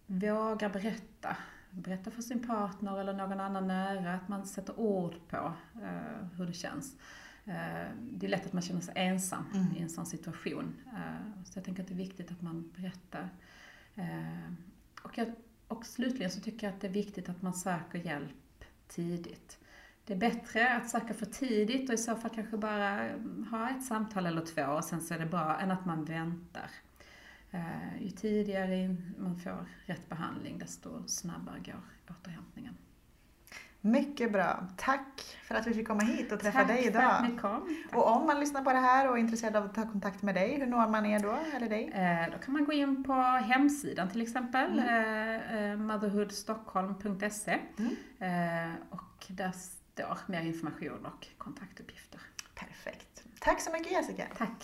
våga 0.07 0.69
berätta. 0.69 1.37
Berätta 1.71 2.11
för 2.11 2.21
sin 2.21 2.47
partner 2.47 2.99
eller 2.99 3.13
någon 3.13 3.39
annan 3.39 3.67
nära, 3.67 4.13
att 4.13 4.27
man 4.27 4.45
sätter 4.45 4.79
ord 4.79 5.15
på 5.29 5.53
eh, 5.83 6.27
hur 6.37 6.45
det 6.45 6.53
känns. 6.53 6.95
Eh, 7.45 7.87
det 7.99 8.25
är 8.25 8.29
lätt 8.29 8.45
att 8.45 8.53
man 8.53 8.61
känner 8.61 8.81
sig 8.81 8.93
ensam 8.97 9.45
mm. 9.53 9.75
i 9.75 9.81
en 9.81 9.89
sån 9.89 10.05
situation. 10.05 10.75
Eh, 10.87 11.43
så 11.45 11.57
jag 11.57 11.65
tänker 11.65 11.83
att 11.83 11.87
det 11.87 11.93
är 11.93 11.97
viktigt 11.97 12.31
att 12.31 12.41
man 12.41 12.71
berättar. 12.75 13.29
Och, 15.03 15.17
jag, 15.17 15.33
och 15.67 15.85
slutligen 15.85 16.31
så 16.31 16.41
tycker 16.41 16.67
jag 16.67 16.73
att 16.73 16.81
det 16.81 16.87
är 16.87 16.91
viktigt 16.91 17.29
att 17.29 17.41
man 17.41 17.53
söker 17.53 17.99
hjälp 17.99 18.65
tidigt. 18.87 19.59
Det 20.05 20.13
är 20.13 20.17
bättre 20.17 20.75
att 20.75 20.89
söka 20.89 21.13
för 21.13 21.25
tidigt 21.25 21.89
och 21.89 21.95
i 21.95 21.97
så 21.97 22.15
fall 22.15 22.31
kanske 22.35 22.57
bara 22.57 23.09
ha 23.51 23.69
ett 23.69 23.85
samtal 23.85 24.25
eller 24.25 24.45
två 24.45 24.63
och 24.63 24.83
sen 24.83 25.01
så 25.01 25.13
är 25.13 25.19
det 25.19 25.25
bra 25.25 25.59
än 25.59 25.71
att 25.71 25.85
man 25.85 26.05
väntar. 26.05 26.69
Eh, 27.53 28.03
ju 28.03 28.09
tidigare 28.09 28.95
man 29.17 29.39
får 29.39 29.65
rätt 29.85 30.09
behandling 30.09 30.57
desto 30.57 31.07
snabbare 31.07 31.59
går 31.59 31.81
återhämtningen. 32.09 32.77
Mycket 33.85 34.31
bra. 34.31 34.67
Tack 34.77 35.37
för 35.43 35.55
att 35.55 35.67
vi 35.67 35.73
fick 35.73 35.87
komma 35.87 36.03
hit 36.03 36.31
och 36.31 36.39
träffa 36.39 36.59
Tack 36.59 36.67
dig 36.67 36.85
idag. 36.85 37.01
Tack 37.01 37.17
för 37.17 37.25
att 37.25 37.31
ni 37.31 37.37
kom. 37.37 37.75
Tack. 37.89 37.99
Och 37.99 38.11
om 38.15 38.25
man 38.25 38.39
lyssnar 38.39 38.61
på 38.61 38.73
det 38.73 38.79
här 38.79 39.09
och 39.09 39.17
är 39.17 39.19
intresserad 39.19 39.55
av 39.55 39.65
att 39.65 39.75
ta 39.75 39.81
kontakt 39.91 40.21
med 40.21 40.35
dig, 40.35 40.59
hur 40.59 40.65
når 40.65 40.87
man 40.87 41.05
er 41.05 41.19
då? 41.19 41.37
Eller 41.55 41.69
dig? 41.69 41.91
Eh, 41.93 42.31
då 42.31 42.37
kan 42.37 42.53
man 42.53 42.65
gå 42.65 42.73
in 42.73 43.03
på 43.03 43.13
hemsidan 43.45 44.09
till 44.09 44.21
exempel, 44.21 44.79
mm. 44.79 44.87
eh, 44.87 45.71
eh 45.71 45.77
motherhoodstockholm.se 45.77 47.59
mm. 47.77 47.95
eh, 48.19 48.75
och 48.89 49.25
där 49.27 49.51
står 49.51 50.17
mer 50.27 50.41
information 50.41 51.05
och 51.05 51.27
kontaktuppgifter. 51.37 52.21
Perfekt. 52.55 53.23
Tack 53.39 53.61
så 53.61 53.71
mycket 53.71 53.91
Jessica. 53.91 54.23
Tack. 54.37 54.63